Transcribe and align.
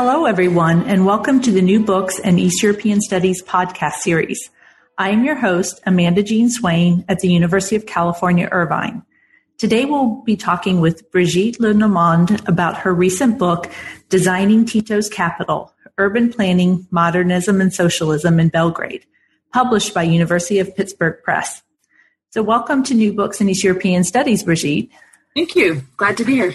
Hello, 0.00 0.26
everyone, 0.26 0.84
and 0.84 1.04
welcome 1.04 1.42
to 1.42 1.50
the 1.50 1.60
New 1.60 1.80
Books 1.80 2.20
in 2.20 2.38
East 2.38 2.62
European 2.62 3.00
Studies 3.00 3.42
podcast 3.42 3.94
series. 3.94 4.48
I 4.96 5.10
am 5.10 5.24
your 5.24 5.34
host, 5.34 5.80
Amanda 5.86 6.22
Jean 6.22 6.50
Swain 6.50 7.04
at 7.08 7.18
the 7.18 7.26
University 7.26 7.74
of 7.74 7.84
California, 7.84 8.48
Irvine. 8.52 9.02
Today 9.56 9.86
we'll 9.86 10.22
be 10.22 10.36
talking 10.36 10.80
with 10.80 11.10
Brigitte 11.10 11.58
Le 11.58 11.74
Normand 11.74 12.48
about 12.48 12.76
her 12.76 12.94
recent 12.94 13.40
book, 13.40 13.72
Designing 14.08 14.64
Tito's 14.64 15.08
Capital, 15.08 15.74
Urban 15.98 16.32
Planning, 16.32 16.86
Modernism 16.92 17.60
and 17.60 17.74
Socialism 17.74 18.38
in 18.38 18.50
Belgrade, 18.50 19.04
published 19.52 19.94
by 19.94 20.04
University 20.04 20.60
of 20.60 20.76
Pittsburgh 20.76 21.20
Press. 21.24 21.64
So 22.30 22.40
welcome 22.40 22.84
to 22.84 22.94
New 22.94 23.12
Books 23.12 23.40
in 23.40 23.48
East 23.48 23.64
European 23.64 24.04
Studies, 24.04 24.44
Brigitte. 24.44 24.90
Thank 25.34 25.56
you. 25.56 25.82
Glad 25.96 26.16
to 26.18 26.24
be 26.24 26.34
here. 26.34 26.54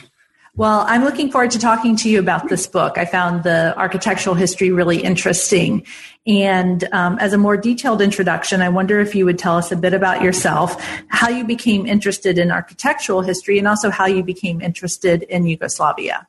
Well, 0.55 0.85
I'm 0.87 1.03
looking 1.03 1.31
forward 1.31 1.49
to 1.51 1.59
talking 1.59 1.95
to 1.97 2.09
you 2.09 2.19
about 2.19 2.47
this 2.47 2.67
book. 2.67 2.99
I 2.99 3.05
found 3.05 3.41
the 3.43 3.75
architectural 3.75 4.35
history 4.35 4.69
really 4.69 5.01
interesting. 5.01 5.83
And 6.27 6.83
um, 6.91 7.17
as 7.17 7.33
a 7.33 7.39
more 7.39 7.57
detailed 7.57 8.03
introduction, 8.03 8.61
I 8.61 8.69
wonder 8.69 8.99
if 8.99 9.15
you 9.15 9.25
would 9.25 9.39
tell 9.39 9.57
us 9.57 9.71
a 9.71 9.75
bit 9.75 9.95
about 9.95 10.21
yourself, 10.21 10.79
how 11.07 11.27
you 11.27 11.43
became 11.43 11.87
interested 11.87 12.37
in 12.37 12.51
architectural 12.51 13.21
history, 13.21 13.57
and 13.57 13.67
also 13.67 13.89
how 13.89 14.05
you 14.05 14.21
became 14.21 14.61
interested 14.61 15.23
in 15.23 15.47
Yugoslavia. 15.47 16.27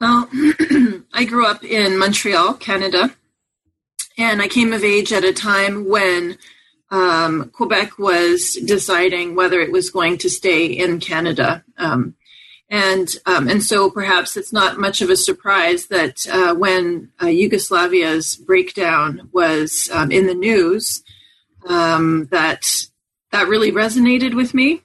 Well, 0.00 0.26
I 1.12 1.26
grew 1.26 1.46
up 1.46 1.62
in 1.62 1.98
Montreal, 1.98 2.54
Canada, 2.54 3.14
and 4.16 4.40
I 4.40 4.48
came 4.48 4.72
of 4.72 4.82
age 4.82 5.12
at 5.12 5.22
a 5.22 5.34
time 5.34 5.86
when 5.86 6.38
um, 6.90 7.50
Quebec 7.50 7.98
was 7.98 8.58
deciding 8.64 9.34
whether 9.34 9.60
it 9.60 9.70
was 9.70 9.90
going 9.90 10.16
to 10.18 10.30
stay 10.30 10.64
in 10.64 10.98
Canada. 10.98 11.62
Um, 11.76 12.14
and 12.70 13.08
um, 13.26 13.48
and 13.48 13.62
so 13.62 13.90
perhaps 13.90 14.36
it's 14.36 14.52
not 14.52 14.78
much 14.78 15.02
of 15.02 15.10
a 15.10 15.16
surprise 15.16 15.86
that 15.88 16.26
uh, 16.28 16.54
when 16.54 17.12
uh, 17.20 17.26
Yugoslavia's 17.26 18.36
breakdown 18.36 19.28
was 19.32 19.90
um, 19.92 20.10
in 20.10 20.26
the 20.26 20.34
news, 20.34 21.02
um, 21.68 22.26
that 22.30 22.62
that 23.32 23.48
really 23.48 23.72
resonated 23.72 24.34
with 24.34 24.54
me. 24.54 24.82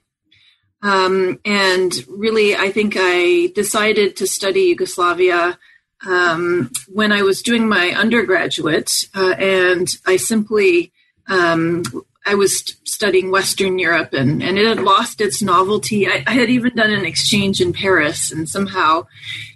Um, 0.81 1.39
and 1.44 1.94
really, 2.08 2.55
I 2.55 2.71
think 2.71 2.95
I 2.97 3.52
decided 3.53 4.16
to 4.17 4.27
study 4.27 4.61
Yugoslavia 4.61 5.58
um, 6.05 6.71
when 6.88 7.11
I 7.11 7.23
was 7.23 7.41
doing 7.41 7.67
my 7.67 7.89
undergraduate, 7.89 9.05
uh, 9.14 9.36
and 9.38 9.88
I 10.05 10.16
simply 10.16 10.93
um, 11.27 11.83
I 12.30 12.35
was 12.35 12.77
studying 12.83 13.31
Western 13.31 13.80
Europe 13.80 14.13
and, 14.13 14.44
and 14.44 14.59
it 14.59 14.67
had 14.67 14.83
lost 14.83 15.19
its 15.19 15.41
novelty. 15.41 16.08
I, 16.08 16.23
I, 16.27 16.33
had 16.33 16.52
even 16.52 16.75
done 16.75 16.91
an 16.91 17.03
exchange 17.03 17.59
in 17.59 17.73
Paris, 17.73 18.31
and 18.31 18.47
somehow 18.47 19.08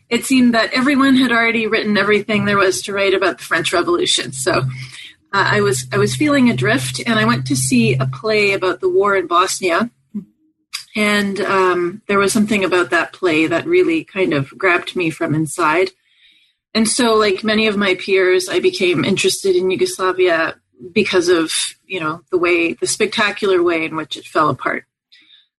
it 0.09 0.25
seemed 0.25 0.55
that 0.55 0.73
everyone 0.73 1.15
had 1.15 1.31
already 1.31 1.67
written 1.67 1.97
everything 1.97 2.45
there 2.45 2.57
was 2.57 2.81
to 2.81 2.93
write 2.93 3.13
about 3.13 3.37
the 3.37 3.43
French 3.43 3.71
Revolution. 3.73 4.31
So 4.31 4.53
uh, 4.53 4.63
I 5.33 5.61
was 5.61 5.85
I 5.91 5.99
was 5.99 6.15
feeling 6.15 6.49
adrift, 6.49 6.99
and 7.05 7.19
I 7.19 7.25
went 7.25 7.45
to 7.47 7.55
see 7.55 7.93
a 7.93 8.07
play 8.07 8.53
about 8.53 8.79
the 8.79 8.89
war 8.89 9.15
in 9.15 9.27
Bosnia. 9.27 9.91
And 10.95 11.39
um, 11.41 12.01
there 12.07 12.19
was 12.19 12.33
something 12.33 12.63
about 12.63 12.89
that 12.89 13.13
play 13.13 13.45
that 13.45 13.67
really 13.67 14.03
kind 14.03 14.33
of 14.33 14.49
grabbed 14.57 14.95
me 14.95 15.11
from 15.11 15.35
inside. 15.35 15.91
And 16.73 16.87
so, 16.87 17.13
like 17.13 17.43
many 17.43 17.67
of 17.67 17.77
my 17.77 17.93
peers, 17.93 18.49
I 18.49 18.59
became 18.59 19.05
interested 19.05 19.55
in 19.55 19.69
Yugoslavia 19.69 20.55
because 20.91 21.29
of 21.29 21.51
you 21.85 21.99
know 21.99 22.21
the 22.31 22.37
way 22.37 22.73
the 22.73 22.87
spectacular 22.87 23.61
way 23.61 23.85
in 23.85 23.95
which 23.95 24.17
it 24.17 24.25
fell 24.25 24.49
apart. 24.49 24.85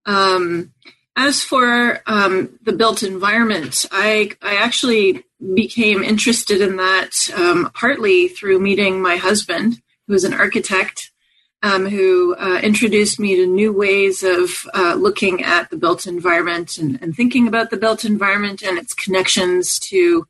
Um, 0.07 0.73
as 1.17 1.43
for 1.43 2.01
um, 2.07 2.59
the 2.63 2.73
built 2.73 3.03
environment, 3.03 3.87
I 3.91 4.33
I 4.43 4.57
actually 4.57 5.25
became 5.55 6.03
interested 6.03 6.61
in 6.61 6.77
that 6.77 7.11
um, 7.37 7.71
partly 7.75 8.29
through 8.29 8.59
meeting 8.59 9.01
my 9.01 9.17
husband, 9.17 9.81
who 10.07 10.15
is 10.15 10.25
an 10.25 10.35
architect, 10.35 11.11
um, 11.63 11.87
who 11.87 12.35
uh, 12.37 12.61
introduced 12.63 13.19
me 13.19 13.37
to 13.37 13.47
new 13.47 13.73
ways 13.73 14.23
of 14.23 14.67
uh, 14.75 14.95
looking 14.95 15.43
at 15.43 15.71
the 15.71 15.77
built 15.77 16.07
environment 16.07 16.79
and, 16.79 17.01
and, 17.03 17.17
thinking 17.17 17.49
about 17.49 17.71
the 17.71 17.79
built 17.79 18.05
environment 18.05 18.63
and 18.63 18.77
its 18.77 18.93
connections 18.93 19.79
to 19.79 20.27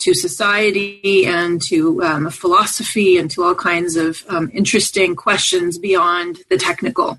to 0.00 0.14
society 0.14 1.26
and 1.26 1.60
to 1.62 2.02
um, 2.02 2.30
philosophy 2.30 3.18
and 3.18 3.30
to 3.30 3.44
all 3.44 3.54
kinds 3.54 3.96
of 3.96 4.24
um, 4.28 4.50
interesting 4.52 5.14
questions 5.14 5.78
beyond 5.78 6.40
the 6.48 6.56
technical. 6.56 7.18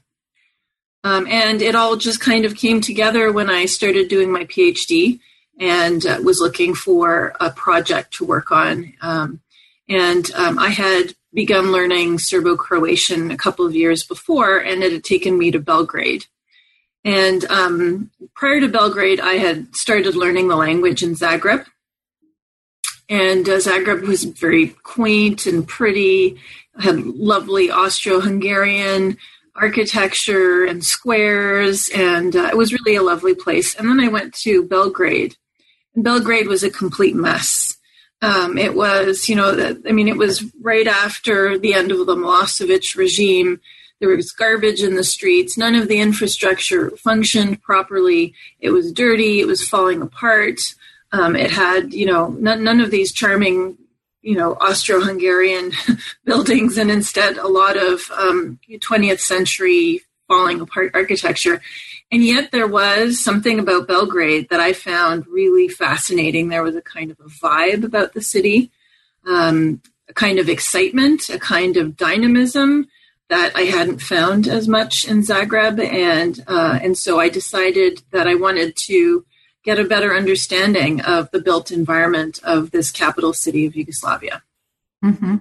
Um, 1.03 1.25
and 1.27 1.61
it 1.61 1.75
all 1.75 1.95
just 1.95 2.19
kind 2.19 2.45
of 2.45 2.55
came 2.55 2.81
together 2.81 3.31
when 3.31 3.49
I 3.49 3.65
started 3.65 4.07
doing 4.07 4.31
my 4.31 4.45
PhD 4.45 5.19
and 5.59 6.05
uh, 6.05 6.19
was 6.23 6.39
looking 6.39 6.75
for 6.75 7.33
a 7.39 7.49
project 7.49 8.13
to 8.15 8.25
work 8.25 8.51
on. 8.51 8.93
Um, 9.01 9.41
and 9.89 10.31
um, 10.33 10.59
I 10.59 10.69
had 10.69 11.13
begun 11.33 11.71
learning 11.71 12.19
Serbo 12.19 12.55
Croatian 12.55 13.31
a 13.31 13.37
couple 13.37 13.65
of 13.65 13.75
years 13.75 14.03
before, 14.03 14.57
and 14.57 14.83
it 14.83 14.91
had 14.91 15.03
taken 15.03 15.37
me 15.37 15.51
to 15.51 15.59
Belgrade. 15.59 16.25
And 17.03 17.45
um, 17.45 18.11
prior 18.35 18.59
to 18.59 18.67
Belgrade, 18.67 19.19
I 19.19 19.33
had 19.33 19.75
started 19.75 20.15
learning 20.15 20.47
the 20.47 20.55
language 20.55 21.01
in 21.03 21.15
Zagreb 21.15 21.65
and 23.11 23.47
uh, 23.47 23.57
Zagreb 23.57 24.07
was 24.07 24.23
very 24.23 24.69
quaint 24.83 25.45
and 25.45 25.67
pretty, 25.67 26.37
had 26.79 27.05
lovely 27.05 27.69
Austro-Hungarian 27.69 29.17
architecture 29.53 30.63
and 30.63 30.81
squares, 30.81 31.89
and 31.93 32.33
uh, 32.37 32.47
it 32.49 32.55
was 32.55 32.71
really 32.71 32.95
a 32.95 33.03
lovely 33.03 33.35
place. 33.35 33.75
And 33.75 33.89
then 33.89 33.99
I 33.99 34.07
went 34.07 34.33
to 34.35 34.63
Belgrade, 34.63 35.35
and 35.93 36.05
Belgrade 36.05 36.47
was 36.47 36.63
a 36.63 36.69
complete 36.69 37.13
mess. 37.13 37.77
Um, 38.21 38.57
it 38.57 38.75
was, 38.75 39.27
you 39.27 39.35
know, 39.35 39.75
I 39.85 39.91
mean, 39.91 40.07
it 40.07 40.15
was 40.15 40.45
right 40.61 40.87
after 40.87 41.57
the 41.57 41.73
end 41.73 41.91
of 41.91 42.05
the 42.05 42.15
Milosevic 42.15 42.95
regime. 42.95 43.59
There 43.99 44.09
was 44.09 44.31
garbage 44.31 44.81
in 44.81 44.95
the 44.95 45.03
streets. 45.03 45.57
None 45.57 45.75
of 45.75 45.89
the 45.89 45.99
infrastructure 45.99 46.91
functioned 46.91 47.61
properly. 47.61 48.33
It 48.59 48.69
was 48.69 48.93
dirty. 48.93 49.41
It 49.41 49.47
was 49.47 49.67
falling 49.67 50.01
apart. 50.01 50.75
Um, 51.11 51.35
it 51.35 51.51
had, 51.51 51.93
you 51.93 52.05
know, 52.05 52.29
none, 52.39 52.63
none 52.63 52.79
of 52.79 52.91
these 52.91 53.11
charming, 53.11 53.77
you 54.21 54.35
know, 54.35 54.53
Austro-Hungarian 54.55 55.73
buildings, 56.25 56.77
and 56.77 56.89
instead 56.89 57.37
a 57.37 57.47
lot 57.47 57.77
of 57.77 58.09
um, 58.11 58.59
20th 58.69 59.19
century 59.19 60.01
falling 60.27 60.61
apart 60.61 60.91
architecture. 60.93 61.61
And 62.11 62.23
yet 62.23 62.51
there 62.51 62.67
was 62.67 63.23
something 63.23 63.59
about 63.59 63.87
Belgrade 63.87 64.49
that 64.49 64.59
I 64.59 64.73
found 64.73 65.27
really 65.27 65.67
fascinating. 65.67 66.49
There 66.49 66.63
was 66.63 66.75
a 66.75 66.81
kind 66.81 67.11
of 67.11 67.19
a 67.19 67.29
vibe 67.29 67.83
about 67.83 68.13
the 68.13 68.21
city, 68.21 68.71
um, 69.25 69.81
a 70.09 70.13
kind 70.13 70.39
of 70.39 70.49
excitement, 70.49 71.29
a 71.29 71.39
kind 71.39 71.77
of 71.77 71.97
dynamism 71.97 72.87
that 73.29 73.55
I 73.55 73.61
hadn't 73.61 74.01
found 74.01 74.47
as 74.47 74.67
much 74.67 75.05
in 75.05 75.21
Zagreb, 75.21 75.79
and 75.79 76.43
uh, 76.47 76.79
and 76.81 76.97
so 76.97 77.17
I 77.17 77.29
decided 77.29 78.03
that 78.11 78.27
I 78.27 78.35
wanted 78.35 78.75
to 78.87 79.25
get 79.63 79.79
a 79.79 79.85
better 79.85 80.15
understanding 80.15 81.01
of 81.01 81.29
the 81.31 81.39
built 81.39 81.71
environment 81.71 82.39
of 82.43 82.71
this 82.71 82.91
capital 82.91 83.33
city 83.33 83.65
of 83.65 83.75
Yugoslavia. 83.75 84.41
Mm-hmm. 85.03 85.37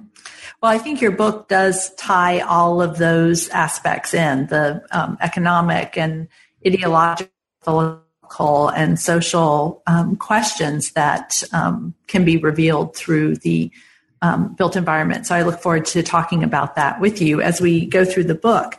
Well, 0.62 0.72
I 0.72 0.78
think 0.78 1.00
your 1.00 1.12
book 1.12 1.48
does 1.48 1.94
tie 1.94 2.40
all 2.40 2.82
of 2.82 2.98
those 2.98 3.48
aspects 3.48 4.12
in 4.12 4.46
the 4.46 4.84
um, 4.90 5.16
economic 5.20 5.96
and 5.96 6.28
ideological 6.66 8.68
and 8.68 8.98
social 8.98 9.82
um, 9.86 10.16
questions 10.16 10.92
that 10.92 11.42
um, 11.52 11.94
can 12.06 12.24
be 12.24 12.36
revealed 12.36 12.94
through 12.94 13.36
the 13.36 13.70
um, 14.22 14.54
built 14.54 14.76
environment. 14.76 15.26
So 15.26 15.34
I 15.34 15.42
look 15.42 15.60
forward 15.60 15.86
to 15.86 16.02
talking 16.02 16.44
about 16.44 16.76
that 16.76 17.00
with 17.00 17.22
you 17.22 17.40
as 17.40 17.60
we 17.60 17.86
go 17.86 18.04
through 18.04 18.24
the 18.24 18.34
book. 18.34 18.76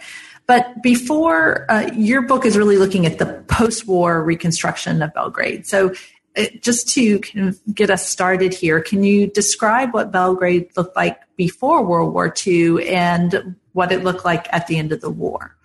But 0.51 0.83
before, 0.83 1.65
uh, 1.71 1.89
your 1.93 2.23
book 2.23 2.45
is 2.45 2.57
really 2.57 2.75
looking 2.75 3.05
at 3.05 3.19
the 3.19 3.41
post 3.47 3.87
war 3.87 4.21
reconstruction 4.21 5.01
of 5.01 5.13
Belgrade. 5.13 5.65
So, 5.65 5.93
it, 6.35 6.55
uh, 6.55 6.57
just 6.59 6.89
to 6.89 7.19
kind 7.19 7.47
of 7.47 7.57
get 7.73 7.89
us 7.89 8.05
started 8.09 8.53
here, 8.53 8.81
can 8.81 9.01
you 9.05 9.27
describe 9.27 9.93
what 9.93 10.11
Belgrade 10.11 10.67
looked 10.75 10.97
like 10.97 11.21
before 11.37 11.85
World 11.85 12.13
War 12.13 12.33
II 12.45 12.85
and 12.85 13.55
what 13.71 13.93
it 13.93 14.03
looked 14.03 14.25
like 14.25 14.53
at 14.53 14.67
the 14.67 14.77
end 14.77 14.91
of 14.91 14.99
the 14.99 15.09
war? 15.09 15.55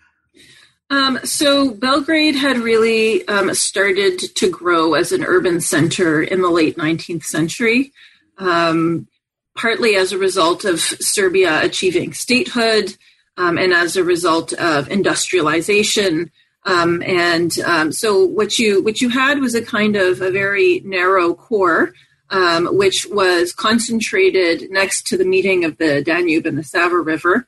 Um, 0.89 1.19
so 1.25 1.75
Belgrade 1.75 2.37
had 2.37 2.59
really 2.59 3.27
um, 3.27 3.53
started 3.55 4.21
to 4.37 4.49
grow 4.49 4.95
as 4.95 5.11
an 5.11 5.25
urban 5.25 5.61
center 5.61 6.23
in 6.23 6.43
the 6.43 6.51
late 6.51 6.77
19th 6.77 7.25
century, 7.25 7.93
um, 8.39 9.09
partly 9.57 9.97
as 9.97 10.13
a 10.13 10.19
result 10.19 10.65
of 10.65 10.79
Serbia 10.79 11.61
achieving 11.65 12.13
statehood 12.13 12.97
um, 13.37 13.59
and 13.59 13.73
as 13.73 13.97
a 13.97 14.05
result 14.05 14.53
of 14.55 14.91
industrialization. 14.91 16.31
Um, 16.65 17.03
and 17.03 17.59
um, 17.61 17.93
so 17.93 18.25
what 18.25 18.59
you 18.59 18.83
what 18.83 19.01
you 19.01 19.09
had 19.09 19.39
was 19.39 19.55
a 19.55 19.65
kind 19.65 19.97
of 19.97 20.21
a 20.21 20.31
very 20.31 20.83
narrow 20.85 21.35
core, 21.35 21.93
um, 22.31 22.67
which 22.77 23.07
was 23.07 23.53
concentrated 23.53 24.71
next 24.71 25.07
to 25.09 25.17
the 25.17 25.25
meeting 25.25 25.65
of 25.65 25.79
the 25.79 26.03
Danube 26.03 26.47
and 26.47 26.59
the 26.59 26.65
Sava 26.65 26.99
River, 26.99 27.47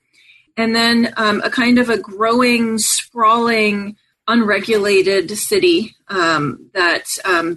and 0.57 0.75
then 0.75 1.13
um, 1.17 1.41
a 1.43 1.51
kind 1.51 1.79
of 1.79 1.89
a 1.89 1.99
growing, 1.99 2.79
sprawling, 2.79 3.97
unregulated 4.29 5.37
city 5.37 5.97
that 6.09 7.05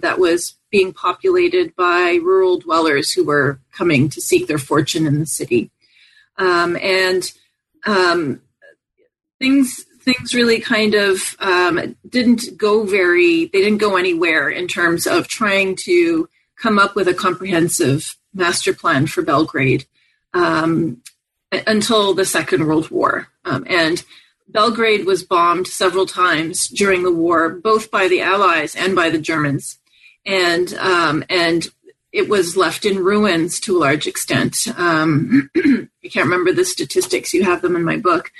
that 0.00 0.18
was 0.18 0.56
being 0.72 0.92
populated 0.92 1.76
by 1.76 2.18
rural 2.22 2.58
dwellers 2.58 3.12
who 3.12 3.22
were 3.22 3.60
coming 3.72 4.08
to 4.08 4.20
seek 4.20 4.48
their 4.48 4.58
fortune 4.58 5.06
in 5.06 5.20
the 5.20 5.26
city. 5.26 5.70
Um, 6.38 6.76
and 6.82 7.30
um, 7.86 8.40
things 9.38 9.84
things 10.00 10.34
really 10.34 10.60
kind 10.60 10.94
of 10.94 11.36
um, 11.38 11.96
didn't 12.08 12.56
go 12.56 12.84
very 12.84 13.46
they 13.46 13.60
didn't 13.60 13.78
go 13.78 13.96
anywhere 13.96 14.48
in 14.48 14.66
terms 14.66 15.06
of 15.06 15.28
trying 15.28 15.76
to 15.76 16.28
come 16.56 16.78
up 16.78 16.94
with 16.94 17.08
a 17.08 17.14
comprehensive 17.14 18.16
master 18.34 18.72
plan 18.72 19.06
for 19.06 19.22
Belgrade 19.22 19.86
um, 20.34 21.02
until 21.66 22.14
the 22.14 22.24
Second 22.24 22.66
World 22.66 22.90
War. 22.90 23.28
Um, 23.44 23.66
and 23.68 24.02
Belgrade 24.48 25.06
was 25.06 25.24
bombed 25.24 25.66
several 25.66 26.06
times 26.06 26.68
during 26.68 27.02
the 27.02 27.12
war, 27.12 27.48
both 27.48 27.90
by 27.90 28.08
the 28.08 28.20
Allies 28.20 28.74
and 28.74 28.94
by 28.94 29.10
the 29.10 29.18
Germans, 29.18 29.78
and 30.26 30.72
um, 30.74 31.24
and 31.28 31.68
it 32.12 32.28
was 32.28 32.56
left 32.56 32.84
in 32.84 32.98
ruins 32.98 33.58
to 33.60 33.76
a 33.76 33.80
large 33.80 34.06
extent. 34.06 34.68
Um, 34.76 35.50
I 35.56 36.08
can't 36.08 36.26
remember 36.26 36.52
the 36.52 36.64
statistics; 36.64 37.32
you 37.32 37.44
have 37.44 37.62
them 37.62 37.76
in 37.76 37.84
my 37.84 37.96
book, 37.96 38.30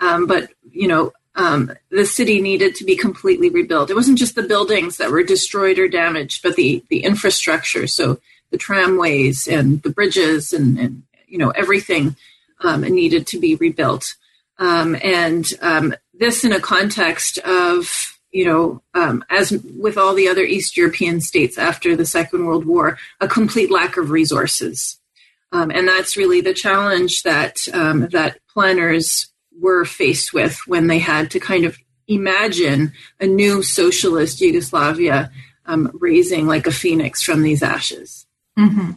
um, 0.00 0.26
but 0.26 0.50
you 0.70 0.88
know. 0.88 1.12
Um, 1.34 1.72
the 1.88 2.04
city 2.04 2.42
needed 2.42 2.74
to 2.74 2.84
be 2.84 2.94
completely 2.94 3.48
rebuilt. 3.48 3.88
It 3.88 3.96
wasn't 3.96 4.18
just 4.18 4.34
the 4.34 4.42
buildings 4.42 4.98
that 4.98 5.10
were 5.10 5.22
destroyed 5.22 5.78
or 5.78 5.88
damaged, 5.88 6.42
but 6.42 6.56
the 6.56 6.84
the 6.90 7.04
infrastructure. 7.04 7.86
So 7.86 8.20
the 8.50 8.58
tramways 8.58 9.48
and 9.48 9.82
the 9.82 9.88
bridges 9.88 10.52
and, 10.52 10.78
and 10.78 11.02
you 11.26 11.38
know 11.38 11.48
everything 11.48 12.16
um, 12.60 12.82
needed 12.82 13.26
to 13.28 13.40
be 13.40 13.56
rebuilt. 13.56 14.14
Um, 14.58 14.96
and 15.02 15.46
um, 15.60 15.94
this 16.14 16.44
in 16.44 16.52
a 16.52 16.60
context 16.60 17.38
of, 17.38 18.11
you 18.32 18.46
know, 18.46 18.82
um, 18.94 19.24
as 19.30 19.52
with 19.52 19.96
all 19.98 20.14
the 20.14 20.28
other 20.28 20.42
East 20.42 20.76
European 20.76 21.20
states 21.20 21.58
after 21.58 21.94
the 21.94 22.06
Second 22.06 22.46
World 22.46 22.64
War, 22.64 22.98
a 23.20 23.28
complete 23.28 23.70
lack 23.70 23.96
of 23.96 24.10
resources. 24.10 24.98
Um, 25.52 25.70
and 25.70 25.86
that's 25.86 26.16
really 26.16 26.40
the 26.40 26.54
challenge 26.54 27.22
that 27.24 27.58
um, 27.74 28.08
that 28.08 28.38
planners 28.48 29.28
were 29.60 29.84
faced 29.84 30.32
with 30.32 30.58
when 30.66 30.86
they 30.86 30.98
had 30.98 31.30
to 31.32 31.40
kind 31.40 31.64
of 31.64 31.78
imagine 32.08 32.92
a 33.20 33.26
new 33.26 33.62
socialist 33.62 34.40
Yugoslavia 34.40 35.30
um, 35.66 35.90
raising 36.00 36.46
like 36.46 36.66
a 36.66 36.72
phoenix 36.72 37.22
from 37.22 37.42
these 37.42 37.62
ashes. 37.62 38.26
Mm-hmm. 38.58 38.92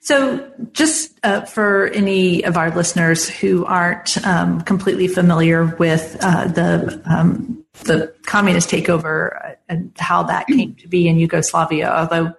So, 0.00 0.52
just 0.72 1.18
uh, 1.22 1.42
for 1.42 1.86
any 1.86 2.44
of 2.44 2.58
our 2.58 2.70
listeners 2.74 3.26
who 3.26 3.64
aren't 3.64 4.24
um, 4.26 4.60
completely 4.60 5.08
familiar 5.08 5.64
with 5.78 6.18
uh, 6.20 6.48
the 6.48 7.00
um, 7.06 7.63
the 7.82 8.14
communist 8.24 8.70
takeover 8.70 9.56
and 9.68 9.92
how 9.98 10.22
that 10.22 10.46
came 10.46 10.74
to 10.76 10.88
be 10.88 11.08
in 11.08 11.18
Yugoslavia, 11.18 11.92
although 11.92 12.32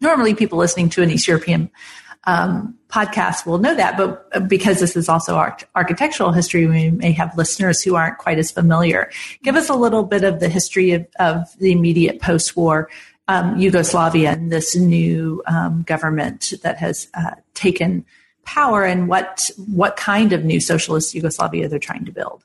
normally 0.00 0.34
people 0.34 0.58
listening 0.58 0.90
to 0.90 1.02
an 1.02 1.10
East 1.10 1.28
European 1.28 1.70
um, 2.24 2.76
podcast 2.88 3.46
will 3.46 3.58
know 3.58 3.74
that, 3.74 3.96
but 3.96 4.28
uh, 4.34 4.40
because 4.40 4.80
this 4.80 4.94
is 4.96 5.08
also 5.08 5.36
arch- 5.36 5.64
architectural 5.74 6.32
history, 6.32 6.66
we 6.66 6.90
may 6.90 7.12
have 7.12 7.34
listeners 7.36 7.82
who 7.82 7.94
aren't 7.94 8.18
quite 8.18 8.38
as 8.38 8.50
familiar. 8.50 9.10
Give 9.42 9.56
us 9.56 9.70
a 9.70 9.74
little 9.74 10.04
bit 10.04 10.24
of 10.24 10.40
the 10.40 10.48
history 10.48 10.90
of, 10.92 11.06
of 11.18 11.46
the 11.58 11.72
immediate 11.72 12.20
post-war 12.20 12.90
um, 13.28 13.58
Yugoslavia 13.58 14.32
and 14.32 14.50
this 14.50 14.76
new 14.76 15.42
um, 15.46 15.82
government 15.82 16.52
that 16.62 16.78
has 16.78 17.08
uh, 17.14 17.36
taken 17.54 18.04
power 18.44 18.84
and 18.84 19.08
what 19.08 19.48
what 19.72 19.96
kind 19.96 20.32
of 20.32 20.44
new 20.44 20.60
socialist 20.60 21.14
Yugoslavia 21.14 21.68
they're 21.68 21.78
trying 21.78 22.04
to 22.04 22.12
build. 22.12 22.44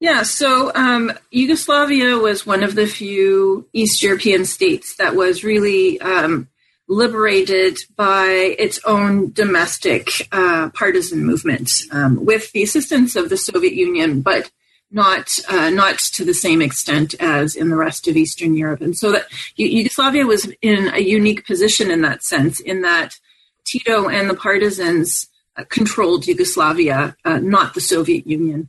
Yeah, 0.00 0.22
so 0.22 0.72
um, 0.74 1.12
Yugoslavia 1.30 2.18
was 2.18 2.44
one 2.44 2.62
of 2.62 2.74
the 2.74 2.86
few 2.86 3.68
East 3.72 4.02
European 4.02 4.44
states 4.44 4.96
that 4.96 5.14
was 5.14 5.44
really 5.44 6.00
um, 6.00 6.48
liberated 6.88 7.78
by 7.96 8.54
its 8.58 8.80
own 8.84 9.32
domestic 9.32 10.28
uh, 10.32 10.68
partisan 10.74 11.24
movement 11.24 11.70
um, 11.90 12.24
with 12.24 12.52
the 12.52 12.62
assistance 12.62 13.16
of 13.16 13.30
the 13.30 13.36
Soviet 13.36 13.72
Union, 13.74 14.20
but 14.20 14.50
not 14.90 15.38
uh, 15.48 15.70
not 15.70 15.98
to 15.98 16.24
the 16.24 16.34
same 16.34 16.60
extent 16.60 17.14
as 17.18 17.56
in 17.56 17.68
the 17.68 17.76
rest 17.76 18.06
of 18.06 18.16
Eastern 18.16 18.54
Europe. 18.54 18.80
And 18.80 18.96
so 18.96 19.12
that 19.12 19.26
Yugoslavia 19.56 20.26
was 20.26 20.52
in 20.60 20.88
a 20.88 21.00
unique 21.00 21.46
position 21.46 21.90
in 21.90 22.02
that 22.02 22.22
sense, 22.22 22.60
in 22.60 22.82
that 22.82 23.18
Tito 23.64 24.08
and 24.08 24.28
the 24.28 24.34
partisans 24.34 25.28
uh, 25.56 25.64
controlled 25.68 26.26
Yugoslavia, 26.26 27.16
uh, 27.24 27.38
not 27.38 27.74
the 27.74 27.80
Soviet 27.80 28.26
Union. 28.26 28.68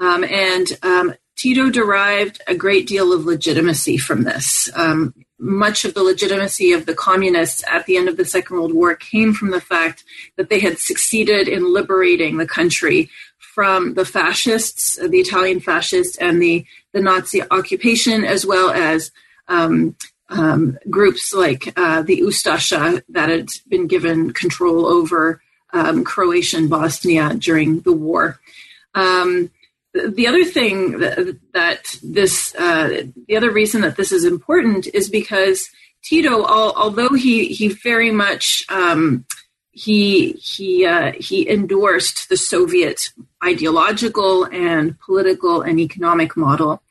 Um, 0.00 0.24
and 0.24 0.66
um, 0.82 1.14
Tito 1.36 1.70
derived 1.70 2.40
a 2.46 2.54
great 2.54 2.86
deal 2.86 3.12
of 3.12 3.24
legitimacy 3.24 3.96
from 3.96 4.24
this. 4.24 4.68
Um, 4.74 5.14
much 5.38 5.84
of 5.84 5.94
the 5.94 6.02
legitimacy 6.02 6.72
of 6.72 6.86
the 6.86 6.94
communists 6.94 7.62
at 7.70 7.86
the 7.86 7.96
end 7.96 8.08
of 8.08 8.16
the 8.16 8.24
Second 8.24 8.56
World 8.56 8.74
War 8.74 8.96
came 8.96 9.32
from 9.32 9.50
the 9.50 9.60
fact 9.60 10.04
that 10.36 10.50
they 10.50 10.58
had 10.58 10.78
succeeded 10.78 11.46
in 11.46 11.72
liberating 11.72 12.36
the 12.36 12.46
country 12.46 13.08
from 13.38 13.94
the 13.94 14.04
fascists, 14.04 14.96
the 14.96 15.18
Italian 15.18 15.60
fascists, 15.60 16.16
and 16.16 16.42
the, 16.42 16.64
the 16.92 17.00
Nazi 17.00 17.42
occupation, 17.50 18.24
as 18.24 18.44
well 18.44 18.70
as 18.70 19.12
um, 19.46 19.96
um, 20.28 20.78
groups 20.90 21.32
like 21.32 21.72
uh, 21.76 22.02
the 22.02 22.20
Ustasha 22.20 23.02
that 23.08 23.28
had 23.28 23.48
been 23.68 23.86
given 23.86 24.32
control 24.32 24.86
over 24.86 25.40
um, 25.72 26.04
Bosnia 26.68 27.34
during 27.34 27.80
the 27.80 27.92
war. 27.92 28.38
Um, 28.94 29.50
the 29.92 30.26
other 30.26 30.44
thing 30.44 30.98
that, 30.98 31.38
that 31.54 31.96
this, 32.02 32.54
uh, 32.56 33.04
the 33.26 33.36
other 33.36 33.50
reason 33.50 33.80
that 33.82 33.96
this 33.96 34.12
is 34.12 34.24
important 34.24 34.86
is 34.94 35.08
because 35.08 35.70
Tito, 36.02 36.44
although 36.44 37.14
he 37.14 37.48
he 37.48 37.68
very 37.68 38.10
much 38.10 38.64
um, 38.68 39.24
he 39.72 40.32
he 40.32 40.86
uh, 40.86 41.12
he 41.18 41.48
endorsed 41.48 42.28
the 42.28 42.36
Soviet 42.36 43.12
ideological 43.44 44.44
and 44.44 44.98
political 45.00 45.62
and 45.62 45.78
economic 45.80 46.36
model. 46.36 46.82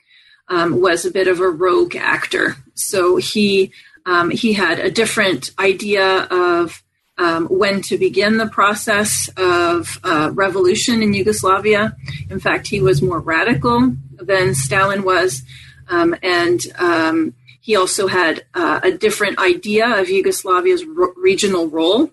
Um, 0.50 0.80
was 0.80 1.06
a 1.06 1.12
bit 1.12 1.28
of 1.28 1.42
a 1.42 1.50
rogue 1.50 1.98
actor, 1.98 2.56
so 2.74 3.18
he 3.18 3.74
um, 4.06 4.30
he 4.30 4.54
had 4.54 4.80
a 4.80 4.90
different 4.90 5.52
idea 5.60 6.28
of 6.32 6.82
um, 7.18 7.48
when 7.48 7.82
to 7.84 7.98
begin 7.98 8.38
the 8.38 8.48
process 8.48 9.30
of 9.38 10.00
uh, 10.04 10.32
revolution 10.34 11.02
in 11.02 11.14
Yugoslavia. 11.14 11.96
In 12.30 12.40
fact, 12.40 12.68
he 12.68 12.82
was 12.82 13.02
more 13.02 13.20
radical 13.20 13.96
than 14.12 14.56
Stalin 14.56 15.04
was, 15.04 15.44
um, 15.90 16.16
and 16.22 16.62
um, 16.78 17.34
he 17.62 17.76
also 17.76 18.08
had 18.08 18.46
uh, 18.54 18.80
a 18.84 18.92
different 18.92 19.40
idea 19.40 20.00
of 20.00 20.08
Yugoslavia's 20.08 20.86
regional 21.16 21.68
role 21.68 22.12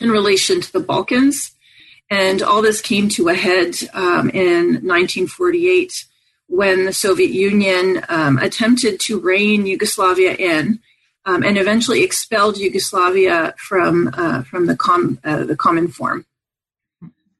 in 0.00 0.10
relation 0.10 0.60
to 0.60 0.72
the 0.72 0.80
Balkans. 0.80 1.52
And 2.10 2.42
all 2.42 2.62
this 2.62 2.80
came 2.80 3.08
to 3.10 3.28
a 3.28 3.34
head 3.34 3.76
um, 3.92 4.30
in 4.30 4.84
1948 4.84 6.06
when 6.46 6.86
the 6.86 6.92
Soviet 6.92 7.30
Union 7.30 8.02
um, 8.08 8.38
attempted 8.38 8.98
to 9.00 9.20
rein 9.20 9.66
Yugoslavia 9.66 10.34
in 10.34 10.80
um, 11.24 11.42
and 11.42 11.58
eventually 11.58 12.02
expelled 12.02 12.58
Yugoslavia 12.58 13.54
from, 13.58 14.10
uh, 14.14 14.42
from 14.42 14.66
the, 14.66 14.76
com- 14.76 15.18
uh, 15.24 15.44
the 15.44 15.56
Cominform. 15.56 16.24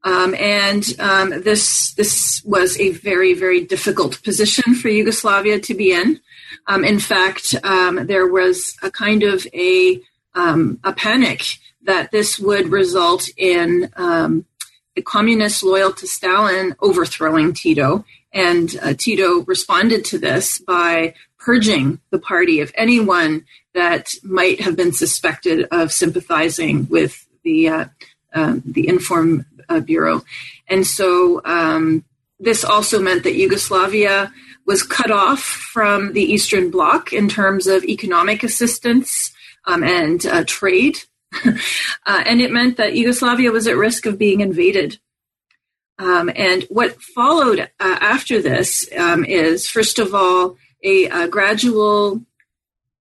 Um, 0.05 0.35
and 0.37 0.85
um, 1.01 1.43
this, 1.43 1.93
this 1.95 2.43
was 2.45 2.79
a 2.79 2.91
very, 2.91 3.35
very 3.35 3.65
difficult 3.65 4.23
position 4.23 4.75
for 4.75 4.89
Yugoslavia 4.89 5.59
to 5.61 5.75
be 5.75 5.93
in. 5.93 6.21
Um, 6.67 6.85
in 6.85 6.99
fact, 6.99 7.55
there 7.63 8.27
was 8.27 8.77
a 8.83 8.91
kind 8.91 9.23
of 9.23 9.47
a, 9.53 10.01
a 10.35 10.93
panic 10.97 11.59
that 11.83 12.11
this 12.11 12.39
would 12.39 12.69
result 12.69 13.29
in 13.37 13.91
um, 13.97 14.45
the 14.99 15.03
communists 15.03 15.63
loyal 15.63 15.93
to 15.93 16.09
Stalin 16.09 16.75
overthrowing 16.81 17.53
Tito. 17.53 18.05
And 18.33 18.77
uh, 18.83 18.95
Tito 18.95 19.45
responded 19.45 20.05
to 20.07 20.19
this 20.19 20.59
by 20.59 21.15
purging 21.39 22.01
the 22.11 22.19
party 22.19 22.59
of 22.61 22.73
anyone 22.75 23.45
that 23.75 24.13
might 24.25 24.61
have 24.61 24.75
been 24.75 24.93
suspected 24.93 25.69
of 25.71 25.93
sympathizing 25.93 26.89
with 26.89 27.29
the 27.45 27.69
uh, 27.69 27.85
uh, 28.35 28.57
the 28.65 28.89
Inform 28.89 29.47
uh, 29.69 29.79
Bureau. 29.79 30.25
And 30.67 30.85
so 30.85 31.43
um, 31.45 32.05
this 32.41 32.65
also 32.65 33.01
meant 33.01 33.23
that 33.23 33.37
Yugoslavia 33.37 34.33
was 34.67 34.83
cut 34.83 35.13
off 35.13 35.43
from 35.45 36.13
the 36.13 36.25
Eastern 36.25 36.73
Bloc 36.73 37.13
in 37.13 37.29
terms 37.29 37.69
of 37.69 37.85
economic 37.85 38.43
assistance 38.43 39.33
um, 39.65 39.85
and 39.85 40.27
uh, 40.27 40.43
trade 40.45 40.99
uh, 41.45 41.53
and 42.07 42.41
it 42.41 42.51
meant 42.51 42.77
that 42.77 42.97
Yugoslavia 42.97 43.51
was 43.51 43.67
at 43.67 43.77
risk 43.77 44.07
of 44.07 44.19
being 44.19 44.41
invaded. 44.41 44.99
Um, 45.99 46.31
and 46.37 46.65
what 46.69 47.03
followed 47.03 47.61
uh, 47.61 47.67
after 47.81 48.41
this 48.41 48.89
um, 48.97 49.25
is, 49.25 49.69
first 49.69 49.99
of 49.99 50.15
all, 50.15 50.57
a, 50.85 51.07
a, 51.07 51.27
gradual 51.27 52.23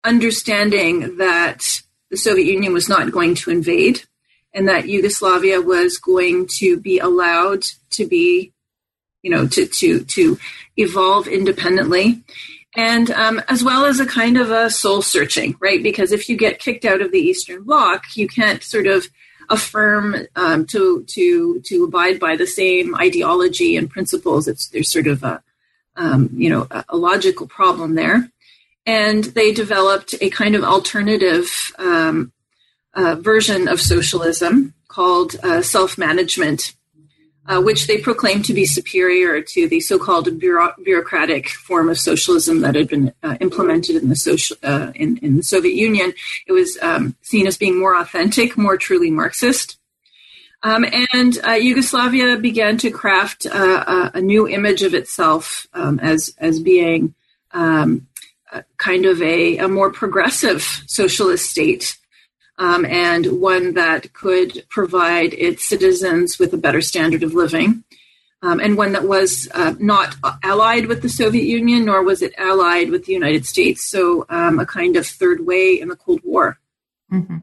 understanding 0.03 1.17
that 1.17 1.81
the 2.09 2.17
Soviet 2.17 2.51
Union 2.51 2.73
was 2.73 2.89
not 2.89 3.11
going 3.11 3.35
to 3.35 3.51
invade 3.51 4.03
and 4.51 4.67
that 4.67 4.87
Yugoslavia 4.87 5.61
was 5.61 5.99
going 5.99 6.47
to 6.57 6.79
be 6.79 6.97
allowed 6.97 7.63
to 7.91 8.07
be, 8.07 8.51
you 9.21 9.29
know, 9.29 9.45
to, 9.47 9.67
to, 9.67 10.03
to 10.05 10.39
evolve 10.75 11.27
independently. 11.27 12.23
And 12.77 13.09
um, 13.09 13.41
as 13.49 13.63
well 13.63 13.85
as 13.85 13.99
a 13.99 14.05
kind 14.05 14.37
of 14.37 14.51
a 14.51 14.69
soul 14.69 15.01
searching, 15.01 15.57
right? 15.59 15.81
Because 15.81 16.11
if 16.11 16.29
you 16.29 16.37
get 16.37 16.59
kicked 16.59 16.85
out 16.85 17.01
of 17.01 17.11
the 17.11 17.19
Eastern 17.19 17.63
Bloc, 17.63 18.15
you 18.15 18.27
can't 18.27 18.63
sort 18.63 18.85
of 18.85 19.07
affirm 19.49 20.15
um, 20.35 20.65
to 20.67 21.03
to 21.05 21.59
to 21.61 21.83
abide 21.83 22.19
by 22.19 22.35
the 22.35 22.45
same 22.45 22.95
ideology 22.95 23.75
and 23.75 23.89
principles. 23.89 24.47
It's 24.47 24.67
there's 24.69 24.91
sort 24.91 25.07
of 25.07 25.23
a 25.23 25.41
um, 25.95 26.29
you 26.33 26.51
know 26.51 26.67
a, 26.69 26.85
a, 26.89 26.97
logical 26.97 27.47
problem 27.47 27.95
there, 27.95 28.29
and 28.85 29.23
they 29.23 29.51
developed 29.51 30.13
a 30.21 30.29
kind 30.29 30.55
of 30.55 30.63
alternative 30.63 31.73
um, 31.79 32.31
uh, 32.93 33.15
version 33.15 33.67
of 33.67 33.81
socialism 33.81 34.75
called 34.87 35.35
uh, 35.41 35.63
self 35.63 35.97
management 35.97 36.75
uh, 37.47 37.61
which 37.61 37.87
they 37.87 37.97
proclaimed 37.97 38.45
to 38.45 38.53
be 38.53 38.65
superior 38.65 39.41
to 39.41 39.67
the 39.67 39.79
so-called 39.79 40.37
bureau- 40.39 40.73
bureaucratic 40.83 41.49
form 41.49 41.89
of 41.89 41.97
socialism 41.97 42.61
that 42.61 42.75
had 42.75 42.87
been 42.87 43.13
uh, 43.23 43.37
implemented 43.39 43.95
in 43.95 44.09
the 44.09 44.15
social 44.15 44.57
uh, 44.63 44.91
in, 44.95 45.17
in, 45.17 45.37
the 45.37 45.43
Soviet 45.43 45.75
Union. 45.75 46.13
It 46.45 46.51
was 46.51 46.77
um, 46.81 47.15
seen 47.21 47.47
as 47.47 47.57
being 47.57 47.79
more 47.79 47.95
authentic, 47.95 48.57
more 48.57 48.77
truly 48.77 49.11
Marxist. 49.11 49.77
Um, 50.63 50.85
and 51.13 51.37
uh, 51.45 51.51
Yugoslavia 51.51 52.37
began 52.37 52.77
to 52.79 52.91
craft 52.91 53.45
uh, 53.45 54.11
a, 54.13 54.17
a, 54.17 54.21
new 54.21 54.47
image 54.47 54.81
of 54.81 54.95
itself 54.95 55.67
um, 55.73 55.99
as 55.99 56.33
as 56.39 56.59
being 56.59 57.13
um, 57.51 58.07
kind 58.77 59.05
of 59.05 59.21
a, 59.21 59.57
a 59.57 59.67
more 59.67 59.91
progressive 59.91 60.63
socialist 60.87 61.49
state 61.49 61.97
um, 62.57 62.85
and 62.85 63.39
one 63.39 63.73
that 63.75 64.13
could 64.13 64.65
provide 64.69 65.33
its 65.33 65.67
citizens 65.67 66.39
with 66.39 66.53
a 66.53 66.57
better 66.57 66.81
standard 66.81 67.23
of 67.23 67.33
living, 67.33 67.83
um, 68.41 68.59
and 68.59 68.77
one 68.77 68.91
that 68.93 69.07
was 69.07 69.47
uh, 69.53 69.73
not 69.79 70.15
allied 70.43 70.85
with 70.87 71.01
the 71.01 71.09
Soviet 71.09 71.45
Union, 71.45 71.85
nor 71.85 72.03
was 72.03 72.21
it 72.21 72.33
allied 72.37 72.89
with 72.89 73.05
the 73.05 73.13
United 73.13 73.45
States. 73.45 73.83
So, 73.83 74.25
um, 74.29 74.59
a 74.59 74.65
kind 74.65 74.95
of 74.95 75.07
third 75.07 75.45
way 75.45 75.79
in 75.79 75.87
the 75.87 75.95
Cold 75.95 76.21
War. 76.23 76.59
Mm-hmm. 77.11 77.37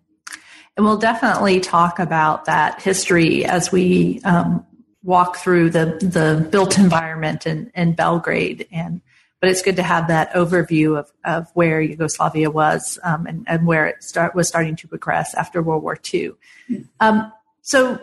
And 0.76 0.84
we'll 0.84 0.98
definitely 0.98 1.60
talk 1.60 1.98
about 1.98 2.46
that 2.46 2.82
history 2.82 3.44
as 3.44 3.70
we 3.70 4.20
um, 4.24 4.66
walk 5.04 5.36
through 5.36 5.70
the, 5.70 5.98
the 6.00 6.48
built 6.50 6.78
environment 6.78 7.46
in, 7.46 7.70
in 7.74 7.92
Belgrade 7.92 8.66
and 8.72 9.00
but 9.44 9.50
it's 9.50 9.60
good 9.60 9.76
to 9.76 9.82
have 9.82 10.08
that 10.08 10.32
overview 10.32 10.98
of, 10.98 11.12
of 11.22 11.50
where 11.52 11.78
Yugoslavia 11.78 12.50
was 12.50 12.98
um, 13.02 13.26
and, 13.26 13.44
and, 13.46 13.66
where 13.66 13.84
it 13.84 14.02
start, 14.02 14.34
was 14.34 14.48
starting 14.48 14.74
to 14.74 14.88
progress 14.88 15.34
after 15.34 15.60
World 15.60 15.82
War 15.82 15.98
II. 16.14 16.32
Um, 16.98 17.30
so 17.60 18.00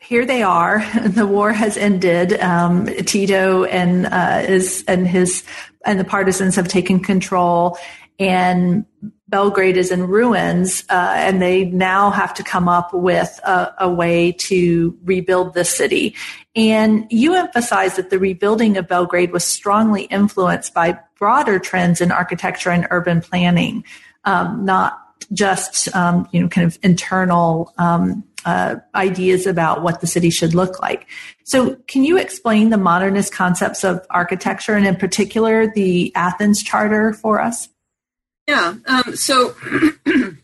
here 0.00 0.24
they 0.24 0.44
are. 0.44 0.84
The 1.02 1.26
war 1.26 1.52
has 1.52 1.76
ended. 1.76 2.38
Um, 2.38 2.86
Tito 2.86 3.64
and 3.64 4.06
uh, 4.06 4.44
is 4.46 4.84
and 4.86 5.04
his 5.04 5.42
and 5.84 5.98
the 5.98 6.04
partisans 6.04 6.54
have 6.54 6.68
taken 6.68 7.00
control, 7.00 7.76
and 8.20 8.84
Belgrade 9.28 9.78
is 9.78 9.90
in 9.90 10.06
ruins, 10.06 10.84
uh, 10.90 11.14
and 11.16 11.40
they 11.40 11.64
now 11.64 12.10
have 12.10 12.34
to 12.34 12.42
come 12.44 12.68
up 12.68 12.92
with 12.92 13.40
a, 13.44 13.74
a, 13.78 13.88
way 13.90 14.32
to 14.32 14.96
rebuild 15.04 15.54
the 15.54 15.64
city. 15.64 16.14
And 16.54 17.06
you 17.10 17.34
emphasize 17.34 17.96
that 17.96 18.10
the 18.10 18.18
rebuilding 18.18 18.76
of 18.76 18.86
Belgrade 18.86 19.32
was 19.32 19.44
strongly 19.44 20.02
influenced 20.04 20.74
by 20.74 20.98
broader 21.18 21.58
trends 21.58 22.00
in 22.00 22.12
architecture 22.12 22.70
and 22.70 22.86
urban 22.90 23.22
planning, 23.22 23.84
um, 24.24 24.64
not 24.64 24.98
just 25.32 25.94
um, 25.94 26.28
you 26.32 26.42
know 26.42 26.48
kind 26.48 26.66
of 26.66 26.78
internal 26.82 27.72
um, 27.78 28.24
uh, 28.44 28.76
ideas 28.94 29.46
about 29.46 29.82
what 29.82 30.00
the 30.00 30.06
city 30.06 30.28
should 30.28 30.54
look 30.54 30.80
like. 30.82 31.06
So, 31.44 31.76
can 31.86 32.04
you 32.04 32.18
explain 32.18 32.68
the 32.70 32.76
modernist 32.76 33.32
concepts 33.32 33.84
of 33.84 34.04
architecture 34.10 34.74
and, 34.74 34.86
in 34.86 34.96
particular, 34.96 35.72
the 35.72 36.12
Athens 36.14 36.62
Charter 36.62 37.12
for 37.12 37.40
us? 37.40 37.68
Yeah. 38.50 38.74
Um, 38.84 39.14
so 39.14 39.54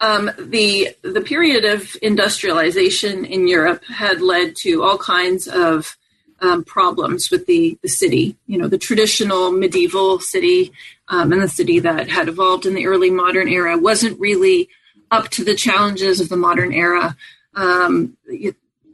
um, 0.00 0.28
the 0.40 0.96
the 1.02 1.20
period 1.20 1.64
of 1.64 1.96
industrialization 2.02 3.24
in 3.24 3.46
Europe 3.46 3.84
had 3.84 4.20
led 4.20 4.56
to 4.56 4.82
all 4.82 4.98
kinds 4.98 5.46
of 5.46 5.96
um, 6.40 6.64
problems 6.64 7.30
with 7.30 7.46
the 7.46 7.78
the 7.82 7.88
city. 7.88 8.36
You 8.48 8.58
know, 8.58 8.66
the 8.66 8.76
traditional 8.76 9.52
medieval 9.52 10.18
city 10.18 10.72
um, 11.06 11.32
and 11.32 11.40
the 11.40 11.48
city 11.48 11.78
that 11.78 12.08
had 12.08 12.26
evolved 12.26 12.66
in 12.66 12.74
the 12.74 12.88
early 12.88 13.12
modern 13.12 13.46
era 13.46 13.78
wasn't 13.78 14.18
really 14.18 14.68
up 15.12 15.28
to 15.28 15.44
the 15.44 15.54
challenges 15.54 16.20
of 16.20 16.28
the 16.28 16.36
modern 16.36 16.72
era. 16.72 17.16
Um, 17.54 18.16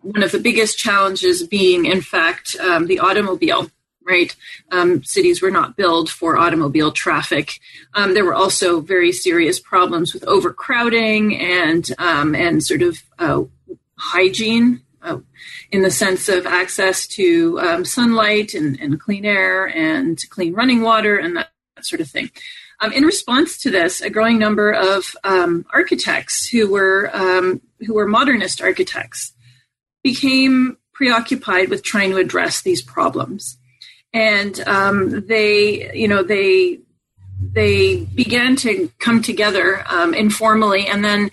one 0.02 0.22
of 0.22 0.32
the 0.32 0.38
biggest 0.38 0.76
challenges 0.76 1.42
being, 1.46 1.86
in 1.86 2.02
fact, 2.02 2.56
um, 2.60 2.88
the 2.88 2.98
automobile 2.98 3.70
right? 4.06 4.34
Um, 4.70 5.02
cities 5.02 5.40
were 5.40 5.50
not 5.50 5.76
built 5.76 6.08
for 6.08 6.36
automobile 6.36 6.92
traffic. 6.92 7.58
Um, 7.94 8.14
there 8.14 8.24
were 8.24 8.34
also 8.34 8.80
very 8.80 9.12
serious 9.12 9.58
problems 9.58 10.12
with 10.12 10.24
overcrowding 10.24 11.36
and 11.38 11.88
um, 11.98 12.34
and 12.34 12.62
sort 12.62 12.82
of 12.82 13.02
uh, 13.18 13.42
hygiene. 13.96 14.82
Uh, 15.02 15.18
in 15.70 15.82
the 15.82 15.90
sense 15.90 16.30
of 16.30 16.46
access 16.46 17.06
to 17.06 17.60
um, 17.60 17.84
sunlight 17.84 18.54
and, 18.54 18.80
and, 18.80 18.98
clean 18.98 19.26
air 19.26 19.66
and 19.66 20.18
clean 20.30 20.54
running 20.54 20.80
water 20.80 21.18
and 21.18 21.36
that, 21.36 21.50
that 21.76 21.84
sort 21.84 22.00
of 22.00 22.08
thing. 22.08 22.30
Um, 22.80 22.90
in 22.90 23.04
response 23.04 23.58
to 23.58 23.70
this, 23.70 24.00
a 24.00 24.08
growing 24.08 24.38
number 24.38 24.72
of 24.72 25.14
um, 25.22 25.66
architects 25.74 26.48
who 26.48 26.70
were 26.70 27.10
who 27.80 27.92
were 27.92 28.06
modernist 28.06 28.62
architects 28.62 29.34
became 30.02 30.78
preoccupied 30.94 31.68
with 31.68 31.82
trying 31.82 32.10
to 32.10 32.16
address 32.16 32.62
these 32.62 32.80
problems 32.80 33.58
and 34.14 34.60
um, 34.60 35.26
they, 35.26 35.92
you 35.92 36.08
know, 36.08 36.22
they 36.22 36.78
they 37.52 37.96
began 38.14 38.56
to 38.56 38.90
come 39.00 39.20
together 39.20 39.84
um, 39.88 40.14
informally, 40.14 40.86
and 40.86 41.04
then 41.04 41.30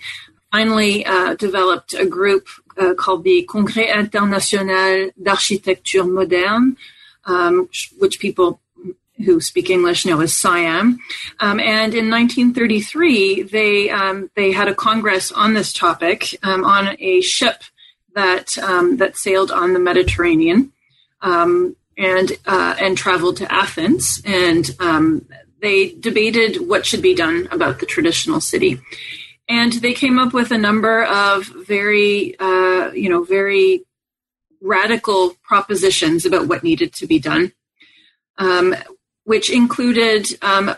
finally 0.50 1.06
uh, 1.06 1.34
developed 1.36 1.94
a 1.94 2.04
group 2.04 2.46
uh, 2.76 2.92
called 2.94 3.24
the 3.24 3.48
Congrès 3.48 3.94
International 3.94 5.10
d'Architecture 5.22 6.10
Moderne, 6.12 6.76
um, 7.24 7.68
which 7.98 8.18
people 8.18 8.60
who 9.24 9.40
speak 9.40 9.70
English 9.70 10.04
know 10.04 10.20
as 10.20 10.32
CIAM. 10.32 10.98
Um, 11.38 11.60
and 11.60 11.94
in 11.94 12.10
1933, 12.10 13.42
they 13.42 13.90
um, 13.90 14.28
they 14.34 14.50
had 14.50 14.68
a 14.68 14.74
congress 14.74 15.30
on 15.30 15.54
this 15.54 15.72
topic 15.72 16.36
um, 16.42 16.64
on 16.64 16.96
a 16.98 17.20
ship 17.20 17.62
that 18.14 18.58
um, 18.58 18.96
that 18.96 19.16
sailed 19.16 19.52
on 19.52 19.72
the 19.72 19.78
Mediterranean. 19.78 20.72
Um, 21.20 21.76
and 22.02 22.32
uh, 22.46 22.74
and 22.80 22.98
traveled 22.98 23.36
to 23.36 23.50
Athens, 23.50 24.20
and 24.24 24.68
um, 24.80 25.24
they 25.60 25.92
debated 25.92 26.68
what 26.68 26.84
should 26.84 27.00
be 27.00 27.14
done 27.14 27.46
about 27.52 27.78
the 27.78 27.86
traditional 27.86 28.40
city, 28.40 28.80
and 29.48 29.74
they 29.74 29.94
came 29.94 30.18
up 30.18 30.34
with 30.34 30.50
a 30.50 30.58
number 30.58 31.04
of 31.04 31.46
very 31.46 32.36
uh, 32.40 32.90
you 32.92 33.08
know 33.08 33.22
very 33.22 33.84
radical 34.60 35.36
propositions 35.44 36.26
about 36.26 36.48
what 36.48 36.64
needed 36.64 36.92
to 36.94 37.06
be 37.06 37.20
done, 37.20 37.52
um, 38.36 38.74
which 39.22 39.48
included 39.48 40.26
um, 40.42 40.74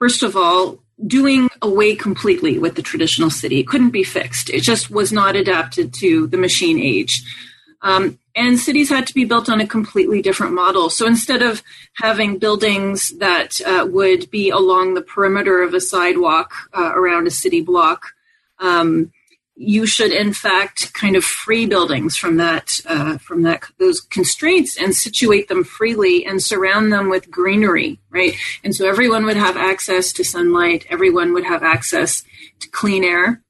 first 0.00 0.24
of 0.24 0.36
all 0.36 0.82
doing 1.06 1.48
away 1.62 1.94
completely 1.94 2.58
with 2.58 2.74
the 2.74 2.82
traditional 2.82 3.30
city. 3.30 3.60
It 3.60 3.68
couldn't 3.68 3.90
be 3.90 4.04
fixed. 4.04 4.50
It 4.50 4.62
just 4.62 4.90
was 4.90 5.12
not 5.12 5.36
adapted 5.36 5.94
to 5.94 6.26
the 6.26 6.36
machine 6.36 6.78
age. 6.78 7.22
Um, 7.82 8.18
and 8.34 8.58
cities 8.58 8.88
had 8.88 9.06
to 9.08 9.14
be 9.14 9.24
built 9.24 9.50
on 9.50 9.60
a 9.60 9.66
completely 9.66 10.22
different 10.22 10.54
model. 10.54 10.88
So 10.88 11.06
instead 11.06 11.42
of 11.42 11.62
having 11.94 12.38
buildings 12.38 13.10
that 13.18 13.60
uh, 13.60 13.86
would 13.90 14.30
be 14.30 14.50
along 14.50 14.94
the 14.94 15.02
perimeter 15.02 15.62
of 15.62 15.74
a 15.74 15.80
sidewalk 15.80 16.52
uh, 16.72 16.92
around 16.94 17.26
a 17.26 17.30
city 17.30 17.60
block, 17.60 18.14
um, 18.58 19.12
you 19.54 19.84
should 19.84 20.12
in 20.12 20.32
fact 20.32 20.94
kind 20.94 21.14
of 21.14 21.22
free 21.22 21.66
buildings 21.66 22.16
from 22.16 22.36
that 22.36 22.80
uh, 22.86 23.18
from 23.18 23.42
that 23.42 23.64
those 23.78 24.00
constraints 24.00 24.80
and 24.80 24.94
situate 24.94 25.48
them 25.48 25.62
freely 25.62 26.24
and 26.24 26.42
surround 26.42 26.90
them 26.90 27.10
with 27.10 27.30
greenery, 27.30 28.00
right? 28.10 28.34
And 28.64 28.74
so 28.74 28.88
everyone 28.88 29.26
would 29.26 29.36
have 29.36 29.56
access 29.58 30.12
to 30.14 30.24
sunlight. 30.24 30.86
Everyone 30.88 31.34
would 31.34 31.44
have 31.44 31.62
access 31.62 32.24
to 32.60 32.70
clean 32.70 33.04
air 33.04 33.42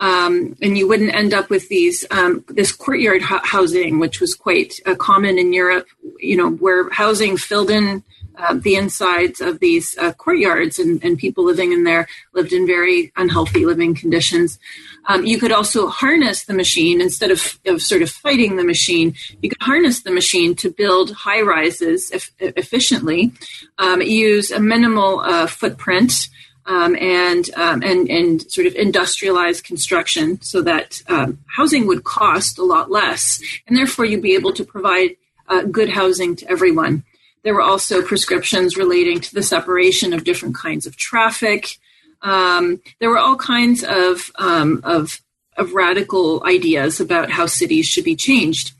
um, 0.00 0.56
and 0.62 0.78
you 0.78 0.86
wouldn't 0.86 1.14
end 1.14 1.34
up 1.34 1.50
with 1.50 1.68
these 1.68 2.04
um, 2.10 2.44
this 2.48 2.72
courtyard 2.72 3.22
housing, 3.22 3.98
which 3.98 4.20
was 4.20 4.34
quite 4.34 4.74
uh, 4.86 4.94
common 4.94 5.38
in 5.38 5.52
Europe. 5.52 5.86
You 6.18 6.36
know, 6.36 6.50
where 6.50 6.88
housing 6.90 7.36
filled 7.36 7.70
in 7.70 8.04
uh, 8.38 8.54
the 8.54 8.76
insides 8.76 9.40
of 9.40 9.58
these 9.58 9.98
uh, 9.98 10.12
courtyards, 10.12 10.78
and, 10.78 11.02
and, 11.02 11.18
people 11.18 11.44
living 11.44 11.72
in 11.72 11.82
there 11.82 12.06
lived 12.34 12.52
in 12.52 12.68
very 12.68 13.12
unhealthy 13.16 13.66
living 13.66 13.96
conditions. 13.96 14.60
Um, 15.06 15.26
you 15.26 15.38
could 15.38 15.50
also 15.50 15.88
harness 15.88 16.44
the 16.44 16.54
machine 16.54 17.00
instead 17.00 17.32
of, 17.32 17.58
of 17.66 17.82
sort 17.82 18.02
of 18.02 18.10
fighting 18.10 18.54
the 18.54 18.62
machine. 18.62 19.14
You 19.42 19.48
could 19.48 19.62
harness 19.62 20.02
the 20.02 20.12
machine 20.12 20.54
to 20.56 20.70
build 20.70 21.10
high 21.10 21.40
rises 21.40 22.12
efficiently, 22.38 23.32
um, 23.78 24.02
use 24.02 24.52
a 24.52 24.60
minimal 24.60 25.18
uh, 25.20 25.48
footprint 25.48 26.28
um, 26.68 26.94
and 27.00 27.48
um, 27.56 27.82
and 27.82 28.08
and 28.08 28.50
sort 28.52 28.66
of 28.68 28.74
industrialized 28.74 29.64
construction, 29.64 30.40
so 30.42 30.62
that 30.62 31.02
um, 31.08 31.38
housing 31.46 31.86
would 31.88 32.04
cost 32.04 32.58
a 32.58 32.64
lot 32.64 32.90
less, 32.90 33.40
and 33.66 33.76
therefore 33.76 34.04
you'd 34.04 34.22
be 34.22 34.34
able 34.34 34.52
to 34.52 34.64
provide 34.64 35.16
uh, 35.48 35.62
good 35.62 35.88
housing 35.88 36.36
to 36.36 36.48
everyone. 36.48 37.02
There 37.42 37.54
were 37.54 37.62
also 37.62 38.02
prescriptions 38.02 38.76
relating 38.76 39.20
to 39.20 39.34
the 39.34 39.42
separation 39.42 40.12
of 40.12 40.24
different 40.24 40.56
kinds 40.56 40.86
of 40.86 40.96
traffic. 40.96 41.78
Um, 42.20 42.82
there 43.00 43.10
were 43.10 43.18
all 43.18 43.36
kinds 43.36 43.84
of, 43.84 44.30
um, 44.36 44.80
of, 44.84 45.22
of 45.56 45.72
radical 45.72 46.44
ideas 46.44 47.00
about 47.00 47.30
how 47.30 47.46
cities 47.46 47.86
should 47.86 48.04
be 48.04 48.16
changed. 48.16 48.72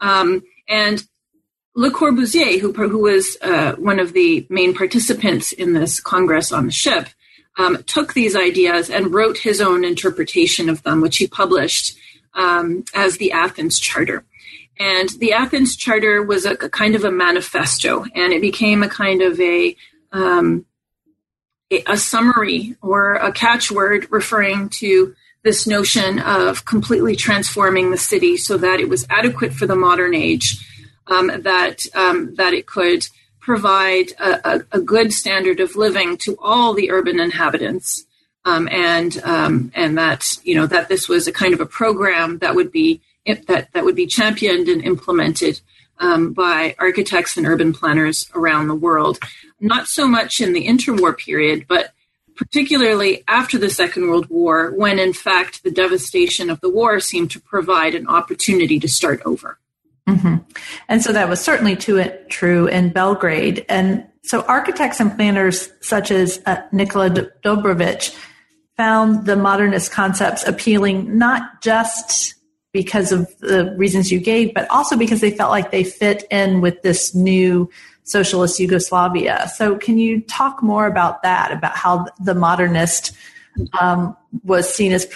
Um, 0.00 0.42
and 0.66 1.06
Le 1.74 1.90
Corbusier, 1.90 2.58
who, 2.58 2.72
who 2.72 2.98
was 2.98 3.36
uh, 3.42 3.72
one 3.74 4.00
of 4.00 4.14
the 4.14 4.46
main 4.48 4.74
participants 4.74 5.52
in 5.52 5.74
this 5.74 6.00
Congress 6.00 6.50
on 6.52 6.66
the 6.66 6.72
ship, 6.72 7.08
um, 7.58 7.82
took 7.84 8.14
these 8.14 8.36
ideas 8.36 8.90
and 8.90 9.14
wrote 9.14 9.38
his 9.38 9.60
own 9.60 9.84
interpretation 9.84 10.68
of 10.68 10.82
them, 10.82 11.00
which 11.00 11.16
he 11.16 11.26
published 11.26 11.96
um, 12.34 12.84
as 12.94 13.16
the 13.16 13.32
Athens 13.32 13.78
Charter. 13.78 14.24
And 14.78 15.08
the 15.18 15.32
Athens 15.32 15.74
Charter 15.74 16.22
was 16.22 16.44
a, 16.44 16.52
a, 16.52 16.68
kind 16.68 16.94
of 16.94 17.04
a 17.04 17.10
manifesto, 17.10 18.04
and 18.14 18.32
it 18.32 18.42
became 18.42 18.82
a 18.82 18.88
kind 18.88 19.22
of 19.22 19.40
a 19.40 19.74
um, 20.12 20.66
a 21.86 21.96
summary 21.96 22.76
or 22.80 23.14
a 23.14 23.32
catchword 23.32 24.06
referring 24.10 24.68
to 24.68 25.14
this 25.42 25.66
notion 25.66 26.20
of 26.20 26.64
completely 26.64 27.16
transforming 27.16 27.90
the 27.90 27.98
city 27.98 28.36
so 28.36 28.56
that 28.56 28.78
it 28.78 28.88
was 28.88 29.06
adequate 29.10 29.52
for 29.52 29.66
the 29.66 29.74
modern 29.74 30.14
age, 30.14 30.64
um, 31.08 31.28
that 31.42 31.80
um, 31.94 32.34
that 32.36 32.52
it 32.52 32.66
could 32.66 33.08
provide 33.46 34.10
a, 34.18 34.56
a, 34.56 34.64
a, 34.72 34.80
good 34.80 35.12
standard 35.12 35.60
of 35.60 35.76
living 35.76 36.16
to 36.16 36.36
all 36.42 36.74
the 36.74 36.90
urban 36.90 37.20
inhabitants, 37.20 38.04
um, 38.44 38.68
and 38.72 39.22
um, 39.22 39.70
and 39.72 39.96
that 39.96 40.36
you 40.42 40.56
know 40.56 40.66
that 40.66 40.88
this 40.88 41.08
was 41.08 41.28
a 41.28 41.32
kind 41.32 41.54
of 41.54 41.60
a 41.60 41.66
program 41.80 42.38
that 42.38 42.56
would 42.56 42.72
be 42.72 43.00
that 43.24 43.68
that 43.72 43.84
would 43.84 43.94
be 43.94 44.06
championed 44.06 44.68
and 44.68 44.82
implemented 44.82 45.60
um, 46.00 46.32
by 46.32 46.74
architects 46.80 47.36
and 47.36 47.46
urban 47.46 47.72
planners 47.72 48.28
around 48.34 48.66
the 48.66 48.74
world. 48.74 49.20
Not 49.60 49.86
so 49.86 50.08
much 50.08 50.40
in 50.40 50.52
the 50.52 50.66
interwar 50.66 51.16
period, 51.16 51.66
but 51.68 51.92
particularly 52.34 53.22
after 53.28 53.58
the 53.58 53.70
Second 53.70 54.08
World 54.08 54.28
War, 54.28 54.72
when 54.72 54.98
in 54.98 55.12
fact 55.12 55.62
the 55.62 55.70
devastation 55.70 56.50
of 56.50 56.60
the 56.60 56.68
war 56.68 56.98
seemed 56.98 57.30
to 57.30 57.40
provide 57.40 57.94
an 57.94 58.08
opportunity 58.08 58.80
to 58.80 58.88
start 58.88 59.22
over. 59.24 59.60
Mm-hmm. 60.08 60.36
And 60.88 61.02
so 61.02 61.12
that 61.12 61.28
was 61.28 61.40
certainly 61.40 61.76
true 61.76 62.66
in 62.66 62.90
Belgrade. 62.90 63.66
And 63.68 64.06
so 64.22 64.42
architects 64.42 65.00
and 65.00 65.14
planners 65.14 65.70
such 65.80 66.10
as 66.10 66.40
uh, 66.46 66.62
Nikola 66.72 67.10
Dobrovic 67.10 68.16
found 68.76 69.26
the 69.26 69.36
modernist 69.36 69.90
concepts 69.90 70.46
appealing 70.46 71.16
not 71.16 71.62
just 71.62 72.34
because 72.72 73.10
of 73.10 73.26
the 73.38 73.74
reasons 73.78 74.12
you 74.12 74.20
gave, 74.20 74.52
but 74.52 74.68
also 74.70 74.96
because 74.96 75.20
they 75.20 75.30
felt 75.30 75.50
like 75.50 75.70
they 75.70 75.82
fit 75.82 76.24
in 76.30 76.60
with 76.60 76.82
this 76.82 77.14
new 77.14 77.70
socialist 78.04 78.60
Yugoslavia. 78.60 79.50
So, 79.54 79.76
can 79.76 79.98
you 79.98 80.20
talk 80.20 80.62
more 80.62 80.86
about 80.86 81.22
that, 81.22 81.52
about 81.52 81.74
how 81.74 82.06
the 82.20 82.34
modernist 82.34 83.12
um, 83.80 84.14
was 84.44 84.72
seen 84.72 84.92
as 84.92 85.06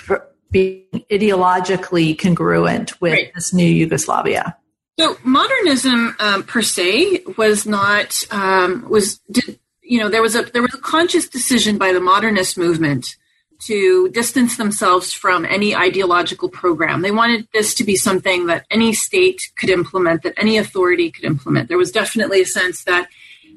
being 0.50 0.86
ideologically 1.10 2.18
congruent 2.18 2.98
with 3.00 3.12
right. 3.12 3.34
this 3.34 3.52
new 3.52 3.66
Yugoslavia? 3.66 4.56
So, 5.00 5.16
modernism 5.24 6.14
um, 6.18 6.42
per 6.42 6.60
se 6.60 7.22
was 7.38 7.64
not 7.64 8.22
um, 8.30 8.86
was 8.86 9.18
did, 9.30 9.58
you 9.82 9.98
know 9.98 10.10
there 10.10 10.20
was 10.20 10.36
a 10.36 10.42
there 10.42 10.60
was 10.60 10.74
a 10.74 10.78
conscious 10.78 11.26
decision 11.26 11.78
by 11.78 11.94
the 11.94 12.00
modernist 12.00 12.58
movement 12.58 13.16
to 13.60 14.10
distance 14.10 14.58
themselves 14.58 15.14
from 15.14 15.46
any 15.46 15.74
ideological 15.74 16.50
program. 16.50 17.00
They 17.00 17.12
wanted 17.12 17.48
this 17.54 17.72
to 17.76 17.84
be 17.84 17.96
something 17.96 18.44
that 18.48 18.66
any 18.70 18.92
state 18.92 19.40
could 19.56 19.70
implement, 19.70 20.22
that 20.22 20.34
any 20.36 20.58
authority 20.58 21.10
could 21.10 21.24
implement. 21.24 21.68
There 21.68 21.78
was 21.78 21.92
definitely 21.92 22.42
a 22.42 22.46
sense 22.46 22.84
that 22.84 23.08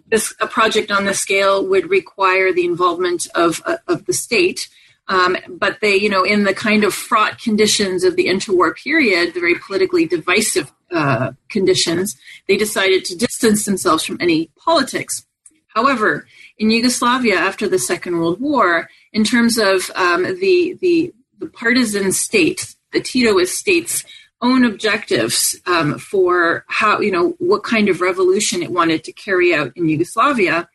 this 0.08 0.34
a 0.40 0.48
project 0.48 0.92
on 0.92 1.04
this 1.04 1.20
scale 1.20 1.68
would 1.68 1.90
require 1.90 2.54
the 2.54 2.64
involvement 2.64 3.28
of 3.36 3.62
uh, 3.66 3.80
of 3.90 4.06
the 4.06 4.14
state. 4.14 4.70
Um, 5.10 5.36
but 5.50 5.80
they, 5.82 5.98
you 5.98 6.08
know, 6.08 6.24
in 6.24 6.46
the 6.46 6.54
kind 6.54 6.86
of 6.86 6.94
fraught 6.94 7.38
conditions 7.38 8.06
of 8.06 8.16
the 8.16 8.28
interwar 8.28 8.74
period, 8.74 9.34
the 9.34 9.42
very 9.42 9.56
politically 9.56 10.06
divisive 10.06 10.72
uh, 10.94 11.34
conditions, 11.50 12.16
they 12.48 12.58
decided 12.58 13.06
to 13.06 13.18
distance 13.18 13.66
themselves 13.66 14.04
from 14.04 14.18
any 14.20 14.52
politics. 14.58 15.26
However, 15.68 16.28
in 16.58 16.70
Yugoslavia 16.70 17.36
after 17.36 17.68
the 17.68 17.80
Second 17.80 18.18
World 18.18 18.40
War, 18.40 18.90
in 19.12 19.24
terms 19.24 19.58
of 19.58 19.90
um, 19.96 20.24
the, 20.24 20.78
the, 20.80 21.14
the 21.40 21.48
partisan 21.48 22.12
state, 22.12 22.76
the 22.92 23.02
Titoist 23.02 23.56
state's 23.56 24.04
own 24.44 24.66
objectives 24.66 25.60
um, 25.66 25.98
for 25.98 26.66
how 26.68 27.00
you 27.00 27.12
know 27.12 27.34
what 27.40 27.64
kind 27.64 27.90
of 27.90 28.02
revolution 28.02 28.62
it 28.62 28.72
wanted 28.72 29.04
to 29.06 29.14
carry 29.14 29.56
out 29.56 29.72
in 29.76 29.88
Yugoslavia, 29.88 30.70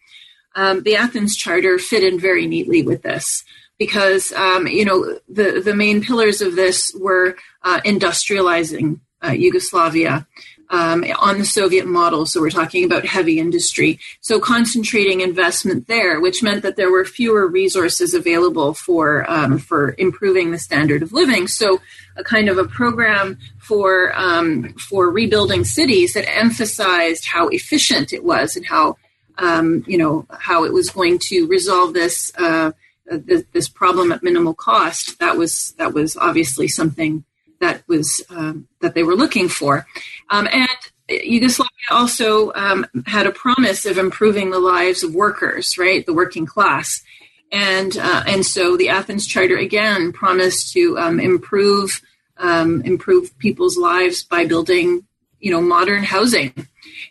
um, 0.57 0.83
the 0.83 0.97
Athens 0.97 1.37
Charter 1.37 1.79
fit 1.79 2.03
in 2.03 2.19
very 2.19 2.47
neatly 2.47 2.83
with 2.83 3.03
this 3.03 3.45
because 3.79 4.33
um, 4.33 4.67
you 4.67 4.85
know 4.85 5.21
the 5.29 5.61
the 5.61 5.75
main 5.75 6.03
pillars 6.03 6.41
of 6.41 6.57
this 6.57 6.93
were 6.99 7.37
uh, 7.63 7.81
industrializing 7.85 9.01
uh, 9.25 9.31
Yugoslavia, 9.31 10.27
um, 10.71 11.05
on 11.19 11.39
the 11.39 11.45
Soviet 11.45 11.87
model. 11.87 12.27
So 12.27 12.41
we're 12.41 12.51
talking 12.51 12.85
about 12.85 13.07
heavy 13.07 13.39
industry. 13.39 13.99
So 14.21 14.39
concentrating 14.39 15.21
investment 15.21 15.87
there, 15.87 16.21
which 16.21 16.43
meant 16.43 16.63
that 16.63 16.77
there 16.77 16.91
were 16.91 17.05
fewer 17.05 17.47
resources 17.47 18.15
available 18.15 18.75
for 18.75 19.29
um, 19.31 19.59
for 19.59 19.95
improving 19.99 20.51
the 20.51 20.59
standard 20.59 21.03
of 21.03 21.13
living. 21.13 21.49
So 21.49 21.81
a 22.17 22.25
kind 22.25 22.49
of 22.49 22.59
a 22.59 22.65
program 22.65 23.39
for 23.59 24.13
um, 24.15 24.75
for 24.75 25.11
rebuilding 25.11 25.65
cities 25.65 26.15
that 26.15 26.29
emphasized 26.29 27.27
how 27.27 27.49
efficient 27.49 28.13
it 28.13 28.25
was 28.25 28.57
and 28.57 28.67
how 28.67 28.97
um, 29.39 29.85
you 29.87 29.97
know 29.97 30.27
how 30.31 30.65
it 30.65 30.73
was 30.73 30.91
going 30.91 31.19
to 31.25 31.47
resolve 31.47 31.95
this. 31.95 32.33
Uh, 32.37 32.73
this, 33.11 33.45
this 33.55 33.69
problem 33.71 34.13
at 34.13 34.23
minimal 34.23 34.53
cost 34.53 35.19
that 35.19 35.35
was 35.35 35.73
that 35.79 35.95
was 35.95 36.15
obviously 36.19 36.69
something 36.69 37.25
that 37.61 37.83
was 37.89 38.23
um, 38.31 38.69
that 38.81 38.95
they 38.95 39.03
were 39.03 39.17
looking 39.17 39.49
for, 39.49 39.87
um, 40.31 40.49
and 40.53 40.69
Yugoslavia 41.09 41.71
also 41.91 42.53
um, 42.55 42.87
had 43.07 43.27
a 43.27 43.33
promise 43.33 43.87
of 43.87 43.99
improving 43.99 44.51
the 44.51 44.59
lives 44.59 45.03
of 45.03 45.15
workers, 45.15 45.79
right, 45.79 46.05
the 46.05 46.15
working 46.15 46.47
class, 46.47 47.03
and 47.51 47.97
uh, 47.97 48.25
and 48.27 48.45
so 48.45 48.77
the 48.77 48.91
Athens 48.91 49.27
Charter 49.27 49.57
again 49.57 50.13
promised 50.13 50.73
to 50.75 50.99
um, 50.99 51.19
improve 51.19 52.03
um, 52.39 52.83
improve 52.83 53.37
people's 53.39 53.77
lives 53.77 54.23
by 54.23 54.47
building, 54.47 55.07
you 55.41 55.51
know, 55.51 55.61
modern 55.61 56.05
housing. 56.05 56.53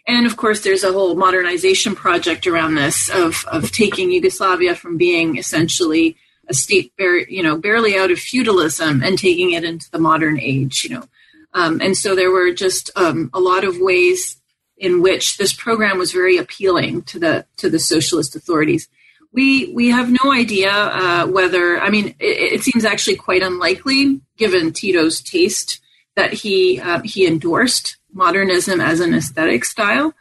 And 0.07 0.25
of 0.25 0.37
course, 0.37 0.61
there's 0.61 0.83
a 0.83 0.93
whole 0.93 1.15
modernization 1.15 1.95
project 1.95 2.47
around 2.47 2.75
this 2.75 3.09
of, 3.09 3.45
of 3.47 3.71
taking 3.71 4.11
Yugoslavia 4.11 4.75
from 4.75 4.97
being 4.97 5.37
essentially 5.37 6.17
a 6.49 6.53
state, 6.53 6.93
bare, 6.97 7.19
you 7.29 7.43
know, 7.43 7.57
barely 7.57 7.97
out 7.97 8.11
of 8.11 8.19
feudalism 8.19 9.03
and 9.03 9.17
taking 9.17 9.51
it 9.51 9.63
into 9.63 9.89
the 9.91 9.99
modern 9.99 10.39
age, 10.39 10.83
you 10.83 10.95
know. 10.95 11.03
Um, 11.53 11.81
and 11.81 11.97
so 11.97 12.15
there 12.15 12.31
were 12.31 12.51
just 12.53 12.91
um, 12.95 13.29
a 13.33 13.39
lot 13.39 13.63
of 13.63 13.79
ways 13.79 14.37
in 14.77 15.01
which 15.01 15.37
this 15.37 15.53
program 15.53 15.97
was 15.97 16.11
very 16.11 16.37
appealing 16.37 17.01
to 17.03 17.19
the 17.19 17.45
to 17.57 17.69
the 17.69 17.79
socialist 17.79 18.35
authorities. 18.35 18.87
We 19.31 19.73
we 19.73 19.89
have 19.89 20.09
no 20.23 20.31
idea 20.31 20.71
uh, 20.71 21.25
whether 21.27 21.79
I 21.79 21.89
mean 21.89 22.15
it, 22.19 22.53
it, 22.53 22.63
seems 22.63 22.85
actually 22.85 23.17
quite 23.17 23.41
unlikely 23.41 24.21
given 24.37 24.71
Tito's 24.71 25.21
taste 25.21 25.81
that 26.15 26.33
he 26.33 26.79
uh, 26.79 27.01
he 27.03 27.25
endorsed 27.25 27.97
modernism 28.13 28.79
as 28.79 28.99
an 28.99 29.13
aesthetic 29.13 29.65
style, 29.65 30.13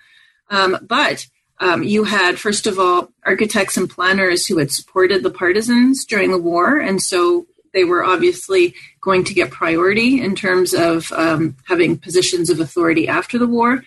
um, 0.51 0.79
but 0.83 1.27
um, 1.59 1.83
you 1.83 2.05
had, 2.05 2.39
first 2.39 2.67
of 2.67 2.79
all, 2.79 3.11
architects 3.25 3.77
and 3.77 3.89
planners 3.89 4.47
who 4.47 4.59
had 4.59 4.71
supported 4.71 5.23
the 5.23 5.31
partisans 5.31 6.05
during 6.05 6.31
the 6.31 6.39
war, 6.39 6.79
and 6.79 7.01
so 7.01 7.47
they 7.73 7.85
were 7.85 8.05
obviously 8.05 8.75
going 9.01 9.25
to 9.25 9.35
get 9.35 9.51
priority 9.51 10.21
in 10.21 10.35
terms 10.35 10.75
of 10.75 11.13
um, 11.13 11.57
having 11.67 11.99
positions 11.99 12.51
of 12.51 12.61
authority 12.61 13.07
after 13.07 13.39
the 13.39 13.47
war. 13.47 13.85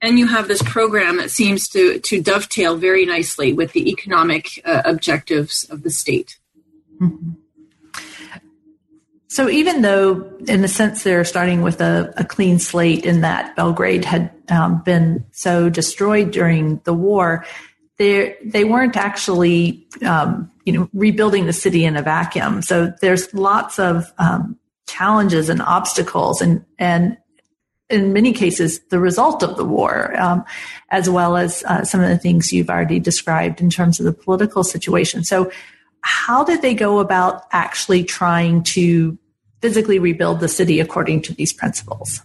And 0.00 0.18
you 0.18 0.26
have 0.26 0.48
this 0.48 0.62
program 0.62 1.18
that 1.18 1.30
seems 1.30 1.68
to, 1.68 2.00
to 2.00 2.20
dovetail 2.20 2.76
very 2.76 3.06
nicely 3.06 3.52
with 3.52 3.72
the 3.72 3.90
economic 3.90 4.60
uh, 4.64 4.82
objectives 4.84 5.64
of 5.70 5.82
the 5.82 5.90
state. 5.90 6.38
Mm-hmm. 7.00 7.41
So 9.32 9.48
even 9.48 9.80
though, 9.80 10.30
in 10.46 10.62
a 10.62 10.68
sense, 10.68 11.04
they're 11.04 11.24
starting 11.24 11.62
with 11.62 11.80
a, 11.80 12.12
a 12.18 12.24
clean 12.24 12.58
slate 12.58 13.06
in 13.06 13.22
that 13.22 13.56
Belgrade 13.56 14.04
had 14.04 14.30
um, 14.50 14.82
been 14.82 15.24
so 15.30 15.70
destroyed 15.70 16.32
during 16.32 16.82
the 16.84 16.92
war, 16.92 17.46
they 17.96 18.36
they 18.44 18.64
weren't 18.64 18.94
actually, 18.94 19.88
um, 20.04 20.50
you 20.66 20.74
know, 20.74 20.86
rebuilding 20.92 21.46
the 21.46 21.54
city 21.54 21.86
in 21.86 21.96
a 21.96 22.02
vacuum. 22.02 22.60
So 22.60 22.92
there's 23.00 23.32
lots 23.32 23.78
of 23.78 24.12
um, 24.18 24.58
challenges 24.86 25.48
and 25.48 25.62
obstacles, 25.62 26.42
and 26.42 26.62
and 26.78 27.16
in 27.88 28.12
many 28.12 28.34
cases, 28.34 28.80
the 28.90 29.00
result 29.00 29.42
of 29.42 29.56
the 29.56 29.64
war, 29.64 30.14
um, 30.20 30.44
as 30.90 31.08
well 31.08 31.38
as 31.38 31.64
uh, 31.64 31.84
some 31.84 32.02
of 32.02 32.10
the 32.10 32.18
things 32.18 32.52
you've 32.52 32.68
already 32.68 33.00
described 33.00 33.62
in 33.62 33.70
terms 33.70 33.98
of 33.98 34.04
the 34.04 34.12
political 34.12 34.62
situation. 34.62 35.24
So 35.24 35.50
how 36.02 36.44
did 36.44 36.60
they 36.60 36.74
go 36.74 36.98
about 36.98 37.44
actually 37.52 38.04
trying 38.04 38.64
to 38.64 39.18
physically 39.62 39.98
rebuild 39.98 40.40
the 40.40 40.48
city 40.48 40.80
according 40.80 41.22
to 41.22 41.34
these 41.34 41.52
principles? 41.52 42.20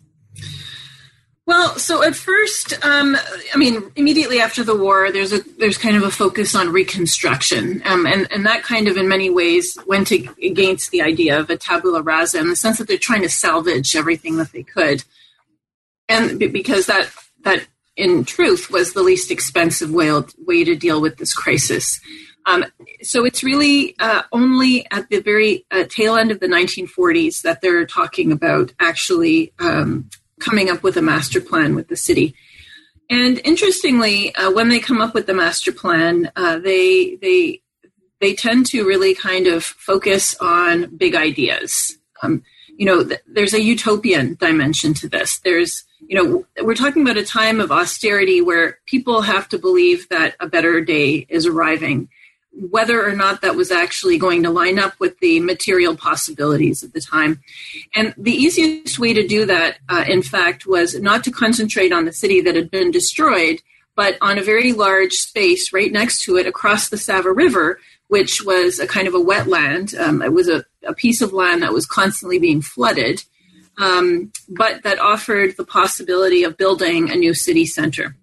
Well, 1.48 1.80
so 1.80 2.04
at 2.04 2.14
first, 2.14 2.74
um, 2.84 3.16
I 3.54 3.58
mean, 3.58 3.90
immediately 3.96 4.42
after 4.42 4.66
the 4.66 4.76
war, 4.76 5.14
there's 5.14 5.32
a 5.32 5.40
there's 5.58 5.78
kind 5.78 5.96
of 5.96 6.04
a 6.04 6.12
focus 6.12 6.54
on 6.56 6.74
reconstruction, 6.74 7.82
um, 7.86 8.06
and 8.06 8.30
and 8.34 8.46
that 8.46 8.64
kind 8.64 8.90
of 8.90 8.98
in 8.98 9.08
many 9.08 9.30
ways 9.30 9.78
went 9.88 10.12
against 10.12 10.92
the 10.92 11.02
idea 11.02 11.40
of 11.40 11.50
a 11.50 11.56
tabula 11.56 12.02
rasa 12.02 12.40
in 12.40 12.50
the 12.50 12.56
sense 12.58 12.80
that 12.80 12.90
they're 12.90 12.98
trying 12.98 13.22
to 13.22 13.30
salvage 13.30 13.96
everything 13.96 14.36
that 14.36 14.52
they 14.52 14.64
could, 14.64 15.06
and 16.10 16.38
because 16.38 16.88
that 16.88 17.10
that 17.46 17.66
in 17.96 18.26
truth 18.26 18.70
was 18.70 18.92
the 18.92 19.02
least 19.02 19.32
expensive 19.32 19.90
way 19.90 20.12
way 20.46 20.66
to 20.66 20.76
deal 20.76 21.00
with 21.00 21.16
this 21.16 21.34
crisis. 21.34 22.02
Um, 22.48 22.64
so 23.02 23.26
it's 23.26 23.44
really 23.44 23.94
uh, 24.00 24.24
only 24.32 24.88
at 24.90 25.10
the 25.10 25.20
very 25.20 25.66
uh, 25.70 25.84
tail 25.90 26.16
end 26.16 26.32
of 26.32 26.40
the 26.40 26.48
1940s 26.48 27.42
that 27.42 27.60
they're 27.62 27.86
talking 27.86 28.32
about 28.32 28.74
actually 28.80 29.54
um, 29.60 30.10
coming 30.40 30.70
up 30.70 30.82
with 30.82 30.96
a 30.96 31.02
master 31.02 31.42
plan 31.42 31.76
with 31.76 31.90
the 31.90 31.98
city. 31.98 32.34
And 33.10 33.40
interestingly, 33.44 34.34
uh, 34.36 34.52
when 34.52 34.70
they 34.70 34.80
come 34.80 35.02
up 35.02 35.14
with 35.14 35.28
the 35.28 35.34
master 35.34 35.74
plan, 35.74 36.32
uh, 36.38 36.58
they 36.60 37.18
they 37.22 37.62
they 38.22 38.34
tend 38.34 38.66
to 38.68 38.88
really 38.88 39.14
kind 39.14 39.48
of 39.48 39.64
focus 39.64 40.34
on 40.40 40.96
big 40.96 41.16
ideas. 41.16 41.98
Um, 42.24 42.44
you 42.78 42.86
know, 42.86 43.04
th- 43.04 43.22
there's 43.28 43.54
a 43.54 43.62
utopian 43.62 44.36
dimension 44.36 44.94
to 44.96 45.10
this. 45.10 45.40
There's, 45.40 45.84
you 46.00 46.16
know, 46.16 46.46
we're 46.64 46.76
talking 46.76 47.02
about 47.02 47.18
a 47.18 47.26
time 47.26 47.60
of 47.60 47.72
austerity 47.72 48.42
where 48.42 48.80
people 48.86 49.22
have 49.22 49.50
to 49.50 49.60
believe 49.60 50.08
that 50.10 50.36
a 50.40 50.48
better 50.48 50.82
day 50.82 51.26
is 51.30 51.46
arriving 51.46 52.10
whether 52.52 53.06
or 53.06 53.14
not 53.14 53.42
that 53.42 53.56
was 53.56 53.72
actually 53.72 54.18
going 54.18 54.44
to 54.44 54.50
line 54.50 54.80
up 54.80 54.94
with 55.00 55.20
the 55.20 55.40
material 55.40 55.96
possibilities 55.96 56.84
at 56.84 56.94
the 56.94 57.02
time. 57.02 57.42
And 57.96 58.14
the 58.18 58.32
easiest 58.32 58.98
way 58.98 59.14
to 59.14 59.28
do 59.28 59.46
that, 59.46 59.78
uh, 59.90 60.06
in 60.08 60.24
fact, 60.24 60.66
was 60.66 61.00
not 61.00 61.24
to 61.26 61.32
concentrate 61.32 61.94
on 61.94 62.06
the 62.06 62.14
city 62.14 62.42
that 62.42 62.56
had 62.56 62.72
been 62.72 62.90
destroyed, 62.90 63.62
but 63.96 64.18
on 64.22 64.38
a 64.38 64.44
very 64.44 64.74
large 64.74 65.14
space 65.14 65.72
right 65.72 65.92
next 65.92 66.24
to 66.24 66.38
it 66.38 66.48
across 66.48 66.90
the 66.90 66.98
Sava 66.98 67.32
River, 67.32 67.80
which 68.08 68.44
was 68.44 68.80
a 68.80 68.88
kind 68.88 69.08
of 69.08 69.14
a 69.14 69.20
wetland. 69.20 69.98
Um, 70.00 70.22
it 70.22 70.34
was 70.34 70.48
a, 70.48 70.66
a, 70.88 70.94
piece 70.94 71.22
of 71.22 71.34
land 71.34 71.62
that 71.62 71.74
was 71.74 71.86
constantly 71.86 72.40
being 72.40 72.62
flooded, 72.62 73.24
um, 73.78 74.32
but 74.50 74.84
that 74.84 75.00
offered 75.00 75.58
the 75.58 75.66
possibility 75.66 76.44
of 76.44 76.58
building 76.58 77.12
a 77.12 77.16
new 77.16 77.34
city 77.34 77.66
center. 77.66 78.16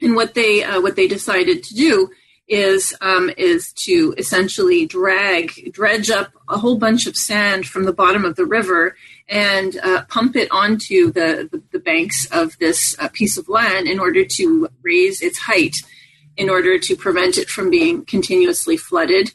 And 0.00 0.16
what 0.16 0.34
they 0.34 0.64
uh, 0.64 0.80
what 0.80 0.96
they 0.96 1.06
decided 1.06 1.62
to 1.64 1.74
do 1.74 2.10
is 2.46 2.94
um, 3.00 3.30
is 3.36 3.72
to 3.72 4.14
essentially 4.18 4.86
drag 4.86 5.72
dredge 5.72 6.10
up 6.10 6.32
a 6.48 6.58
whole 6.58 6.76
bunch 6.76 7.06
of 7.06 7.16
sand 7.16 7.66
from 7.66 7.84
the 7.84 7.92
bottom 7.92 8.24
of 8.24 8.36
the 8.36 8.44
river 8.44 8.96
and 9.28 9.78
uh, 9.82 10.04
pump 10.08 10.36
it 10.36 10.50
onto 10.50 11.10
the, 11.10 11.48
the, 11.50 11.62
the 11.72 11.78
banks 11.78 12.26
of 12.30 12.58
this 12.58 12.94
uh, 12.98 13.08
piece 13.08 13.38
of 13.38 13.48
land 13.48 13.86
in 13.86 13.98
order 13.98 14.24
to 14.24 14.68
raise 14.82 15.22
its 15.22 15.38
height 15.38 15.76
in 16.36 16.50
order 16.50 16.78
to 16.78 16.96
prevent 16.96 17.38
it 17.38 17.48
from 17.48 17.70
being 17.70 18.04
continuously 18.04 18.76
flooded. 18.76 19.32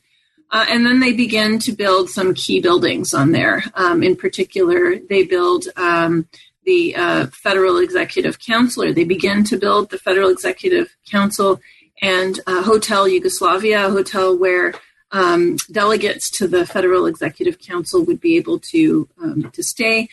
Uh, 0.51 0.65
and 0.69 0.85
then 0.85 0.99
they 0.99 1.13
begin 1.13 1.57
to 1.59 1.71
build 1.71 2.09
some 2.09 2.33
key 2.33 2.59
buildings 2.59 3.13
on 3.13 3.31
there. 3.31 3.63
Um, 3.73 4.03
in 4.03 4.15
particular 4.15 4.97
they 5.09 5.23
build 5.23 5.65
um, 5.75 6.27
the 6.65 6.95
uh, 6.95 7.27
federal 7.27 7.79
executive 7.79 8.39
council 8.39 8.83
or 8.83 8.93
they 8.93 9.03
begin 9.03 9.43
to 9.45 9.57
build 9.57 9.89
the 9.89 9.97
federal 9.97 10.29
executive 10.29 10.95
council 11.09 11.59
and 12.01 12.39
uh, 12.47 12.63
Hotel 12.63 13.07
Yugoslavia, 13.07 13.87
a 13.87 13.91
hotel 13.91 14.37
where 14.37 14.73
um, 15.11 15.57
delegates 15.71 16.29
to 16.31 16.47
the 16.47 16.65
Federal 16.65 17.05
Executive 17.05 17.59
Council 17.59 18.03
would 18.03 18.21
be 18.21 18.37
able 18.37 18.59
to 18.59 19.07
um, 19.21 19.51
to 19.51 19.63
stay. 19.63 20.07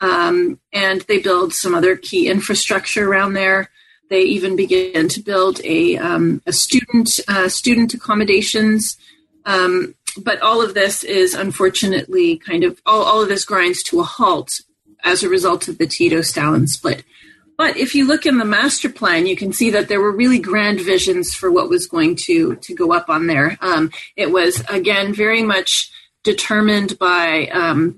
Um, 0.00 0.58
and 0.72 1.02
they 1.02 1.18
build 1.18 1.54
some 1.54 1.74
other 1.74 1.96
key 1.96 2.28
infrastructure 2.28 3.08
around 3.08 3.34
there. 3.34 3.70
They 4.10 4.22
even 4.22 4.56
begin 4.56 5.08
to 5.08 5.20
build 5.20 5.60
a, 5.64 5.96
um, 5.96 6.42
a 6.44 6.52
student 6.52 7.20
uh, 7.28 7.48
student 7.48 7.94
accommodations. 7.94 8.96
Um, 9.46 9.94
but 10.18 10.42
all 10.42 10.60
of 10.60 10.74
this 10.74 11.04
is 11.04 11.34
unfortunately 11.34 12.36
kind 12.36 12.64
of 12.64 12.82
all, 12.84 13.02
all 13.04 13.22
of 13.22 13.28
this 13.28 13.44
grinds 13.44 13.82
to 13.84 14.00
a 14.00 14.04
halt 14.04 14.60
as 15.04 15.22
a 15.22 15.28
result 15.28 15.68
of 15.68 15.78
the 15.78 15.86
Tito 15.86 16.20
Stalin 16.20 16.66
split. 16.66 17.04
But 17.58 17.76
if 17.76 17.94
you 17.94 18.06
look 18.06 18.26
in 18.26 18.38
the 18.38 18.44
master 18.44 18.88
plan, 18.88 19.26
you 19.26 19.36
can 19.36 19.52
see 19.52 19.70
that 19.70 19.88
there 19.88 20.00
were 20.00 20.12
really 20.12 20.38
grand 20.38 20.80
visions 20.80 21.34
for 21.34 21.50
what 21.50 21.68
was 21.68 21.86
going 21.86 22.16
to 22.26 22.56
to 22.56 22.74
go 22.74 22.92
up 22.92 23.08
on 23.08 23.26
there. 23.26 23.58
Um, 23.60 23.90
it 24.16 24.30
was 24.30 24.62
again 24.68 25.14
very 25.14 25.42
much 25.42 25.90
determined 26.22 26.98
by 26.98 27.48
um, 27.48 27.96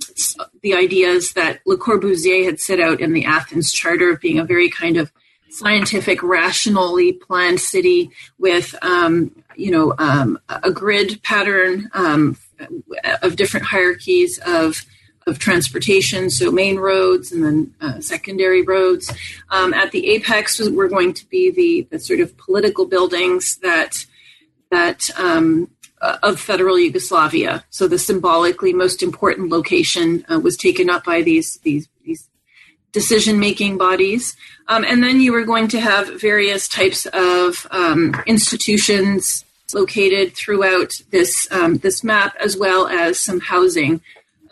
the 0.63 0.75
ideas 0.75 1.35
that 1.35 1.61
Le 1.67 1.77
Corbusier 1.77 2.45
had 2.45 2.59
set 2.59 2.81
out 2.81 3.01
in 3.01 3.13
the 3.13 3.27
Athens 3.27 3.71
Charter 3.71 4.11
of 4.11 4.21
being 4.21 4.39
a 4.39 4.45
very 4.45 4.71
kind 4.71 4.97
of 4.97 5.13
scientific, 5.51 6.23
rationally 6.23 7.13
planned 7.13 7.61
city 7.61 8.11
with, 8.39 8.75
um, 8.83 9.31
you 9.57 9.71
know, 9.71 9.95
um, 9.99 10.39
a 10.49 10.73
grid 10.73 11.23
pattern 11.23 11.89
um, 11.93 12.37
of 13.23 13.37
different 13.37 13.67
hierarchies 13.67 14.41
of 14.47 14.85
of 15.27 15.39
transportation, 15.39 16.31
so 16.31 16.51
main 16.51 16.77
roads 16.77 17.33
and 17.33 17.45
then 17.45 17.75
uh, 17.81 18.01
secondary 18.01 18.63
roads. 18.63 19.13
Um, 19.51 19.73
at 19.73 19.93
the 19.93 20.09
apex, 20.11 20.61
we're 20.61 20.89
going 20.89 21.15
to 21.15 21.27
be 21.27 21.51
the, 21.51 21.89
the 21.91 21.99
sort 21.99 22.21
of 22.21 22.37
political 22.37 22.87
buildings 22.87 23.57
that 23.59 24.07
that 24.71 25.09
um, 25.17 25.71
uh, 26.03 26.19
of 26.23 26.41
federal 26.41 26.79
Yugoslavia. 26.79 27.65
So 27.71 27.87
the 27.87 27.99
symbolically 27.99 28.73
most 28.73 29.03
important 29.03 29.51
location 29.51 30.25
uh, 30.31 30.41
was 30.41 30.57
taken 30.57 30.91
up 30.91 31.05
by 31.05 31.23
these 31.23 31.59
these, 31.63 31.89
these 32.05 32.29
decision 32.93 33.39
making 33.41 33.79
bodies, 33.79 34.37
um, 34.69 34.85
and 34.85 35.03
then 35.03 35.21
you 35.21 35.33
were 35.33 35.45
going 35.45 35.69
to 35.69 35.81
have 35.81 36.21
various 36.21 36.69
types 36.69 37.07
of 37.13 37.67
um, 37.71 38.15
institutions 38.27 39.45
located 39.73 40.35
throughout 40.35 40.93
this 41.11 41.49
um, 41.51 41.79
this 41.79 42.05
map, 42.05 42.37
as 42.39 42.57
well 42.57 42.87
as 42.87 43.19
some 43.19 43.41
housing 43.41 44.01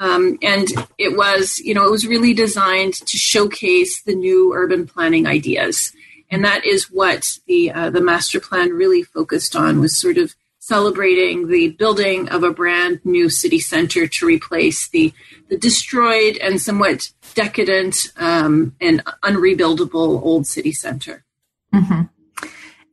um, 0.03 0.37
and 0.43 0.67
it 0.99 1.17
was, 1.17 1.61
you 1.61 1.75
know, 1.75 1.87
it 1.87 1.91
was 1.91 2.09
really 2.09 2.35
designed 2.35 2.95
to 2.95 3.17
showcase 3.17 4.03
the 4.03 4.17
new 4.17 4.53
urban 4.53 4.85
planning 4.85 5.29
ideas. 5.29 5.93
And 6.29 6.45
that 6.45 6.67
is 6.67 6.91
what 6.91 7.39
the 7.47 7.71
uh, 7.71 7.91
the 7.91 8.01
master 8.01 8.41
plan 8.41 8.71
really 8.71 9.05
focused 9.05 9.55
on 9.55 9.79
was 9.79 9.97
sort 9.97 10.19
of 10.19 10.35
celebrating 10.59 11.49
the 11.49 11.69
building 11.79 12.29
of 12.31 12.43
a 12.43 12.53
brand 12.53 13.01
new 13.05 13.31
city 13.31 13.61
center 13.61 14.09
to 14.09 14.27
replace 14.27 14.89
the 14.89 15.13
the 15.49 15.57
destroyed 15.57 16.37
and 16.39 16.61
somewhat 16.61 17.09
decadent 17.35 18.13
um, 18.17 18.75
and 18.81 19.05
unrebuildable 19.23 20.21
old 20.23 20.49
city 20.49 20.73
center. 20.73 21.25
Mm-hmm. 21.73 22.03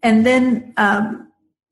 And 0.04 0.26
then 0.26 0.74
um, 0.78 1.29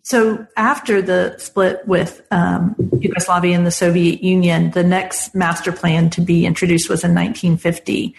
so 0.08 0.48
after 0.56 1.02
the 1.02 1.36
split 1.38 1.86
with 1.86 2.26
um, 2.32 2.78
Yugoslavia 3.02 3.58
and 3.58 3.68
the 3.68 3.72
Soviet 3.72 4.24
Union, 4.24 4.72
the 4.72 4.82
next 4.82 5.36
master 5.36 5.74
plan 5.74 6.10
to 6.12 6.22
be 6.22 6.46
introduced 6.46 6.88
was 6.88 7.04
in 7.04 7.14
1950, 7.14 8.16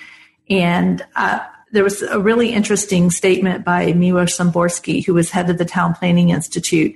and 0.51 1.03
uh, 1.17 1.39
there 1.73 1.83
was 1.83 2.03
a 2.03 2.21
really 2.21 2.53
interesting 2.53 3.11
statement 3.11 3.65
by 3.65 3.95
Miloš 3.95 4.37
Somborski, 4.37 5.03
who 5.03 5.15
was 5.15 5.31
head 5.31 5.49
of 5.49 5.57
the 5.57 5.65
Town 5.65 5.95
Planning 5.95 6.29
Institute, 6.29 6.95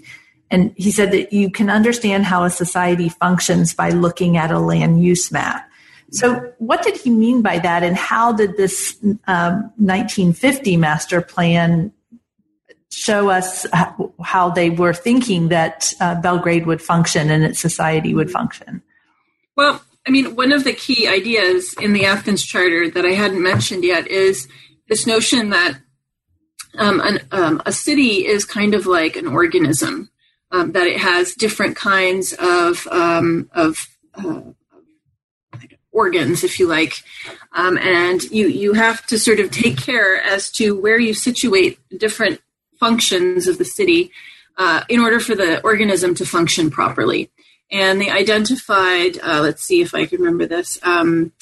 and 0.51 0.75
he 0.77 0.91
said 0.91 1.11
that 1.13 1.33
you 1.33 1.51
can 1.51 1.71
understand 1.71 2.27
how 2.27 2.45
a 2.45 2.51
society 2.51 3.09
functions 3.09 3.73
by 3.73 3.89
looking 3.89 4.37
at 4.37 4.51
a 4.51 4.59
land 4.59 5.03
use 5.03 5.33
map. 5.33 5.67
So, 6.11 6.53
what 6.59 6.83
did 6.83 6.99
he 6.99 7.09
mean 7.09 7.41
by 7.41 7.61
that, 7.61 7.83
and 7.83 7.97
how 7.97 8.35
did 8.35 8.59
this 8.59 8.95
um, 9.27 9.73
1950 9.79 10.77
master 10.77 11.23
plan 11.23 11.95
show 12.93 13.31
us 13.31 13.67
how 14.23 14.51
they 14.51 14.71
were 14.71 14.93
thinking 14.93 15.49
that 15.49 15.93
uh, 16.01 16.21
Belgrade 16.21 16.67
would 16.67 16.83
function 16.83 17.31
and 17.31 17.43
its 17.45 17.59
society 17.59 18.15
would 18.15 18.31
function? 18.31 18.83
Well, 19.57 19.83
I 20.07 20.11
mean, 20.11 20.35
one 20.35 20.53
of 20.53 20.65
the 20.65 20.73
key 20.73 21.07
ideas 21.07 21.75
in 21.81 21.93
the 21.93 22.05
Athens 22.05 22.45
Charter 22.45 22.91
that 22.91 23.05
I 23.05 23.13
hadn't 23.13 23.43
mentioned 23.43 23.85
yet 23.85 24.09
is 24.09 24.49
this 24.89 25.07
notion 25.07 25.51
that 25.51 25.79
um, 26.77 27.01
an, 27.01 27.21
um, 27.31 27.63
a 27.67 27.73
city 27.73 28.27
is 28.27 28.45
kind 28.45 28.75
of 28.75 28.87
like 28.87 29.17
an 29.17 29.27
organism, 29.27 30.11
um, 30.51 30.73
that 30.73 30.87
it 30.87 30.99
has 30.99 31.35
different 31.35 31.77
kinds 31.77 32.35
of 32.39 32.87
um, 32.91 33.49
of 33.53 33.87
uh, 34.15 34.41
organs, 35.93 36.43
if 36.43 36.59
you 36.59 36.67
like, 36.67 36.95
um, 37.53 37.79
and 37.79 38.23
you 38.25 38.49
you 38.49 38.73
have 38.73 39.07
to 39.07 39.19
sort 39.19 39.39
of 39.39 39.51
take 39.51 39.77
care 39.77 40.21
as 40.21 40.51
to 40.53 40.79
where 40.81 40.99
you 40.99 41.15
situate 41.15 41.79
different 41.97 42.41
functions 42.83 43.47
of 43.47 43.59
the 43.59 43.65
city 43.79 44.11
uh, 44.59 44.81
in 44.89 44.99
order 44.99 45.21
for 45.21 45.35
the 45.37 45.63
organism 45.63 46.15
to 46.17 46.27
function 46.27 46.69
properly. 46.69 47.31
And 47.71 48.01
they 48.01 48.11
identified, 48.11 49.13
uh, 49.23 49.41
let's 49.41 49.63
see 49.63 49.81
if 49.83 49.95
I 49.95 50.05
can 50.07 50.19
remember 50.19 50.47
this, 50.47 50.79
um, 50.83 51.33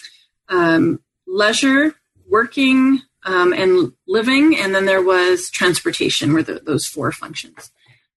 um, 0.50 1.00
leisure, 1.26 1.94
working, 2.29 3.00
um, 3.24 3.53
and 3.53 3.92
living, 4.07 4.57
and 4.61 4.74
then 4.74 4.85
there 4.85 5.03
was 5.03 5.50
transportation, 5.50 6.35
were 6.35 6.42
the, 6.42 6.61
those 6.61 6.87
four 6.87 7.11
functions, 7.11 7.72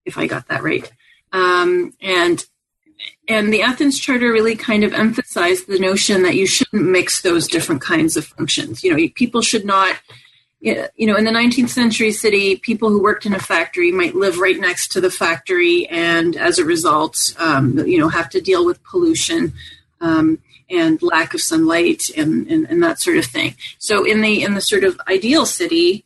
if 0.05 0.17
I 0.17 0.27
got 0.27 0.47
that 0.49 0.63
right. 0.63 0.91
Um, 1.31 1.93
and 2.01 2.45
and 3.27 3.53
the 3.53 3.63
Athens 3.63 3.99
Charter 3.99 4.31
really 4.31 4.55
kind 4.55 4.83
of 4.83 4.93
emphasized 4.93 5.67
the 5.67 5.79
notion 5.79 6.23
that 6.23 6.35
you 6.35 6.45
shouldn't 6.45 6.89
mix 6.97 7.21
those 7.21 7.47
different 7.47 7.81
kinds 7.81 8.15
of 8.15 8.25
functions. 8.25 8.83
You 8.83 8.91
know, 8.91 9.09
people 9.15 9.41
should 9.41 9.65
not 9.65 9.95
you 10.63 11.05
know, 11.05 11.17
in 11.17 11.25
the 11.25 11.31
19th 11.31 11.69
century 11.69 12.11
city, 12.11 12.55
people 12.55 12.89
who 12.89 13.03
worked 13.03 13.25
in 13.25 13.33
a 13.33 13.39
factory 13.39 13.91
might 13.91 14.15
live 14.15 14.37
right 14.37 14.57
next 14.57 14.93
to 14.93 15.01
the 15.01 15.11
factory, 15.11 15.87
and 15.87 16.37
as 16.37 16.57
a 16.57 16.63
result, 16.63 17.35
um, 17.37 17.79
you 17.79 17.99
know, 17.99 18.07
have 18.07 18.29
to 18.29 18.39
deal 18.39 18.65
with 18.65 18.81
pollution 18.85 19.51
um, 19.99 20.39
and 20.69 21.01
lack 21.03 21.33
of 21.33 21.41
sunlight 21.41 22.03
and, 22.15 22.47
and, 22.47 22.65
and 22.69 22.81
that 22.81 22.99
sort 22.99 23.17
of 23.17 23.25
thing. 23.25 23.55
So, 23.77 24.05
in 24.05 24.21
the 24.21 24.41
in 24.41 24.53
the 24.53 24.61
sort 24.61 24.85
of 24.85 24.99
ideal 25.09 25.45
city, 25.45 26.05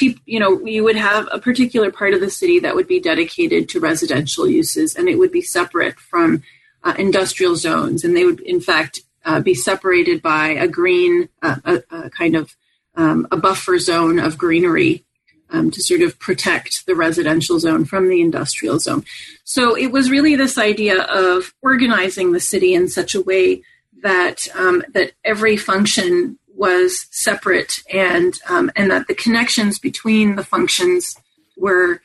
you 0.00 0.40
know, 0.40 0.64
you 0.64 0.84
would 0.84 0.96
have 0.96 1.28
a 1.30 1.38
particular 1.38 1.92
part 1.92 2.14
of 2.14 2.20
the 2.20 2.30
city 2.30 2.58
that 2.60 2.74
would 2.74 2.88
be 2.88 2.98
dedicated 2.98 3.68
to 3.68 3.80
residential 3.80 4.48
uses, 4.48 4.96
and 4.96 5.06
it 5.06 5.18
would 5.18 5.32
be 5.32 5.42
separate 5.42 6.00
from 6.00 6.42
uh, 6.82 6.94
industrial 6.98 7.56
zones, 7.56 8.04
and 8.04 8.16
they 8.16 8.24
would, 8.24 8.40
in 8.40 8.60
fact, 8.60 9.00
uh, 9.26 9.40
be 9.40 9.54
separated 9.54 10.22
by 10.22 10.48
a 10.48 10.66
green, 10.66 11.28
uh, 11.42 11.56
a, 11.64 11.82
a, 11.90 12.10
kind 12.10 12.34
of 12.34 12.56
um, 12.94 13.26
a 13.30 13.36
buffer 13.36 13.78
zone 13.78 14.18
of 14.18 14.38
greenery 14.38 15.04
um, 15.50 15.70
to 15.70 15.82
sort 15.82 16.02
of 16.02 16.18
protect 16.18 16.86
the 16.86 16.94
residential 16.94 17.58
zone 17.58 17.84
from 17.84 18.08
the 18.08 18.20
industrial 18.20 18.78
zone. 18.78 19.04
So 19.44 19.76
it 19.76 19.92
was 19.92 20.10
really 20.10 20.34
this 20.34 20.58
idea 20.58 21.02
of 21.02 21.54
organizing 21.62 22.32
the 22.32 22.40
city 22.40 22.74
in 22.74 22.88
such 22.88 23.14
a 23.14 23.20
way 23.20 23.62
that 24.02 24.48
um, 24.54 24.82
that 24.94 25.12
every 25.24 25.56
function 25.56 26.38
was 26.54 27.06
separate 27.10 27.72
and 27.92 28.34
um, 28.48 28.70
and 28.76 28.90
that 28.90 29.08
the 29.08 29.14
connections 29.14 29.78
between 29.78 30.36
the 30.36 30.44
functions 30.44 31.16
were 31.56 32.00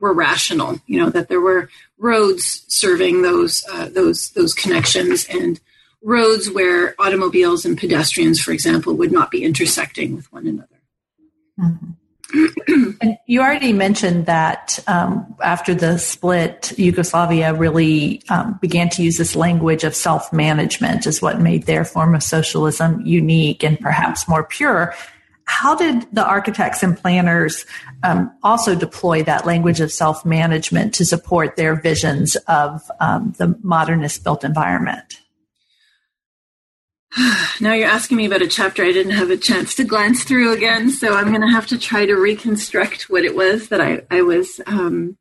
were 0.00 0.12
rational. 0.12 0.80
You 0.86 1.00
know 1.00 1.10
that 1.10 1.28
there 1.28 1.40
were 1.40 1.68
roads 1.98 2.64
serving 2.68 3.22
those 3.22 3.64
uh, 3.72 3.88
those 3.88 4.30
those 4.30 4.54
connections 4.54 5.26
and 5.28 5.60
roads 6.02 6.50
where 6.50 6.94
automobiles 6.98 7.64
and 7.64 7.78
pedestrians, 7.78 8.40
for 8.40 8.52
example, 8.52 8.94
would 8.94 9.12
not 9.12 9.30
be 9.30 9.44
intersecting 9.44 10.16
with 10.16 10.32
one 10.32 10.46
another. 10.46 10.68
Mm-hmm. 11.60 11.90
and 13.00 13.18
you 13.26 13.40
already 13.40 13.72
mentioned 13.72 14.26
that 14.26 14.78
um, 14.86 15.34
after 15.42 15.74
the 15.74 15.98
split, 15.98 16.72
Yugoslavia 16.78 17.54
really 17.54 18.22
um, 18.30 18.58
began 18.60 18.88
to 18.90 19.02
use 19.02 19.18
this 19.18 19.36
language 19.36 19.84
of 19.84 19.94
self 19.94 20.32
management, 20.32 21.06
is 21.06 21.20
what 21.20 21.40
made 21.40 21.64
their 21.64 21.84
form 21.84 22.14
of 22.14 22.22
socialism 22.22 23.02
unique 23.04 23.62
and 23.62 23.78
perhaps 23.78 24.28
more 24.28 24.44
pure. 24.44 24.94
How 25.44 25.74
did 25.74 26.06
the 26.12 26.24
architects 26.24 26.82
and 26.82 26.96
planners 26.96 27.66
um, 28.02 28.32
also 28.42 28.74
deploy 28.74 29.22
that 29.24 29.44
language 29.44 29.80
of 29.80 29.92
self 29.92 30.24
management 30.24 30.94
to 30.94 31.04
support 31.04 31.56
their 31.56 31.74
visions 31.74 32.36
of 32.48 32.82
um, 33.00 33.34
the 33.38 33.58
modernist 33.62 34.24
built 34.24 34.44
environment? 34.44 35.21
now 37.60 37.74
you're 37.74 37.88
asking 37.88 38.16
me 38.16 38.26
about 38.26 38.42
a 38.42 38.48
chapter 38.48 38.84
I 38.84 38.92
didn't 38.92 39.12
have 39.12 39.30
a 39.30 39.36
chance 39.36 39.74
to 39.76 39.84
glance 39.84 40.24
through 40.24 40.52
again, 40.52 40.90
so 40.90 41.14
I'm 41.14 41.28
going 41.28 41.42
to 41.42 41.52
have 41.52 41.66
to 41.68 41.78
try 41.78 42.06
to 42.06 42.14
reconstruct 42.14 43.10
what 43.10 43.24
it 43.24 43.34
was 43.34 43.68
that 43.68 43.80
I, 43.80 44.02
I 44.10 44.22
was 44.22 44.60
um, 44.66 45.18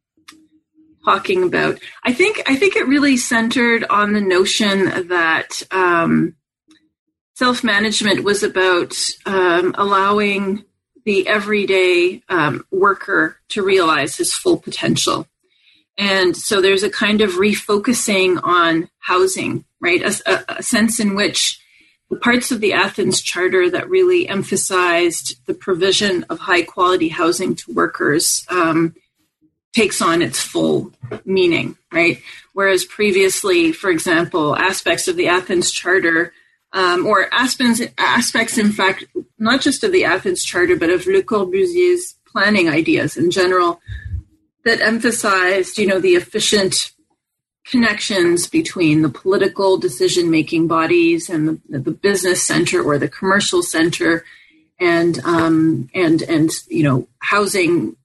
talking 1.04 1.44
about. 1.44 1.80
I 2.04 2.14
think 2.14 2.42
I 2.46 2.56
think 2.56 2.76
it 2.76 2.88
really 2.88 3.18
centered 3.18 3.84
on 3.90 4.14
the 4.14 4.22
notion 4.22 5.08
that 5.10 5.62
um, 5.72 6.36
self 7.34 7.64
management 7.64 8.24
was 8.24 8.44
about 8.44 8.96
um, 9.26 9.76
allowing 9.78 10.64
the 11.04 11.28
everyday 11.28 12.22
um, 12.30 12.66
worker 12.72 13.38
to 13.50 13.64
realize 13.64 14.16
his 14.16 14.34
full 14.34 14.58
potential. 14.58 15.28
And 15.98 16.38
so 16.38 16.62
there's 16.62 16.84
a 16.84 16.90
kind 16.90 17.22
of 17.22 17.32
refocusing 17.32 18.40
on 18.44 18.90
housing, 19.00 19.66
right? 19.82 20.02
A, 20.02 20.22
a, 20.26 20.58
a 20.60 20.64
sense 20.64 21.00
in 21.00 21.16
which 21.16 21.62
the 22.12 22.18
parts 22.18 22.52
of 22.52 22.60
the 22.60 22.74
Athens 22.74 23.22
Charter 23.22 23.70
that 23.70 23.90
really 23.90 24.28
emphasized 24.28 25.38
the 25.48 25.54
provision 25.54 26.26
of 26.30 26.40
high 26.40 26.62
quality 26.62 27.08
housing 27.08 27.56
to 27.56 27.74
workers 27.74 28.46
um, 28.50 28.94
takes 29.74 30.02
on 30.02 30.22
its 30.22 30.38
full 30.38 30.92
meaning, 31.24 31.78
right? 31.90 32.22
Whereas 32.52 32.84
previously, 32.84 33.72
for 33.72 33.90
example, 33.90 34.58
aspects 34.58 35.08
of 35.08 35.16
the 35.16 35.30
Athens 35.30 35.72
Charter, 35.72 36.34
um, 36.74 37.06
or 37.06 37.34
aspects, 37.34 37.82
aspects, 37.98 38.58
in 38.58 38.74
fact, 38.74 39.06
not 39.40 39.62
just 39.62 39.86
of 39.86 39.94
the 39.94 40.04
Athens 40.04 40.44
Charter, 40.44 40.76
but 40.76 40.90
of 40.90 41.08
Le 41.08 41.24
Corbusier's 41.24 42.16
planning 42.28 42.68
ideas 42.68 43.16
in 43.16 43.32
general, 43.32 43.80
that 44.66 44.82
emphasized, 44.82 45.78
you 45.78 45.88
know, 45.88 46.00
the 46.00 46.16
efficient 46.16 46.92
connections 47.66 48.48
between 48.48 49.02
the 49.02 49.10
political 49.10 49.78
decision 49.78 50.32
making 50.32 50.68
bodies 50.68 51.30
and 51.30 51.62
the, 51.70 51.80
the, 51.80 51.92
business 51.92 52.46
center 52.46 52.82
or 52.82 52.98
the 52.98 53.08
commercial 53.08 53.62
center 53.62 54.26
and 54.80 55.20
um, 55.26 55.88
and 55.94 56.24
and 56.24 56.50
you 56.68 56.84
know 56.84 57.08
housing 57.20 57.96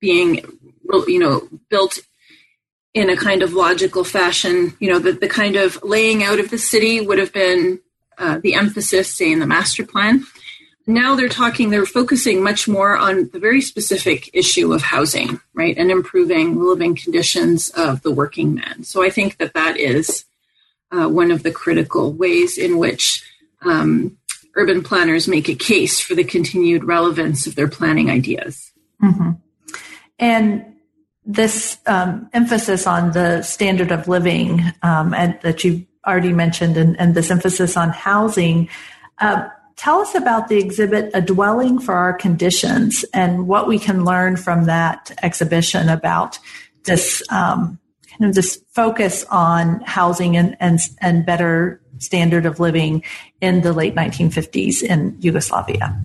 being 0.00 0.36
you 1.06 1.18
know 1.18 1.46
built 1.68 1.98
in 2.94 3.10
a 3.10 3.16
kind 3.16 3.42
of 3.42 3.52
logical 3.52 4.04
fashion. 4.04 4.74
You 4.80 4.90
know 4.90 4.98
the, 4.98 5.12
the 5.12 5.28
kind 5.28 5.56
of 5.56 5.78
laying 5.82 6.24
out 6.24 6.40
of 6.40 6.50
the 6.50 6.58
city 6.58 7.00
would 7.00 7.18
have 7.18 7.32
been 7.32 7.80
uh, 8.16 8.40
the 8.42 8.54
emphasis 8.54 9.14
say 9.14 9.30
in 9.30 9.38
the 9.38 9.46
master 9.46 9.84
plan 9.84 10.24
now 10.88 11.14
they're 11.14 11.28
talking, 11.28 11.68
they're 11.68 11.84
focusing 11.84 12.42
much 12.42 12.66
more 12.66 12.96
on 12.96 13.28
the 13.28 13.38
very 13.38 13.60
specific 13.60 14.30
issue 14.32 14.72
of 14.72 14.80
housing, 14.80 15.38
right, 15.52 15.76
and 15.76 15.90
improving 15.90 16.58
living 16.58 16.96
conditions 16.96 17.68
of 17.70 18.02
the 18.02 18.10
working 18.10 18.54
men. 18.54 18.84
So 18.84 19.04
I 19.04 19.10
think 19.10 19.36
that 19.36 19.52
that 19.52 19.76
is 19.76 20.24
uh, 20.90 21.06
one 21.06 21.30
of 21.30 21.42
the 21.42 21.50
critical 21.50 22.12
ways 22.14 22.56
in 22.56 22.78
which 22.78 23.22
um, 23.62 24.16
urban 24.56 24.82
planners 24.82 25.28
make 25.28 25.50
a 25.50 25.54
case 25.54 26.00
for 26.00 26.14
the 26.14 26.24
continued 26.24 26.84
relevance 26.84 27.46
of 27.46 27.54
their 27.54 27.68
planning 27.68 28.10
ideas. 28.10 28.72
Mm-hmm. 29.02 29.32
And 30.18 30.74
this 31.26 31.76
um, 31.86 32.30
emphasis 32.32 32.86
on 32.86 33.12
the 33.12 33.42
standard 33.42 33.92
of 33.92 34.08
living 34.08 34.62
um, 34.82 35.12
and 35.12 35.38
that 35.42 35.64
you 35.64 35.86
already 36.06 36.32
mentioned, 36.32 36.78
and, 36.78 36.98
and, 36.98 37.14
this 37.14 37.30
emphasis 37.30 37.76
on 37.76 37.90
housing. 37.90 38.70
Uh, 39.18 39.48
Tell 39.78 40.00
us 40.00 40.16
about 40.16 40.48
the 40.48 40.58
exhibit, 40.58 41.12
A 41.14 41.20
Dwelling 41.20 41.78
for 41.78 41.94
Our 41.94 42.12
Conditions, 42.12 43.04
and 43.14 43.46
what 43.46 43.68
we 43.68 43.78
can 43.78 44.04
learn 44.04 44.36
from 44.36 44.64
that 44.64 45.16
exhibition 45.22 45.88
about 45.88 46.40
this 46.82 47.22
um, 47.30 47.78
kind 48.10 48.28
of 48.28 48.34
this 48.34 48.60
focus 48.72 49.24
on 49.30 49.80
housing 49.82 50.36
and, 50.36 50.56
and, 50.58 50.80
and 51.00 51.24
better 51.24 51.80
standard 51.98 52.44
of 52.44 52.58
living 52.58 53.04
in 53.40 53.60
the 53.60 53.72
late 53.72 53.94
1950s 53.94 54.82
in 54.82 55.16
Yugoslavia. 55.20 55.96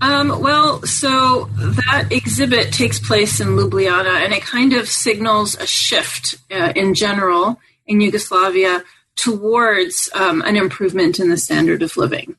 Um, 0.00 0.40
well, 0.40 0.80
so 0.86 1.50
that 1.58 2.08
exhibit 2.10 2.72
takes 2.72 2.98
place 2.98 3.40
in 3.40 3.48
Ljubljana, 3.48 4.24
and 4.24 4.32
it 4.32 4.40
kind 4.40 4.72
of 4.72 4.88
signals 4.88 5.54
a 5.56 5.66
shift 5.66 6.36
uh, 6.50 6.72
in 6.74 6.94
general 6.94 7.60
in 7.86 8.00
Yugoslavia 8.00 8.82
towards 9.16 10.08
um, 10.14 10.40
an 10.40 10.56
improvement 10.56 11.20
in 11.20 11.28
the 11.28 11.36
standard 11.36 11.82
of 11.82 11.98
living 11.98 12.36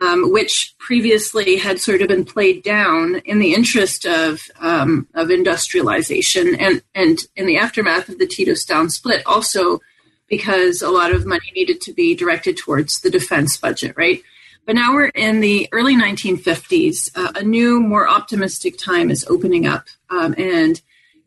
um, 0.00 0.32
which 0.32 0.74
previously 0.78 1.56
had 1.56 1.80
sort 1.80 2.02
of 2.02 2.08
been 2.08 2.24
played 2.24 2.62
down 2.62 3.16
in 3.24 3.38
the 3.38 3.54
interest 3.54 4.06
of 4.06 4.42
um, 4.60 5.06
of 5.14 5.30
industrialization 5.30 6.54
and 6.54 6.82
and 6.94 7.20
in 7.36 7.46
the 7.46 7.58
aftermath 7.58 8.08
of 8.08 8.18
the 8.18 8.26
Tito 8.26 8.54
Stalin 8.54 8.90
split, 8.90 9.22
also 9.26 9.80
because 10.28 10.80
a 10.80 10.90
lot 10.90 11.12
of 11.12 11.26
money 11.26 11.52
needed 11.54 11.80
to 11.82 11.92
be 11.92 12.14
directed 12.14 12.56
towards 12.56 13.00
the 13.00 13.10
defense 13.10 13.56
budget, 13.56 13.94
right? 13.96 14.22
But 14.64 14.76
now 14.76 14.94
we're 14.94 15.06
in 15.06 15.40
the 15.40 15.68
early 15.72 15.96
1950s. 15.96 17.10
Uh, 17.16 17.32
a 17.34 17.42
new, 17.42 17.80
more 17.80 18.08
optimistic 18.08 18.78
time 18.78 19.10
is 19.10 19.26
opening 19.28 19.66
up, 19.66 19.86
um, 20.10 20.34
and 20.38 20.80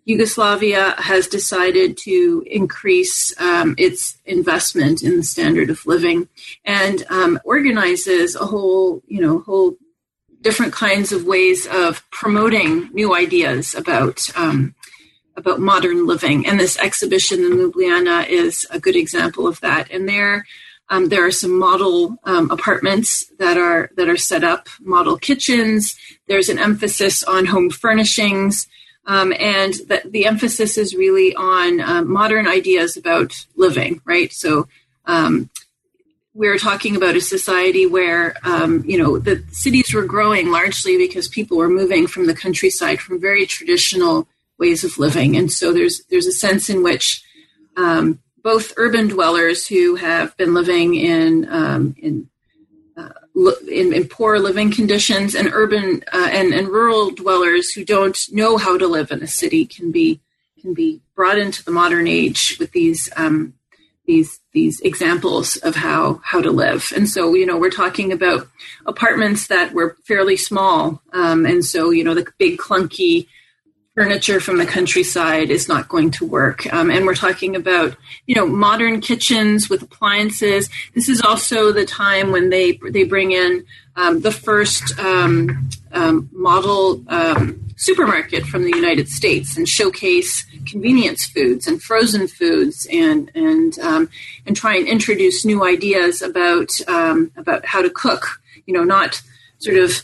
Yugoslavia 0.06 0.96
has 0.98 1.28
decided 1.28 1.98
to 1.98 2.44
increase 2.46 3.39
um, 3.39 3.74
its 3.78 4.18
investment 4.26 5.02
in 5.02 5.18
the 5.18 5.24
standard 5.24 5.70
of 5.70 5.86
living 5.86 6.28
and 6.66 7.06
um, 7.10 7.39
organizes 7.46 8.36
a 8.36 8.46
whole, 8.46 9.02
you 9.08 9.22
know, 9.22 9.39
whole 9.39 9.78
different 10.42 10.74
kinds 10.74 11.13
of 11.13 11.26
ways 11.26 11.66
of 11.68 12.04
promoting 12.12 12.89
new 12.94 13.16
ideas 13.16 13.74
about 13.74 14.28
um, 14.38 14.76
about 15.36 15.60
modern 15.60 16.06
living. 16.06 16.46
And 16.46 16.60
this 16.60 16.78
exhibition 16.78 17.44
in 17.44 17.54
Ljubljana 17.54 18.28
is 18.28 18.68
a 18.70 18.80
good 18.80 18.96
example 18.96 19.48
of 19.48 19.60
that. 19.62 19.89
And 19.89 20.08
there, 20.08 20.46
um, 20.89 21.10
there 21.10 21.26
are 21.26 21.32
some 21.32 21.58
model 21.58 22.18
um, 22.24 22.52
apartments 22.52 23.26
that 23.39 23.58
are 23.58 23.89
that 23.96 24.10
are 24.10 24.18
set 24.18 24.44
up, 24.44 24.68
model 24.82 25.18
kitchens. 25.18 25.96
There's 26.28 26.50
an 26.50 26.60
emphasis 26.60 27.24
on 27.24 27.46
home 27.46 27.70
furnishings. 27.70 28.68
Um, 29.06 29.34
and 29.38 29.74
the, 29.74 30.02
the, 30.06 30.26
emphasis 30.26 30.78
is 30.78 30.96
really 30.96 31.36
on 31.36 31.82
uh, 31.82 32.04
modern 32.04 32.48
ideas 32.48 32.96
about 32.96 33.46
living, 33.58 34.02
right? 34.06 34.32
So 34.32 34.68
um, 35.06 35.50
we're 36.34 36.58
talking 36.58 36.96
about 36.96 37.18
a 37.18 37.22
society 37.22 37.86
where, 37.86 38.36
um, 38.44 38.84
you 38.86 38.98
know, 38.98 39.20
the 39.20 39.44
cities 39.52 39.94
were 39.94 40.06
growing 40.06 40.52
largely 40.52 40.98
because 40.98 41.28
people 41.28 41.58
were 41.58 41.70
moving 41.70 42.08
from 42.08 42.28
the 42.28 42.34
countryside 42.34 43.02
from 43.02 43.20
very 43.20 43.46
traditional 43.46 44.28
ways 44.58 44.86
of 44.86 44.98
living. 44.98 45.36
And 45.36 45.52
so 45.52 45.74
there's, 45.74 46.06
there's 46.06 46.28
a 46.28 46.32
sense 46.32 46.70
in 46.70 46.82
which 46.82 47.24
um, 47.76 48.20
both 48.42 48.74
urban 48.78 49.10
dwellers 49.10 49.68
who 49.68 49.96
have 49.96 50.36
been 50.38 50.54
living 50.54 50.96
in, 50.96 51.48
um, 51.50 51.96
in 51.98 52.30
in, 53.36 53.93
in, 53.93 54.08
poor 54.08 54.38
living 54.38 54.72
conditions, 54.72 55.34
and 55.34 55.50
urban 55.52 56.04
uh, 56.13 56.30
and, 56.32 56.54
and 56.54 56.67
rural 56.67 57.10
dwellers 57.12 57.72
who 57.72 57.84
don't 57.84 58.17
know 58.32 58.58
how 58.58 58.78
to 58.78 58.88
live 58.88 59.12
in 59.12 59.24
a 59.24 59.28
city 59.28 59.65
can 59.65 59.91
be 59.91 60.19
can 60.62 60.74
be 60.74 61.02
brought 61.15 61.38
into 61.38 61.63
the 61.63 61.72
modern 61.72 62.08
age 62.08 62.58
with 62.60 62.72
these 62.72 63.10
um, 63.15 63.54
these 64.06 64.39
these 64.54 64.80
examples 64.82 65.58
of 65.58 65.76
how 65.76 66.22
how 66.24 66.41
to 66.41 66.52
live. 66.52 66.91
And 66.96 67.10
so, 67.10 67.34
you 67.34 67.46
know, 67.46 67.58
we're 67.58 67.69
talking 67.69 68.12
about 68.12 68.48
apartments 68.86 69.48
that 69.48 69.74
were 69.74 69.98
fairly 70.04 70.38
small, 70.38 71.02
um, 71.12 71.46
and 71.46 71.63
so 71.65 71.89
you 71.89 72.04
know 72.04 72.13
the 72.13 72.28
big 72.38 72.58
clunky 72.58 73.28
furniture 73.95 74.39
from 74.39 74.58
the 74.58 74.65
countryside 74.65 75.51
is 75.51 75.67
not 75.67 75.88
going 75.88 76.10
to 76.10 76.25
work. 76.25 76.71
Um, 76.73 76.89
and 76.89 77.06
we're 77.06 77.13
talking 77.13 77.56
about, 77.56 77.95
you 78.25 78.34
know, 78.34 78.47
modern 78.47 79.01
kitchens 79.01 79.69
with 79.69 79.84
appliances. 79.84 80.69
This 80.95 81.10
is 81.10 81.21
also 81.21 81.71
the 81.71 81.86
time 81.86 82.32
when 82.32 82.49
they 82.49 82.79
they 82.89 83.03
bring 83.03 83.32
in 83.32 83.65
um, 83.95 84.21
the 84.21 84.32
first 84.32 84.97
um, 84.99 85.69
um 85.91 86.27
model 86.32 87.03
um, 87.08 87.62
supermarket 87.77 88.45
from 88.45 88.63
the 88.63 88.75
United 88.75 89.10
States 89.10 89.58
and 89.58 89.69
showcase 89.69 90.45
convenience 90.65 91.25
foods 91.25 91.67
and 91.67 91.82
frozen 91.82 92.27
foods 92.27 92.88
and 92.91 93.29
and 93.36 93.77
um, 93.79 94.10
and 94.47 94.56
try 94.56 94.75
and 94.75 94.88
introduce 94.88 95.45
new 95.45 95.63
ideas 95.63 96.23
about 96.23 96.71
about 97.38 97.63
how 97.65 97.84
to 97.84 97.91
cook. 97.91 98.41
You 98.65 98.73
know, 98.73 98.84
not 98.84 99.21
sort 99.60 99.77
of 99.77 100.03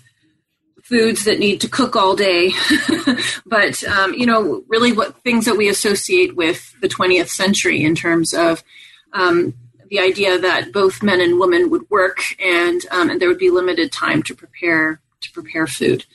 foods 0.90 1.24
that 1.26 1.40
need 1.40 1.62
to 1.62 1.70
cook 1.70 1.96
all 1.96 2.16
day, 2.16 2.52
but 3.46 3.84
um, 3.84 4.14
you 4.16 4.26
know, 4.26 4.64
really 4.68 4.92
what 4.92 5.22
things 5.24 5.46
that 5.46 5.56
we 5.56 5.70
associate 5.70 6.36
with 6.36 6.76
the 6.82 6.90
20th 6.90 7.30
century 7.30 7.84
in 7.84 7.96
terms 7.96 8.34
of 8.34 8.64
um, 9.14 9.54
the 9.90 10.00
idea 10.00 10.40
that 10.40 10.74
both 10.74 11.04
men 11.04 11.22
and 11.22 11.40
women 11.40 11.70
would 11.70 11.88
work 11.90 12.20
and 12.40 12.82
um, 12.92 13.10
and 13.10 13.22
there 13.22 13.30
would 13.30 13.38
be 13.38 13.52
limited 13.52 13.92
time 13.92 14.24
to 14.24 14.34
prepare 14.34 15.00
to 15.22 15.32
prepare 15.32 15.68
food. 15.68 16.06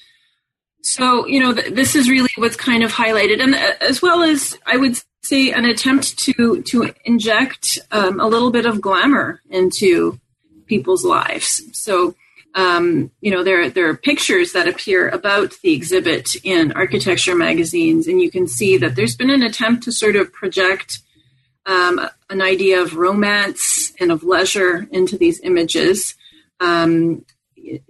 So 0.83 1.27
you 1.27 1.41
know, 1.41 1.55
th- 1.55 1.73
this 1.73 1.95
is 1.95 2.11
really 2.11 2.31
what's 2.37 2.57
kind 2.57 2.83
of 2.83 2.93
highlighted, 2.93 3.41
and 3.41 3.55
uh, 3.55 3.75
as 3.81 4.03
well 4.03 4.23
as 4.23 4.59
I 4.67 4.77
would 4.77 4.97
say 5.23 5.53
an 5.53 5.65
attempt 5.65 6.19
to 6.19 6.63
to 6.63 6.93
inject 7.05 7.79
um, 7.93 8.19
a 8.19 8.27
little 8.27 8.51
bit 8.51 8.67
of 8.67 8.81
glamour 8.81 9.41
into 9.51 10.19
people's 10.67 11.05
lives. 11.05 11.63
So 11.73 12.15
um, 12.55 13.11
you 13.21 13.31
know, 13.31 13.43
there 13.43 13.69
there 13.69 13.89
are 13.89 13.97
pictures 13.97 14.53
that 14.53 14.69
appear 14.69 15.09
about 15.09 15.55
the 15.63 15.73
exhibit 15.73 16.37
in 16.45 16.73
architecture 16.73 17.35
magazines, 17.35 18.07
and 18.07 18.21
you 18.21 18.31
can 18.31 18.47
see 18.47 18.77
that 18.77 18.95
there's 18.95 19.17
been 19.17 19.31
an 19.31 19.43
attempt 19.43 19.85
to 19.85 19.93
sort 19.93 20.15
of 20.15 20.33
project 20.33 21.01
um, 21.67 22.01
an 22.31 22.41
idea 22.41 22.81
of 22.81 22.97
romance 22.97 23.93
and 23.99 24.13
of 24.13 24.23
leisure 24.23 24.87
into 24.91 25.19
these 25.19 25.41
images. 25.41 26.15
Um, 26.61 27.25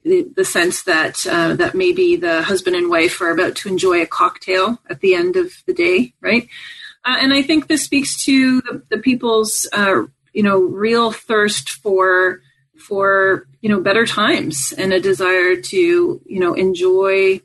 the, 0.04 0.30
the, 0.36 0.44
sense 0.44 0.84
that 0.84 1.26
uh, 1.26 1.54
that 1.56 1.74
maybe 1.74 2.14
the 2.16 2.42
husband 2.42 2.76
and 2.76 2.88
wife 2.88 3.20
are 3.20 3.30
about 3.30 3.56
to 3.56 3.68
enjoy 3.68 4.00
a 4.00 4.06
cocktail 4.06 4.78
at 4.88 5.00
the 5.00 5.14
end 5.14 5.36
of 5.36 5.52
the 5.66 5.74
day, 5.74 6.14
right? 6.20 6.48
Uh, 7.04 7.16
and 7.20 7.34
I 7.34 7.42
think 7.42 7.66
this 7.66 7.82
speaks 7.82 8.24
to 8.24 8.60
the, 8.62 8.82
the 8.90 8.98
people's, 8.98 9.66
uh, 9.72 10.04
you 10.32 10.42
know, 10.42 10.60
real 10.60 11.10
thirst 11.10 11.70
for 11.70 12.40
for 12.76 13.48
you 13.64 13.70
know 13.70 13.80
better 13.80 14.04
times 14.04 14.74
and 14.76 14.92
a 14.92 15.00
desire 15.00 15.56
to 15.56 16.20
you 16.26 16.38
know 16.38 16.52
enjoy 16.52 17.40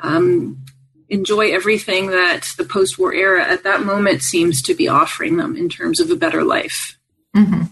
um, 0.00 0.62
enjoy 1.08 1.50
everything 1.50 2.08
that 2.08 2.52
the 2.58 2.64
post-war 2.64 3.14
era 3.14 3.42
at 3.42 3.64
that 3.64 3.82
moment 3.82 4.20
seems 4.20 4.60
to 4.60 4.74
be 4.74 4.86
offering 4.86 5.38
them 5.38 5.56
in 5.56 5.70
terms 5.70 5.98
of 5.98 6.10
a 6.10 6.16
better 6.16 6.44
life. 6.44 6.98
Mm-hmm. 7.34 7.62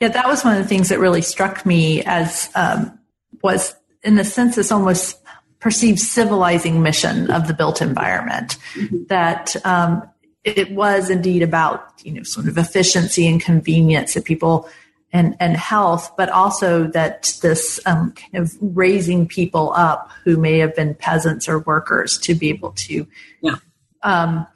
Yeah, 0.00 0.08
that 0.08 0.26
was 0.26 0.44
one 0.44 0.56
of 0.56 0.62
the 0.62 0.68
things 0.68 0.88
that 0.88 0.98
really 0.98 1.22
struck 1.22 1.64
me 1.64 2.02
as 2.02 2.50
um, 2.56 2.98
was 3.44 3.76
in 4.02 4.16
the 4.16 4.24
sense 4.24 4.56
this 4.56 4.72
almost 4.72 5.16
perceived 5.60 6.00
civilizing 6.00 6.82
mission 6.82 7.30
of 7.30 7.46
the 7.46 7.54
built 7.54 7.80
environment 7.80 8.56
mm-hmm. 8.74 9.04
that 9.04 9.54
um, 9.64 10.02
it 10.42 10.72
was 10.72 11.10
indeed 11.10 11.44
about 11.44 11.92
you 12.02 12.10
know 12.10 12.24
sort 12.24 12.48
of 12.48 12.58
efficiency 12.58 13.28
and 13.28 13.40
convenience 13.40 14.14
that 14.14 14.24
people 14.24 14.68
and, 15.12 15.36
and 15.40 15.56
health, 15.56 16.12
but 16.16 16.28
also 16.28 16.86
that 16.88 17.36
this 17.42 17.80
um, 17.86 18.12
kind 18.12 18.44
of 18.44 18.52
raising 18.60 19.26
people 19.26 19.72
up 19.74 20.10
who 20.24 20.36
may 20.36 20.58
have 20.58 20.74
been 20.76 20.94
peasants 20.94 21.48
or 21.48 21.60
workers 21.60 22.18
to 22.18 22.34
be 22.34 22.48
able 22.48 22.72
to 22.72 23.06
yeah. 23.42 23.56
um, 24.02 24.46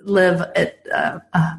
live 0.00 0.40
at, 0.56 0.78
uh, 0.92 1.18
uh, 1.32 1.56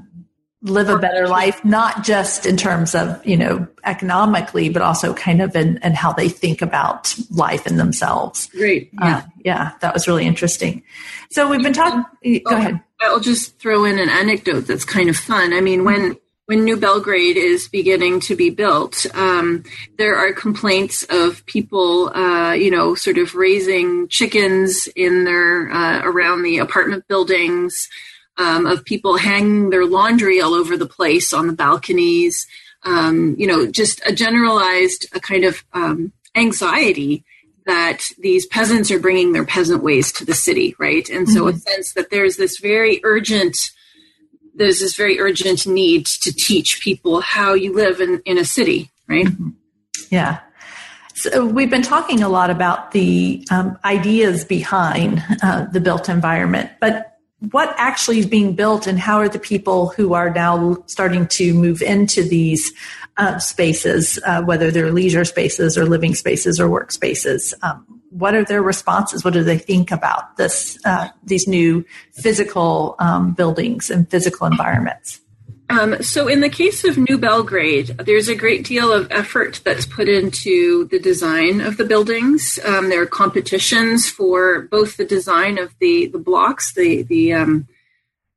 live 0.61 0.89
a 0.89 0.97
better 0.97 1.27
life, 1.27 1.63
not 1.63 2.03
just 2.03 2.45
in 2.45 2.57
terms 2.57 2.93
of 2.93 3.25
you 3.25 3.37
know 3.37 3.67
economically, 3.85 4.69
but 4.69 4.81
also 4.81 5.13
kind 5.13 5.41
of 5.41 5.55
in, 5.55 5.79
in 5.83 5.93
how 5.93 6.11
they 6.11 6.27
think 6.29 6.61
about 6.61 7.15
life 7.29 7.65
and 7.65 7.79
themselves. 7.79 8.47
Great, 8.47 8.89
uh, 9.01 9.05
yeah, 9.05 9.17
uh, 9.17 9.21
yeah, 9.45 9.71
that 9.81 9.93
was 9.93 10.07
really 10.07 10.25
interesting. 10.25 10.83
So 11.31 11.49
we've 11.49 11.63
been 11.63 11.73
talking. 11.73 12.03
Go 12.45 12.55
ahead. 12.55 12.81
I'll 13.01 13.21
just 13.21 13.57
throw 13.59 13.85
in 13.85 13.97
an 13.97 14.09
anecdote 14.09 14.61
that's 14.61 14.83
kind 14.83 15.09
of 15.09 15.15
fun. 15.15 15.53
I 15.53 15.61
mean, 15.61 15.85
when 15.85 16.17
when 16.49 16.63
New 16.63 16.77
Belgrade 16.77 17.37
is 17.37 17.67
beginning 17.67 18.21
to 18.21 18.35
be 18.35 18.49
built, 18.49 19.05
um, 19.13 19.63
there 19.99 20.15
are 20.15 20.33
complaints 20.33 21.05
of 21.11 21.45
people, 21.45 22.09
uh, 22.09 22.53
you 22.53 22.71
know, 22.71 22.95
sort 22.95 23.19
of 23.19 23.35
raising 23.35 24.07
chickens 24.07 24.87
in 24.95 25.25
their 25.25 25.69
uh, 25.69 26.01
around 26.01 26.41
the 26.41 26.57
apartment 26.57 27.07
buildings, 27.07 27.87
um, 28.39 28.65
of 28.65 28.83
people 28.83 29.15
hanging 29.15 29.69
their 29.69 29.85
laundry 29.85 30.41
all 30.41 30.55
over 30.55 30.75
the 30.75 30.87
place 30.87 31.33
on 31.33 31.45
the 31.45 31.53
balconies. 31.53 32.47
Um, 32.81 33.35
you 33.37 33.45
know, 33.45 33.69
just 33.69 34.01
a 34.07 34.11
generalized 34.11 35.05
a 35.13 35.19
kind 35.19 35.43
of 35.43 35.63
um, 35.73 36.13
anxiety 36.33 37.23
that 37.67 38.01
these 38.17 38.47
peasants 38.47 38.89
are 38.89 38.97
bringing 38.97 39.33
their 39.33 39.45
peasant 39.45 39.83
ways 39.83 40.11
to 40.13 40.25
the 40.25 40.33
city, 40.33 40.75
right? 40.79 41.07
And 41.09 41.27
mm-hmm. 41.27 41.37
so 41.37 41.47
a 41.47 41.53
sense 41.53 41.93
that 41.93 42.09
there's 42.09 42.37
this 42.37 42.57
very 42.57 43.01
urgent 43.03 43.69
there's 44.59 44.81
this 44.81 44.95
very 44.95 45.19
urgent 45.19 45.65
need 45.65 46.05
to 46.05 46.33
teach 46.33 46.81
people 46.81 47.21
how 47.21 47.53
you 47.53 47.73
live 47.73 48.01
in, 48.01 48.21
in 48.25 48.37
a 48.37 48.45
city, 48.45 48.91
right? 49.07 49.25
Mm-hmm. 49.25 49.49
Yeah. 50.11 50.41
So 51.15 51.45
we've 51.45 51.69
been 51.69 51.81
talking 51.81 52.21
a 52.21 52.29
lot 52.29 52.49
about 52.49 52.91
the 52.91 53.45
um, 53.49 53.79
ideas 53.83 54.43
behind 54.43 55.23
uh, 55.41 55.65
the 55.65 55.79
built 55.79 56.09
environment, 56.09 56.71
but 56.79 57.08
what 57.51 57.73
actually 57.77 58.19
is 58.19 58.25
being 58.25 58.53
built 58.53 58.85
and 58.85 58.99
how 58.99 59.17
are 59.17 59.29
the 59.29 59.39
people 59.39 59.87
who 59.89 60.13
are 60.13 60.29
now 60.29 60.77
starting 60.87 61.25
to 61.27 61.53
move 61.53 61.81
into 61.81 62.21
these 62.21 62.73
uh, 63.17 63.39
spaces, 63.39 64.19
uh, 64.25 64.41
whether 64.41 64.71
they're 64.71 64.91
leisure 64.91 65.25
spaces 65.25 65.77
or 65.77 65.85
living 65.85 66.15
spaces 66.15 66.59
or 66.59 66.67
workspaces, 66.67 67.53
um, 67.63 67.85
what 68.09 68.33
are 68.33 68.43
their 68.43 68.61
responses? 68.61 69.23
What 69.23 69.33
do 69.33 69.43
they 69.43 69.57
think 69.57 69.91
about 69.91 70.37
this? 70.37 70.79
Uh, 70.83 71.09
these 71.23 71.47
new 71.47 71.85
physical 72.11 72.95
um, 72.99 73.33
buildings 73.33 73.89
and 73.89 74.09
physical 74.09 74.47
environments. 74.47 75.21
Um, 75.69 76.01
so, 76.01 76.27
in 76.27 76.41
the 76.41 76.49
case 76.49 76.83
of 76.83 76.97
New 76.97 77.17
Belgrade, 77.17 77.89
there's 77.99 78.27
a 78.27 78.35
great 78.35 78.65
deal 78.65 78.91
of 78.91 79.11
effort 79.11 79.61
that's 79.63 79.85
put 79.85 80.09
into 80.09 80.85
the 80.85 80.99
design 80.99 81.61
of 81.61 81.77
the 81.77 81.85
buildings. 81.85 82.57
Um, 82.65 82.89
there 82.89 83.03
are 83.03 83.05
competitions 83.05 84.09
for 84.09 84.63
both 84.63 84.97
the 84.97 85.05
design 85.05 85.59
of 85.59 85.73
the 85.79 86.07
the 86.07 86.17
blocks, 86.17 86.73
the 86.73 87.03
the 87.03 87.33
um, 87.33 87.67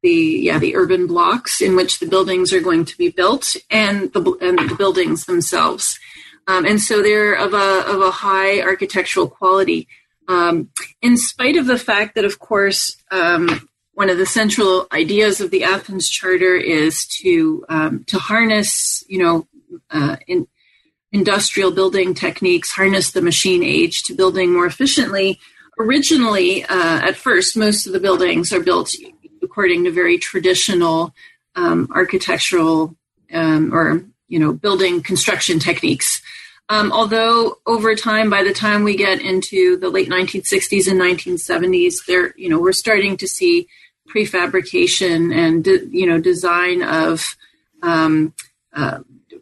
the 0.02 0.10
yeah 0.10 0.58
the 0.58 0.76
urban 0.76 1.06
blocks 1.06 1.62
in 1.62 1.74
which 1.74 2.00
the 2.00 2.06
buildings 2.06 2.52
are 2.52 2.60
going 2.60 2.84
to 2.84 2.98
be 2.98 3.08
built, 3.08 3.56
and 3.70 4.12
the 4.12 4.20
and 4.42 4.58
the 4.58 4.74
buildings 4.76 5.24
themselves. 5.24 5.98
Um, 6.46 6.66
and 6.66 6.80
so 6.80 7.02
they're 7.02 7.34
of 7.34 7.54
a, 7.54 7.84
of 7.86 8.00
a 8.00 8.10
high 8.10 8.60
architectural 8.60 9.28
quality. 9.28 9.88
Um, 10.28 10.70
in 11.00 11.16
spite 11.16 11.56
of 11.56 11.66
the 11.66 11.78
fact 11.78 12.14
that, 12.14 12.24
of 12.24 12.38
course, 12.38 12.96
um, 13.10 13.68
one 13.94 14.08
of 14.08 14.18
the 14.18 14.26
central 14.26 14.86
ideas 14.92 15.40
of 15.40 15.50
the 15.50 15.64
Athens 15.64 16.08
Charter 16.08 16.56
is 16.56 17.06
to 17.06 17.64
um, 17.68 18.04
to 18.04 18.18
harness, 18.18 19.04
you 19.08 19.18
know, 19.18 19.46
uh, 19.90 20.16
in, 20.26 20.46
industrial 21.12 21.70
building 21.70 22.14
techniques, 22.14 22.72
harness 22.72 23.12
the 23.12 23.20
machine 23.20 23.62
age 23.62 24.02
to 24.04 24.14
building 24.14 24.52
more 24.52 24.66
efficiently. 24.66 25.38
Originally, 25.78 26.64
uh, 26.64 27.00
at 27.02 27.16
first, 27.16 27.56
most 27.56 27.86
of 27.86 27.92
the 27.92 28.00
buildings 28.00 28.52
are 28.52 28.60
built 28.60 28.94
according 29.42 29.84
to 29.84 29.90
very 29.90 30.16
traditional 30.18 31.14
um, 31.54 31.88
architectural 31.94 32.96
um, 33.32 33.74
or 33.74 34.04
you 34.28 34.38
know 34.38 34.52
building 34.52 35.02
construction 35.02 35.58
techniques. 35.58 36.22
Um, 36.68 36.92
although 36.92 37.58
over 37.66 37.94
time, 37.94 38.30
by 38.30 38.44
the 38.44 38.54
time 38.54 38.84
we 38.84 38.96
get 38.96 39.20
into 39.20 39.76
the 39.76 39.90
late 39.90 40.08
1960s 40.08 40.90
and 40.90 40.98
1970s, 40.98 42.06
there 42.06 42.32
you 42.36 42.48
know 42.48 42.58
we're 42.58 42.72
starting 42.72 43.18
to 43.18 43.28
see 43.28 43.68
prefabrication 44.12 45.34
and 45.34 45.64
de- 45.64 45.86
you 45.86 46.06
know 46.06 46.20
design 46.20 46.82
of 46.82 47.36
um, 47.82 48.34
uh, 48.74 49.00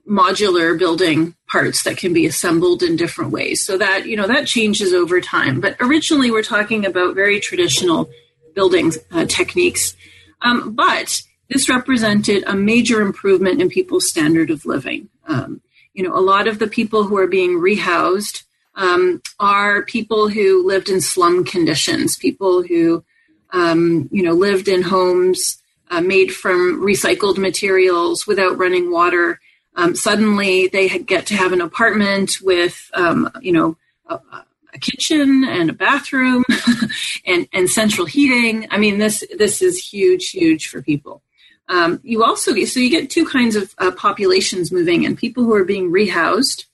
modular 0.08 0.78
building 0.78 1.34
parts 1.46 1.82
that 1.82 1.96
can 1.96 2.12
be 2.12 2.26
assembled 2.26 2.82
in 2.82 2.96
different 2.96 3.30
ways. 3.32 3.64
So 3.64 3.78
that 3.78 4.06
you 4.06 4.16
know 4.16 4.26
that 4.26 4.46
changes 4.46 4.92
over 4.92 5.20
time. 5.20 5.60
But 5.60 5.76
originally, 5.80 6.30
we're 6.30 6.42
talking 6.42 6.86
about 6.86 7.14
very 7.14 7.40
traditional 7.40 8.10
building 8.54 8.92
uh, 9.12 9.26
techniques. 9.26 9.96
Um, 10.42 10.74
but 10.74 11.22
this 11.48 11.68
represented 11.68 12.44
a 12.46 12.54
major 12.54 13.00
improvement 13.00 13.60
in 13.60 13.68
people's 13.68 14.08
standard 14.08 14.50
of 14.50 14.64
living. 14.64 15.08
Um, 15.26 15.60
you 15.92 16.02
know, 16.02 16.16
a 16.16 16.20
lot 16.20 16.48
of 16.48 16.58
the 16.58 16.68
people 16.68 17.04
who 17.04 17.16
are 17.18 17.26
being 17.26 17.58
rehoused 17.58 18.44
um, 18.74 19.20
are 19.38 19.82
people 19.82 20.28
who 20.28 20.66
lived 20.66 20.88
in 20.88 21.00
slum 21.00 21.44
conditions, 21.44 22.16
people 22.16 22.62
who, 22.62 23.04
um, 23.53 24.09
you 24.12 24.22
know, 24.22 24.32
lived 24.32 24.68
in 24.68 24.82
homes 24.82 25.61
uh, 25.90 26.01
made 26.01 26.34
from 26.34 26.80
recycled 26.80 27.38
materials 27.38 28.26
without 28.26 28.59
running 28.59 28.90
water. 28.90 29.40
Um, 29.76 29.94
suddenly, 29.94 30.68
they 30.68 30.88
get 30.88 31.26
to 31.26 31.36
have 31.36 31.53
an 31.53 31.61
apartment 31.61 32.38
with, 32.42 32.90
um, 32.94 33.30
you 33.40 33.53
know, 33.53 33.76
a, 34.07 34.14
a, 34.14 34.78
kitchen 34.80 35.44
and 35.44 35.68
a 35.68 35.72
bathroom 35.72 36.44
and, 37.26 37.48
and 37.53 37.68
central 37.68 38.07
heating. 38.07 38.66
I 38.70 38.78
mean, 38.78 38.98
this 38.98 39.24
this 39.36 39.62
is 39.62 39.78
huge, 39.78 40.30
huge 40.30 40.68
for 40.68 40.80
people. 40.80 41.22
Um, 41.68 42.01
you 42.03 42.24
also 42.24 42.53
so 42.64 42.80
you 42.80 42.90
get 42.90 43.11
two 43.11 43.24
kinds 43.24 43.57
of 43.57 43.74
uh, 43.78 43.92
populations 43.92 44.72
moving 44.72 45.05
in: 45.05 45.16
people 45.16 45.44
who 45.44 45.55
are 45.55 45.64
being 45.64 45.92
rehoused, 45.92 46.64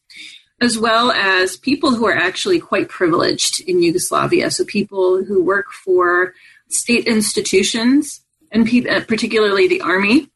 as 0.61 0.79
well 0.79 1.11
as 1.11 1.57
people 1.57 1.95
who 1.95 2.07
are 2.07 2.17
actually 2.17 2.61
quite 2.61 2.89
privileged 2.89 3.61
in 3.61 3.83
Yugoslavia. 3.83 4.51
So 4.51 4.65
people 4.65 5.25
who 5.25 5.43
work 5.43 5.73
for 5.73 6.35
state 6.69 7.07
institutions 7.07 8.21
and 8.53 8.67
pe- 8.67 8.89
uh, 8.89 9.05
particularly 9.05 9.69
the 9.69 9.81
army, 9.81 10.29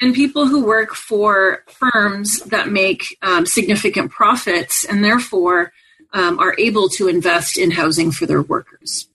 and 0.00 0.14
people 0.14 0.46
who 0.46 0.64
work 0.64 0.94
for 0.94 1.64
firms 1.68 2.40
that 2.46 2.68
make 2.68 3.16
um, 3.22 3.44
significant 3.44 4.10
profits 4.10 4.84
and 4.84 5.04
therefore 5.04 5.72
um, 6.12 6.38
are 6.38 6.54
able 6.58 6.88
to 6.88 7.08
invest 7.08 7.58
in 7.58 7.70
housing 7.70 8.10
for 8.10 8.26
their 8.26 8.42
workers. 8.42 9.08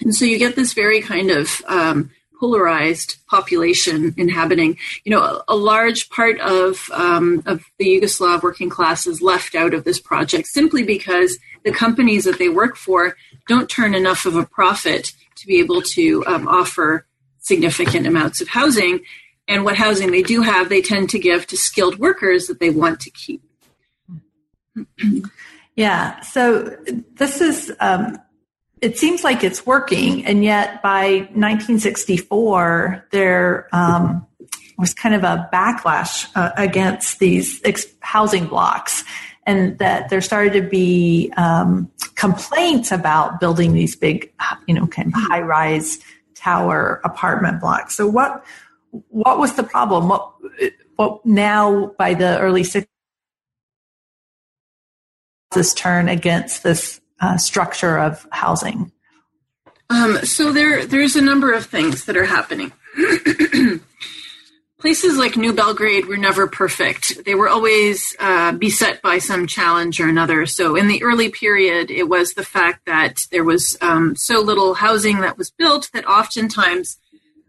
And 0.00 0.14
so 0.14 0.24
you 0.24 0.38
get 0.38 0.56
this 0.56 0.72
very 0.72 1.00
kind 1.00 1.30
of 1.30 1.62
um, 1.66 2.10
polarized 2.40 3.18
population 3.28 4.12
inhabiting. 4.16 4.76
You 5.04 5.12
know, 5.12 5.22
a, 5.22 5.44
a 5.48 5.56
large 5.56 6.10
part 6.10 6.40
of 6.40 6.90
um, 6.92 7.42
of 7.46 7.64
the 7.78 7.86
Yugoslav 7.86 8.42
working 8.42 8.68
class 8.68 9.06
is 9.06 9.22
left 9.22 9.54
out 9.54 9.74
of 9.74 9.84
this 9.84 10.00
project 10.00 10.48
simply 10.48 10.82
because 10.82 11.38
the 11.64 11.70
companies 11.70 12.24
that 12.24 12.38
they 12.38 12.48
work 12.48 12.76
for 12.76 13.16
don't 13.46 13.70
turn 13.70 13.94
enough 13.94 14.26
of 14.26 14.34
a 14.34 14.44
profit 14.44 15.12
to 15.42 15.46
be 15.48 15.58
able 15.58 15.82
to 15.82 16.24
um, 16.26 16.48
offer 16.48 17.04
significant 17.38 18.06
amounts 18.06 18.40
of 18.40 18.48
housing. 18.48 19.00
And 19.48 19.64
what 19.64 19.76
housing 19.76 20.12
they 20.12 20.22
do 20.22 20.40
have, 20.42 20.68
they 20.68 20.80
tend 20.80 21.10
to 21.10 21.18
give 21.18 21.46
to 21.48 21.56
skilled 21.56 21.98
workers 21.98 22.46
that 22.46 22.60
they 22.60 22.70
want 22.70 23.00
to 23.00 23.10
keep. 23.10 23.42
yeah. 25.76 26.20
So 26.20 26.76
this 27.14 27.40
is 27.40 27.72
um, 27.80 28.18
it 28.80 28.98
seems 28.98 29.24
like 29.24 29.44
it's 29.44 29.66
working, 29.66 30.24
and 30.24 30.42
yet 30.44 30.82
by 30.82 31.28
1964, 31.34 33.08
there 33.10 33.68
um, 33.72 34.26
was 34.78 34.94
kind 34.94 35.14
of 35.14 35.22
a 35.24 35.48
backlash 35.52 36.28
uh, 36.34 36.50
against 36.56 37.18
these 37.18 37.60
ex- 37.64 37.86
housing 38.00 38.46
blocks, 38.46 39.04
and 39.46 39.78
that 39.78 40.08
there 40.08 40.20
started 40.20 40.52
to 40.52 40.62
be 40.62 41.32
um, 41.36 41.90
complaints 42.14 42.92
about 42.92 43.40
building 43.40 43.72
these 43.72 43.96
big, 43.96 44.32
you 44.66 44.74
know, 44.74 44.86
kind 44.86 45.08
of 45.08 45.14
high-rise 45.14 45.98
tower 46.34 47.00
apartment 47.04 47.60
blocks. 47.60 47.96
So 47.96 48.06
what 48.06 48.44
what 49.08 49.38
was 49.38 49.54
the 49.54 49.62
problem? 49.62 50.08
What 50.08 50.32
what 50.96 51.24
now 51.24 51.92
by 51.98 52.14
the 52.14 52.38
early 52.38 52.62
60s 52.62 52.86
this 55.52 55.74
turn 55.74 56.08
against 56.08 56.62
this 56.62 57.00
uh, 57.20 57.36
structure 57.36 57.98
of 57.98 58.26
housing? 58.32 58.92
Um, 59.90 60.18
so 60.24 60.52
there, 60.52 60.86
there's 60.86 61.16
a 61.16 61.22
number 61.22 61.52
of 61.52 61.66
things 61.66 62.06
that 62.06 62.16
are 62.16 62.24
happening. 62.24 62.72
Places 64.82 65.16
like 65.16 65.36
New 65.36 65.52
Belgrade 65.52 66.06
were 66.06 66.16
never 66.16 66.48
perfect. 66.48 67.24
They 67.24 67.36
were 67.36 67.48
always 67.48 68.16
uh, 68.18 68.50
beset 68.50 69.00
by 69.00 69.18
some 69.18 69.46
challenge 69.46 70.00
or 70.00 70.08
another. 70.08 70.44
So 70.44 70.74
in 70.74 70.88
the 70.88 71.04
early 71.04 71.28
period, 71.28 71.88
it 71.92 72.08
was 72.08 72.34
the 72.34 72.42
fact 72.42 72.86
that 72.86 73.18
there 73.30 73.44
was 73.44 73.78
um, 73.80 74.16
so 74.16 74.40
little 74.40 74.74
housing 74.74 75.20
that 75.20 75.38
was 75.38 75.52
built 75.52 75.88
that 75.94 76.04
oftentimes 76.04 76.98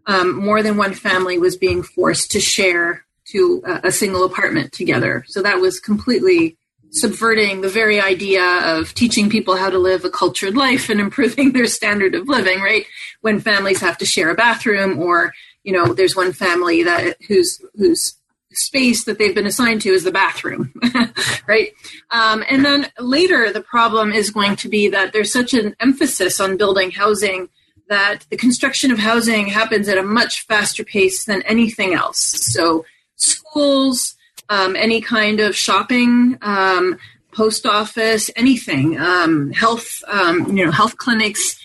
um, 0.06 0.36
more 0.36 0.62
than 0.62 0.78
one 0.78 0.94
family 0.94 1.40
was 1.40 1.58
being 1.58 1.82
forced 1.82 2.30
to 2.34 2.40
share 2.40 3.04
to 3.30 3.64
a, 3.66 3.88
a 3.88 3.92
single 3.92 4.26
apartment 4.26 4.72
together. 4.72 5.26
So 5.28 5.42
that 5.42 5.60
was 5.60 5.80
completely 5.80 6.56
subverting 6.92 7.62
the 7.62 7.70
very 7.70 8.00
idea 8.00 8.44
of 8.78 8.94
teaching 8.94 9.28
people 9.28 9.56
how 9.56 9.72
to 9.72 9.80
live 9.80 10.06
a 10.06 10.12
cultured 10.12 10.56
life 10.56 10.88
and 10.88 11.00
improving 11.00 11.52
their 11.54 11.66
standard 11.66 12.14
of 12.14 12.28
living, 12.28 12.62
right? 12.62 12.86
When 13.22 13.40
families 13.40 13.82
have 13.82 13.98
to 13.98 14.06
share 14.06 14.30
a 14.30 14.36
bathroom 14.36 15.00
or, 15.00 15.34
you 15.64 15.74
know, 15.74 15.94
there's 15.94 16.16
one 16.16 16.34
family 16.34 16.84
that 16.84 17.18
whose 17.28 17.62
whose 17.76 18.16
space 18.52 19.06
that 19.06 19.18
they've 19.18 19.36
been 19.36 19.48
assigned 19.48 19.82
to 19.82 19.90
is 19.90 20.04
the 20.04 20.12
bathroom, 20.12 20.74
right? 21.48 21.72
Um, 22.12 22.44
and 22.48 22.64
then 22.64 22.88
later, 23.00 23.52
the 23.52 23.62
problem 23.62 24.12
is 24.12 24.30
going 24.30 24.56
to 24.58 24.70
be 24.70 24.90
that 24.90 25.12
there's 25.12 25.34
such 25.34 25.54
an 25.54 25.76
emphasis 25.80 26.40
on 26.40 26.58
building 26.58 26.92
housing 26.92 27.50
that 27.90 28.26
the 28.30 28.38
construction 28.38 28.92
of 28.92 29.00
housing 29.00 29.48
happens 29.48 29.88
at 29.88 29.98
a 29.98 30.04
much 30.04 30.46
faster 30.46 30.84
pace 30.84 31.26
than 31.26 31.42
anything 31.44 31.94
else. 31.94 32.20
So 32.20 32.86
schools, 33.16 34.16
um, 34.50 34.76
any 34.76 35.02
kind 35.02 35.40
of 35.40 35.56
shopping, 35.56 36.38
um, 36.42 36.98
post 37.34 37.66
office, 37.66 38.30
anything, 38.36 39.00
um, 39.00 39.52
health, 39.52 40.04
um, 40.08 40.56
you 40.56 40.66
know, 40.66 40.72
health 40.72 40.98
clinics. 40.98 41.60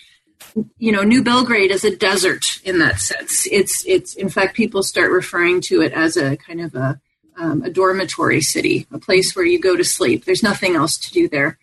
You 0.79 0.93
know, 0.93 1.03
New 1.03 1.23
Belgrade 1.23 1.71
is 1.71 1.85
a 1.85 1.97
desert 1.97 2.45
in 2.65 2.79
that 2.79 3.01
sense. 3.01 3.47
It's 3.51 3.85
it's 3.87 4.15
in 4.15 4.29
fact 4.29 4.57
people 4.57 4.83
start 4.83 5.11
referring 5.11 5.61
to 5.63 5.83
it 5.83 5.93
as 5.93 6.17
a 6.17 6.37
kind 6.37 6.61
of 6.61 6.75
a 6.75 7.01
um, 7.37 7.63
a 7.63 7.71
dormitory 7.71 8.41
city, 8.41 8.87
a 8.91 8.99
place 8.99 9.35
where 9.35 9.45
you 9.45 9.61
go 9.61 9.77
to 9.77 9.85
sleep. 9.85 10.25
There's 10.25 10.43
nothing 10.43 10.75
else 10.75 10.99
to 10.99 11.13
do 11.13 11.29
there. 11.29 11.59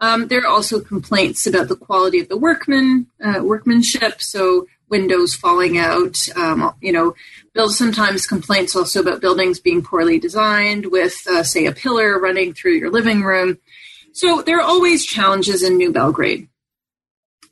Um, 0.00 0.28
there 0.28 0.40
are 0.40 0.48
also 0.48 0.80
complaints 0.80 1.46
about 1.46 1.68
the 1.68 1.76
quality 1.76 2.20
of 2.20 2.28
the 2.28 2.36
workman 2.36 3.06
uh, 3.24 3.40
workmanship. 3.42 4.20
So 4.20 4.66
windows 4.88 5.34
falling 5.34 5.78
out. 5.78 6.16
Um, 6.36 6.74
you 6.80 6.92
know, 6.92 7.14
There's 7.54 7.78
sometimes 7.78 8.26
complaints 8.26 8.76
also 8.76 9.00
about 9.00 9.20
buildings 9.20 9.58
being 9.58 9.82
poorly 9.82 10.18
designed, 10.18 10.86
with 10.86 11.16
uh, 11.28 11.42
say 11.42 11.66
a 11.66 11.72
pillar 11.72 12.18
running 12.20 12.52
through 12.52 12.74
your 12.74 12.90
living 12.90 13.22
room. 13.22 13.58
So 14.12 14.42
there 14.42 14.58
are 14.58 14.62
always 14.62 15.04
challenges 15.04 15.62
in 15.62 15.76
New 15.76 15.92
Belgrade. 15.92 16.48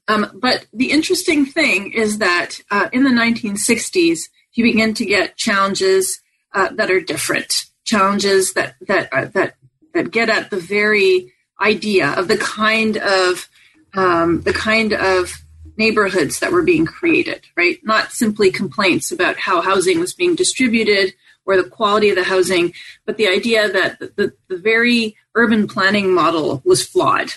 Um, 0.09 0.31
but 0.35 0.67
the 0.73 0.91
interesting 0.91 1.47
thing 1.47 1.93
is 1.93 2.19
that 2.19 2.61
uh, 2.71 2.89
in 2.93 3.05
the 3.05 3.11
1960s, 3.11 4.21
you 4.53 4.65
begin 4.65 4.95
to 4.95 5.07
get 5.07 5.37
challenges 5.37 6.21
uh, 6.53 6.69
that 6.75 6.91
are 6.91 7.01
different, 7.01 7.65
challenges 7.85 8.53
that 8.55 8.75
that 8.87 9.09
uh, 9.13 9.27
that 9.27 9.55
that 9.95 10.11
get 10.11 10.29
at 10.29 10.51
the 10.51 10.59
very 10.59 11.33
idea 11.61 12.11
of 12.11 12.29
the 12.29 12.37
kind 12.37 12.97
of 12.99 13.49
um, 13.95 14.43
the 14.43 14.53
kind 14.53 14.93
of 14.93 15.43
neighborhoods 15.77 16.41
that 16.41 16.53
were 16.53 16.63
being 16.63 16.85
created, 16.85 17.47
right? 17.57 17.79
Not 17.83 18.13
simply 18.13 18.51
complaints 18.51 19.11
about 19.11 19.39
how 19.39 19.63
housing 19.63 20.01
was 20.01 20.15
being 20.15 20.35
distributed 20.35 21.15
or 21.45 21.57
the 21.57 21.69
quality 21.69 22.11
of 22.11 22.17
the 22.17 22.25
housing, 22.25 22.75
but 23.07 23.17
the 23.17 23.29
idea 23.29 23.71
that 23.71 23.99
the, 23.99 24.33
the 24.49 24.57
very 24.57 25.17
urban 25.35 25.67
planning 25.67 26.13
model 26.13 26.63
was 26.65 26.87
flawed. 26.87 27.33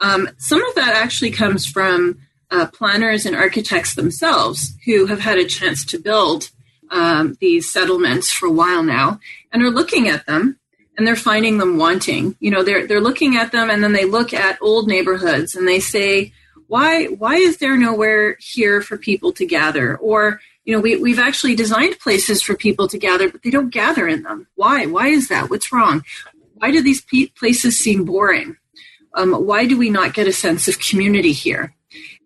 Um, 0.00 0.28
some 0.38 0.62
of 0.64 0.74
that 0.74 0.94
actually 0.94 1.30
comes 1.30 1.66
from 1.66 2.18
uh, 2.50 2.66
planners 2.66 3.26
and 3.26 3.34
architects 3.34 3.94
themselves 3.94 4.74
who 4.84 5.06
have 5.06 5.20
had 5.20 5.38
a 5.38 5.46
chance 5.46 5.84
to 5.86 5.98
build 5.98 6.50
um, 6.90 7.36
these 7.40 7.72
settlements 7.72 8.30
for 8.30 8.46
a 8.46 8.52
while 8.52 8.82
now 8.82 9.20
and 9.52 9.62
are 9.62 9.70
looking 9.70 10.08
at 10.08 10.26
them 10.26 10.58
and 10.96 11.06
they're 11.06 11.16
finding 11.16 11.58
them 11.58 11.76
wanting. 11.76 12.36
You 12.40 12.50
know, 12.50 12.62
they're 12.62 12.86
they're 12.86 13.00
looking 13.00 13.36
at 13.36 13.52
them 13.52 13.70
and 13.70 13.82
then 13.82 13.92
they 13.92 14.04
look 14.04 14.32
at 14.32 14.58
old 14.62 14.86
neighborhoods 14.86 15.54
and 15.54 15.66
they 15.66 15.80
say, 15.80 16.32
why 16.68 17.06
why 17.06 17.36
is 17.36 17.58
there 17.58 17.76
nowhere 17.76 18.36
here 18.40 18.80
for 18.80 18.96
people 18.96 19.32
to 19.32 19.46
gather? 19.46 19.96
Or 19.96 20.40
you 20.64 20.74
know 20.74 20.80
we, 20.80 20.96
we've 20.96 21.18
actually 21.18 21.54
designed 21.54 21.98
places 21.98 22.42
for 22.42 22.54
people 22.54 22.88
to 22.88 22.98
gather 22.98 23.30
but 23.30 23.42
they 23.42 23.50
don't 23.50 23.70
gather 23.70 24.06
in 24.06 24.22
them. 24.22 24.46
Why? 24.54 24.86
Why 24.86 25.08
is 25.08 25.28
that? 25.28 25.50
What's 25.50 25.72
wrong? 25.72 26.04
Why 26.54 26.70
do 26.70 26.82
these 26.82 27.04
places 27.36 27.78
seem 27.78 28.04
boring 28.04 28.56
um, 29.16 29.32
why 29.32 29.66
do 29.66 29.76
we 29.76 29.90
not 29.90 30.14
get 30.14 30.28
a 30.28 30.32
sense 30.32 30.68
of 30.68 30.78
community 30.78 31.32
here 31.32 31.74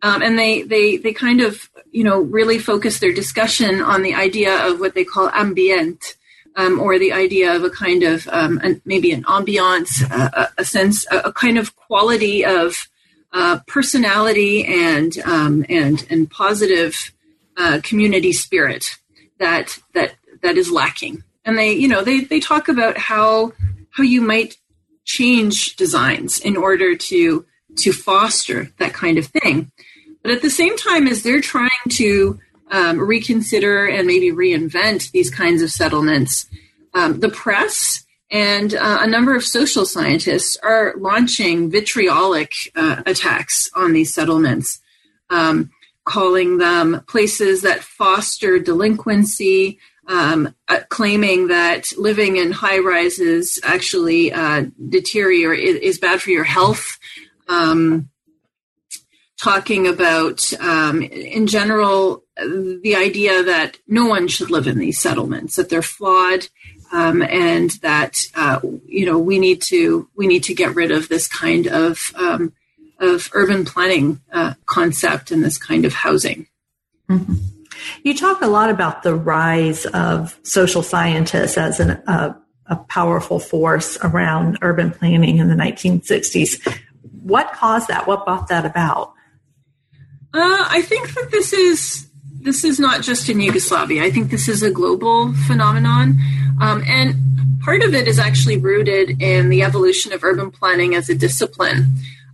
um, 0.03 0.23
and 0.23 0.39
they 0.39 0.63
they 0.63 0.97
they 0.99 1.13
kind 1.13 1.41
of 1.41 1.71
you 1.91 2.05
know 2.05 2.21
really 2.21 2.59
focus 2.59 2.99
their 2.99 3.13
discussion 3.13 3.81
on 3.81 4.03
the 4.03 4.15
idea 4.15 4.67
of 4.67 4.81
what 4.81 4.95
they 4.95 5.05
call 5.05 5.31
ambient 5.31 6.17
um, 6.57 6.81
or 6.81 6.99
the 6.99 7.13
idea 7.13 7.55
of 7.55 7.65
a 7.65 7.71
kind 7.71 8.03
of 8.03 8.29
um, 8.29 8.61
an, 8.63 8.81
maybe 8.85 9.13
an 9.13 9.23
ambiance, 9.25 10.03
a, 10.11 10.53
a, 10.59 10.65
sense, 10.65 11.07
a, 11.11 11.19
a, 11.21 11.33
kind 11.33 11.59
of 11.59 11.77
quality 11.77 12.45
of 12.45 12.89
uh, 13.33 13.61
personality 13.67 14.65
and 14.65 15.19
um, 15.21 15.65
and 15.69 16.07
and 16.11 16.31
positive 16.31 17.13
uh, 17.57 17.81
community 17.83 18.33
spirit 18.33 18.97
that 19.39 19.79
that 19.95 20.15
that 20.43 20.57
is 20.57 20.71
lacking. 20.71 21.23
And 21.45 21.57
they 21.57 21.73
you 21.73 21.89
know 21.89 22.03
they 22.03 22.21
they 22.21 22.41
talk 22.41 22.69
about 22.69 22.99
how 22.99 23.53
how 23.91 24.03
you 24.03 24.21
might 24.21 24.57
change 25.05 25.77
designs 25.77 26.39
in 26.41 26.57
order 26.57 26.97
to 26.97 27.45
to 27.77 27.93
foster 27.93 28.71
that 28.79 28.93
kind 28.93 29.19
of 29.19 29.27
thing. 29.27 29.71
But 30.23 30.33
at 30.33 30.43
the 30.43 30.51
same 30.51 30.77
time 30.77 31.07
as 31.07 31.23
they're 31.23 31.41
trying 31.41 31.71
to 31.91 32.39
um, 32.71 32.99
reconsider 32.99 33.87
and 33.87 34.07
maybe 34.07 34.31
reinvent 34.31 35.11
these 35.13 35.31
kinds 35.31 35.63
of 35.63 35.71
settlements, 35.71 36.47
um, 36.95 37.21
the 37.21 37.29
press 37.29 38.05
And 38.31 38.75
uh, 38.75 38.99
a 39.01 39.07
number 39.07 39.35
of 39.35 39.45
social 39.45 39.85
scientists 39.85 40.57
are 40.63 40.95
launching 40.97 41.71
vitriolic 41.71 42.53
uh, 42.77 43.03
attacks 43.05 43.69
on 43.75 43.93
these 43.93 44.15
settlements, 44.15 44.81
um, 45.31 45.71
calling 46.05 46.59
them 46.59 47.05
places 47.09 47.63
that 47.63 47.83
foster 47.83 48.59
delinquency, 48.59 49.79
um, 50.11 50.55
uh, 50.67 50.81
claiming 50.89 51.49
that 51.49 51.87
living 51.97 52.37
in 52.37 52.51
high 52.51 52.81
rises 52.81 53.61
actually 53.63 54.33
uh, 54.33 54.65
deteriorate 54.89 55.61
is 55.61 55.99
bad 55.99 56.21
for 56.21 56.31
your 56.31 56.45
health. 56.45 56.99
Um, 57.49 58.11
talking 59.41 59.87
about, 59.87 60.53
um, 60.61 61.01
in 61.03 61.47
general, 61.47 62.25
the 62.37 62.97
idea 62.97 63.43
that 63.45 63.79
no 63.87 64.07
one 64.07 64.27
should 64.29 64.51
live 64.51 64.67
in 64.67 64.79
these 64.79 65.01
settlements, 65.01 65.57
that 65.57 65.69
they're 65.69 65.81
flawed, 65.81 66.49
um, 66.93 67.23
and 67.23 67.71
that 67.83 68.17
uh, 68.35 68.59
you 68.87 69.07
know 69.07 69.19
we 69.19 69.39
need 69.39 69.63
to 69.63 70.09
we 70.17 70.27
need 70.27 70.43
to 70.45 70.55
get 70.55 70.75
rid 70.75 70.91
of 70.91 71.09
this 71.09 71.29
kind 71.29 71.69
of 71.69 72.13
um, 72.17 72.53
of 72.99 73.31
urban 73.33 73.65
planning 73.65 74.21
uh, 74.33 74.55
concept 74.67 75.31
and 75.31 75.45
this 75.45 75.57
kind 75.57 75.85
of 75.85 75.93
housing. 75.93 76.49
Mm-hmm. 77.09 77.60
You 78.03 78.17
talk 78.17 78.43
a 78.43 78.47
lot 78.47 78.71
about 78.71 79.03
the 79.03 79.15
rise 79.15 79.87
of 79.87 80.39
social 80.43 80.83
scientists 80.83 81.57
as 81.57 81.81
an, 81.81 82.03
a 82.07 82.77
powerful 82.89 83.41
force 83.41 83.99
around 84.03 84.59
urban 84.63 84.93
planning 84.93 85.39
in 85.39 85.49
the 85.49 85.55
1960s. 85.55 86.79
What 87.23 87.53
caused 87.53 87.89
that? 87.89 88.07
What 88.07 88.25
brought 88.25 88.49
that 88.49 88.65
about? 88.65 89.13
Uh, 90.33 90.67
I 90.69 90.83
think 90.83 91.13
that 91.15 91.31
this 91.31 91.53
is 91.53 92.07
this 92.43 92.65
is 92.65 92.81
not 92.81 93.03
just 93.03 93.29
in 93.29 93.41
Yugoslavia. 93.41 94.03
I 94.03 94.11
think 94.11 94.31
this 94.31 94.49
is 94.49 94.63
a 94.63 94.71
global 94.71 95.35
phenomenon, 95.47 96.19
um, 96.61 96.83
and 96.87 97.15
part 97.61 97.83
of 97.83 97.93
it 97.93 98.09
is 98.09 98.19
actually 98.19 98.57
rooted 98.57 99.21
in 99.21 99.51
the 99.51 99.63
evolution 99.63 100.13
of 100.13 100.25
urban 100.25 100.51
planning 100.51 100.95
as 100.95 101.11
a 101.11 101.15
discipline 101.15 101.87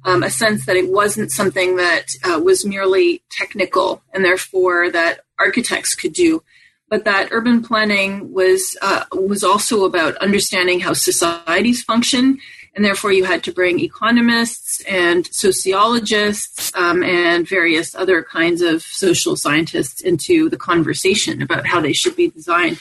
um, 0.07 0.23
a 0.23 0.31
sense 0.31 0.65
that 0.67 0.77
it 0.77 0.89
wasn't 0.89 1.33
something 1.33 1.77
that 1.77 2.07
uh, 2.25 2.39
was 2.39 2.65
merely 2.65 3.23
technical 3.31 4.03
and 4.15 4.25
therefore 4.25 4.89
that 4.91 5.21
architects 5.39 5.97
could 5.97 6.13
do, 6.13 6.43
but 6.89 7.05
that 7.05 7.29
urban 7.33 7.61
planning 7.61 8.33
was 8.33 8.79
uh, 8.81 9.05
was 9.13 9.43
also 9.43 9.85
about 9.85 10.17
understanding 10.19 10.79
how 10.79 10.93
societies 10.93 11.83
function, 11.83 12.39
and 12.77 12.85
therefore 12.85 13.11
you 13.11 13.25
had 13.25 13.43
to 13.43 13.53
bring 13.53 13.81
economists 13.81 14.81
and 14.85 15.27
sociologists 15.27 16.71
um, 16.77 17.03
and 17.03 17.49
various 17.49 17.93
other 17.97 18.23
kinds 18.23 18.63
of 18.63 18.83
social 18.83 19.35
scientists 19.35 20.01
into 20.01 20.49
the 20.49 20.57
conversation 20.57 21.43
about 21.43 21.67
how 21.67 21.81
they 21.81 21.93
should 21.93 22.15
be 22.15 22.31
designed. 22.31 22.79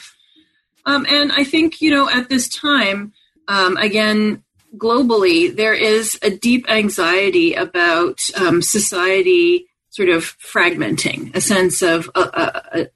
Um, 0.84 1.04
and 1.10 1.32
I 1.32 1.42
think 1.42 1.80
you 1.80 1.90
know 1.90 2.08
at 2.08 2.28
this 2.28 2.48
time, 2.48 3.12
um, 3.48 3.76
again, 3.78 4.44
globally, 4.76 5.54
there 5.54 5.74
is 5.74 6.18
a 6.22 6.30
deep 6.30 6.68
anxiety 6.68 7.54
about 7.54 8.20
um, 8.36 8.62
society 8.62 9.66
sort 9.90 10.08
of 10.08 10.36
fragmenting, 10.38 11.34
a 11.34 11.40
sense 11.40 11.82
of 11.82 12.10
a, 12.14 12.20
a, 12.20 12.86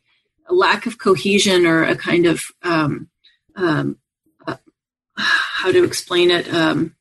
a, 0.49 0.55
lack 0.55 0.87
of 0.87 0.99
cohesion 0.99 1.65
or 1.65 1.85
a 1.85 1.97
kind 1.97 2.27
of 2.27 2.43
um, 2.63 3.09
um, 3.57 3.97
uh, 4.47 4.57
how 5.17 5.71
to 5.71 5.85
explain 5.85 6.31
it 6.31 6.53
um, 6.53 6.95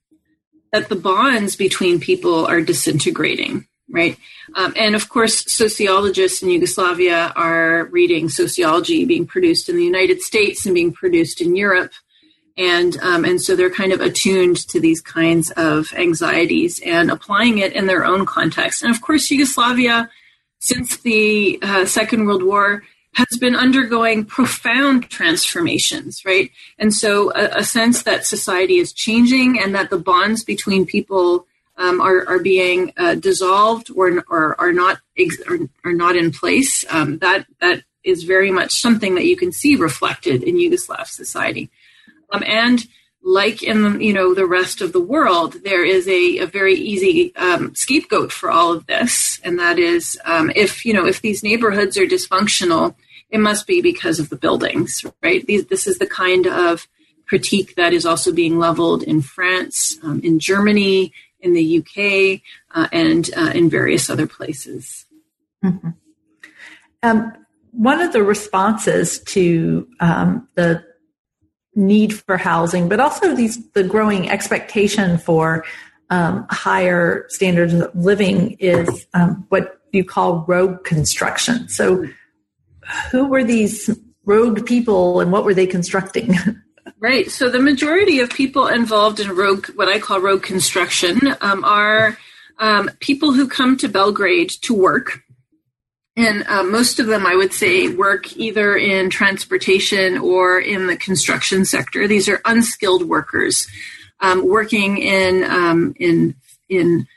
that 0.72 0.88
the 0.88 0.96
bonds 0.96 1.56
between 1.56 2.00
people 2.00 2.46
are 2.46 2.62
disintegrating 2.62 3.66
right? 3.92 4.18
Um, 4.56 4.74
and 4.76 4.96
of 4.96 5.10
course 5.10 5.52
sociologists 5.52 6.42
in 6.42 6.50
yugoslavia 6.50 7.34
are 7.36 7.86
reading 7.86 8.30
sociology 8.30 9.06
being 9.06 9.26
produced 9.26 9.70
in 9.70 9.78
the 9.78 9.84
united 9.84 10.22
states 10.22 10.66
and 10.66 10.76
being 10.76 10.92
produced 10.92 11.42
in 11.42 11.56
europe 11.56 11.92
and 12.60 12.98
um, 13.02 13.24
and 13.24 13.42
so 13.42 13.56
they're 13.56 13.70
kind 13.72 13.94
of 13.94 14.02
attuned 14.02 14.58
to 14.68 14.80
these 14.80 15.02
kinds 15.02 15.50
of 15.52 15.92
anxieties 15.94 16.82
and 16.86 17.10
applying 17.10 17.60
it 17.60 17.74
in 17.74 17.88
their 17.88 18.06
own 18.06 18.26
context. 18.26 18.84
And 18.84 18.94
of 18.94 19.02
course, 19.02 19.32
Yugoslavia, 19.32 20.10
since 20.60 20.98
the 20.98 21.58
uh, 21.62 21.86
Second 21.86 22.26
World 22.28 22.44
War, 22.44 22.84
has 23.14 23.40
been 23.40 23.56
undergoing 23.56 24.26
profound 24.26 25.10
transformations, 25.10 26.24
right? 26.26 26.52
And 26.78 26.94
so 26.94 27.32
a, 27.34 27.60
a 27.60 27.64
sense 27.64 28.04
that 28.04 28.26
society 28.26 28.78
is 28.78 28.94
changing 28.94 29.60
and 29.60 29.74
that 29.74 29.90
the 29.90 29.98
bonds 29.98 30.44
between 30.44 30.86
people 30.86 31.46
um, 31.78 32.02
are, 32.02 32.28
are 32.28 32.40
being 32.40 32.92
uh, 32.98 33.16
dissolved 33.16 33.90
or, 33.96 34.22
or 34.28 34.60
are 34.60 34.74
not 34.74 35.00
are, 35.48 35.60
are 35.86 35.94
not 35.94 36.18
in 36.18 36.32
place. 36.32 36.84
Um, 36.90 37.20
that 37.20 37.46
that 37.62 37.84
is 38.04 38.24
very 38.24 38.52
much 38.52 38.74
something 38.74 39.16
that 39.16 39.26
you 39.26 39.38
can 39.38 39.54
see 39.54 39.78
reflected 39.78 40.44
in 40.44 40.56
Yugoslav 40.56 41.08
society. 41.08 41.70
Um, 42.32 42.44
and 42.46 42.86
like 43.22 43.62
in 43.64 44.00
you 44.00 44.14
know 44.14 44.34
the 44.34 44.46
rest 44.46 44.82
of 44.82 44.94
the 44.94 45.02
world, 45.02 45.56
there 45.64 45.84
is 45.84 46.08
a, 46.08 46.40
a 46.40 46.46
very 46.46 46.76
easy 46.76 47.36
um, 47.36 47.76
scapegoat 47.76 48.32
for 48.32 48.50
all 48.50 48.72
of 48.72 48.86
this, 48.86 49.40
and 49.44 49.60
that 49.60 49.78
is 49.78 50.18
um, 50.26 50.52
if 50.56 50.86
you 50.86 50.94
know 50.94 51.06
if 51.06 51.22
these 51.22 51.44
neighborhoods 51.44 51.98
are 51.98 52.06
dysfunctional, 52.06 52.96
it 53.30 53.40
must 53.40 53.68
be 53.68 53.82
because 53.82 54.20
of 54.20 54.30
the 54.30 54.38
buildings, 54.38 55.04
right? 55.22 55.46
These, 55.46 55.66
this 55.66 55.86
is 55.86 55.98
the 55.98 56.08
kind 56.08 56.48
of 56.48 56.88
critique 57.28 57.76
that 57.76 57.94
is 57.94 58.06
also 58.06 58.32
being 58.32 58.58
leveled 58.58 59.04
in 59.04 59.22
France, 59.22 59.98
um, 60.02 60.20
in 60.24 60.40
Germany, 60.40 61.14
in 61.42 61.54
the 61.54 61.78
UK, 61.80 62.42
uh, 62.76 62.88
and 62.92 63.30
uh, 63.38 63.52
in 63.54 63.70
various 63.70 64.10
other 64.10 64.26
places. 64.26 65.06
Mm-hmm. 65.64 65.90
Um, 67.04 67.34
one 67.72 68.02
of 68.02 68.14
the 68.14 68.24
responses 68.24 69.20
to 69.20 69.88
um, 70.00 70.48
the 70.56 70.84
need 71.80 72.14
for 72.14 72.38
housing, 72.38 72.90
but 72.90 73.00
also 73.00 73.36
these 73.36 73.66
the 73.72 73.84
growing 73.84 74.30
expectation 74.30 75.18
for 75.18 75.66
um, 76.10 76.46
higher 76.50 77.26
standards 77.30 77.74
of 77.74 77.96
living 77.96 78.52
is 78.60 79.08
um, 79.14 79.46
what 79.50 79.80
you 79.92 80.04
call 80.04 80.46
rogue 80.48 80.84
construction. 80.84 81.70
So, 81.70 82.06
who 83.12 83.28
were 83.28 83.44
these 83.44 83.90
rogue 84.26 84.66
people, 84.66 85.22
and 85.22 85.32
what 85.32 85.46
were 85.46 85.54
they 85.54 85.68
constructing? 85.68 86.36
Right. 87.02 87.32
So 87.32 87.50
the 87.50 87.60
majority 87.60 88.20
of 88.20 88.30
people 88.30 88.68
involved 88.68 89.22
in 89.22 89.30
rogue, 89.30 89.68
what 89.76 89.88
I 89.88 90.00
call 90.00 90.20
rogue 90.20 90.44
construction, 90.44 91.20
um, 91.40 91.64
are 91.64 92.18
um, 92.58 92.90
people 93.00 93.32
who 93.32 93.48
come 93.48 93.78
to 93.78 93.88
Belgrade 93.88 94.50
to 94.64 94.74
work 94.74 95.22
and 96.20 96.46
uh, 96.48 96.64
most 96.64 97.00
of 97.00 97.08
them, 97.08 97.26
I 97.26 97.34
would 97.34 97.54
say, 97.54 97.88
work 97.88 98.36
either 98.36 98.76
in 98.76 99.10
transportation 99.10 100.18
or 100.18 100.60
in 100.60 100.88
the 100.88 100.98
construction 100.98 101.64
sector. 101.64 102.10
These 102.10 102.28
are 102.28 102.42
unskilled 102.44 103.08
workers 103.08 103.68
um, 104.20 104.46
working 104.46 104.98
in 104.98 105.46
um, 105.46 105.94
in 105.98 106.36
in 106.68 107.08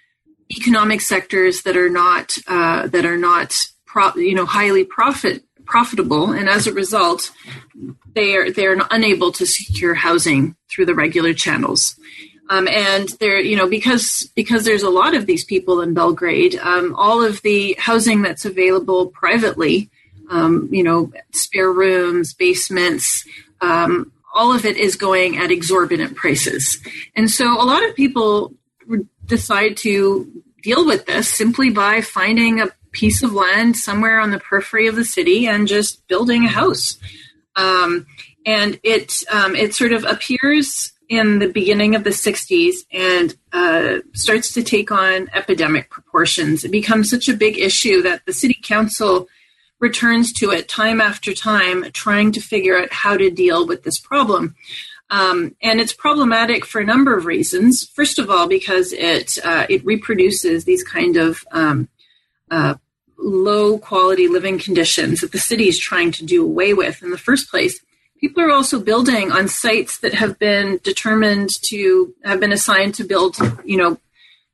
economic 0.56 1.00
sectors 1.00 1.62
that 1.62 1.76
are 1.76 1.90
not 1.90 2.36
uh, 2.46 2.86
that 2.88 3.04
are 3.04 3.16
not 3.16 3.56
pro- 3.86 4.14
you 4.14 4.36
know 4.36 4.46
highly 4.46 4.84
profit 4.84 5.42
profitable, 5.64 6.30
and 6.30 6.48
as 6.48 6.68
a 6.68 6.72
result, 6.72 7.32
they 8.14 8.36
are 8.36 8.52
they 8.52 8.66
are 8.66 8.76
unable 8.92 9.32
to 9.32 9.46
secure 9.46 9.94
housing 9.94 10.54
through 10.70 10.86
the 10.86 10.94
regular 10.94 11.34
channels. 11.34 11.96
Um, 12.52 12.68
and 12.68 13.08
there, 13.18 13.40
you 13.40 13.56
know, 13.56 13.66
because 13.66 14.30
because 14.34 14.66
there's 14.66 14.82
a 14.82 14.90
lot 14.90 15.14
of 15.14 15.24
these 15.24 15.42
people 15.42 15.80
in 15.80 15.94
Belgrade, 15.94 16.56
um, 16.56 16.94
all 16.98 17.24
of 17.24 17.40
the 17.40 17.74
housing 17.78 18.20
that's 18.20 18.44
available 18.44 19.06
privately, 19.06 19.88
um, 20.28 20.68
you 20.70 20.82
know, 20.82 21.10
spare 21.32 21.72
rooms, 21.72 22.34
basements, 22.34 23.26
um, 23.62 24.12
all 24.34 24.54
of 24.54 24.66
it 24.66 24.76
is 24.76 24.96
going 24.96 25.38
at 25.38 25.50
exorbitant 25.50 26.14
prices. 26.14 26.78
And 27.16 27.30
so 27.30 27.58
a 27.58 27.64
lot 27.64 27.88
of 27.88 27.96
people 27.96 28.52
decide 29.24 29.78
to 29.78 30.30
deal 30.62 30.84
with 30.84 31.06
this 31.06 31.28
simply 31.28 31.70
by 31.70 32.02
finding 32.02 32.60
a 32.60 32.68
piece 32.90 33.22
of 33.22 33.32
land 33.32 33.76
somewhere 33.76 34.20
on 34.20 34.30
the 34.30 34.38
periphery 34.38 34.88
of 34.88 34.96
the 34.96 35.06
city 35.06 35.46
and 35.46 35.66
just 35.66 36.06
building 36.06 36.44
a 36.44 36.48
house. 36.48 36.98
Um, 37.56 38.06
and 38.44 38.78
it 38.82 39.22
um, 39.30 39.56
it 39.56 39.74
sort 39.74 39.92
of 39.92 40.04
appears 40.04 40.92
in 41.12 41.40
the 41.40 41.48
beginning 41.48 41.94
of 41.94 42.04
the 42.04 42.10
60s 42.10 42.86
and 42.90 43.36
uh, 43.52 43.98
starts 44.14 44.50
to 44.54 44.62
take 44.62 44.90
on 44.90 45.28
epidemic 45.34 45.90
proportions. 45.90 46.64
It 46.64 46.70
becomes 46.70 47.10
such 47.10 47.28
a 47.28 47.36
big 47.36 47.58
issue 47.58 48.00
that 48.00 48.24
the 48.24 48.32
city 48.32 48.58
council 48.62 49.28
returns 49.78 50.32
to 50.32 50.52
it 50.52 50.70
time 50.70 51.02
after 51.02 51.34
time, 51.34 51.84
trying 51.92 52.32
to 52.32 52.40
figure 52.40 52.78
out 52.78 52.90
how 52.90 53.18
to 53.18 53.30
deal 53.30 53.66
with 53.66 53.82
this 53.82 54.00
problem. 54.00 54.54
Um, 55.10 55.54
and 55.60 55.80
it's 55.80 55.92
problematic 55.92 56.64
for 56.64 56.80
a 56.80 56.86
number 56.86 57.14
of 57.14 57.26
reasons. 57.26 57.86
First 57.86 58.18
of 58.18 58.30
all, 58.30 58.48
because 58.48 58.94
it 58.94 59.36
uh, 59.44 59.66
it 59.68 59.84
reproduces 59.84 60.64
these 60.64 60.82
kind 60.82 61.18
of 61.18 61.44
um, 61.52 61.90
uh, 62.50 62.76
low 63.18 63.76
quality 63.76 64.28
living 64.28 64.58
conditions 64.58 65.20
that 65.20 65.32
the 65.32 65.38
city 65.38 65.68
is 65.68 65.78
trying 65.78 66.10
to 66.12 66.24
do 66.24 66.42
away 66.42 66.72
with 66.72 67.02
in 67.02 67.10
the 67.10 67.18
first 67.18 67.50
place 67.50 67.78
people 68.22 68.42
are 68.42 68.52
also 68.52 68.80
building 68.80 69.32
on 69.32 69.48
sites 69.48 69.98
that 69.98 70.14
have 70.14 70.38
been 70.38 70.78
determined 70.84 71.50
to 71.60 72.14
have 72.24 72.38
been 72.38 72.52
assigned 72.52 72.94
to 72.94 73.04
build, 73.04 73.36
you 73.64 73.76
know, 73.76 73.98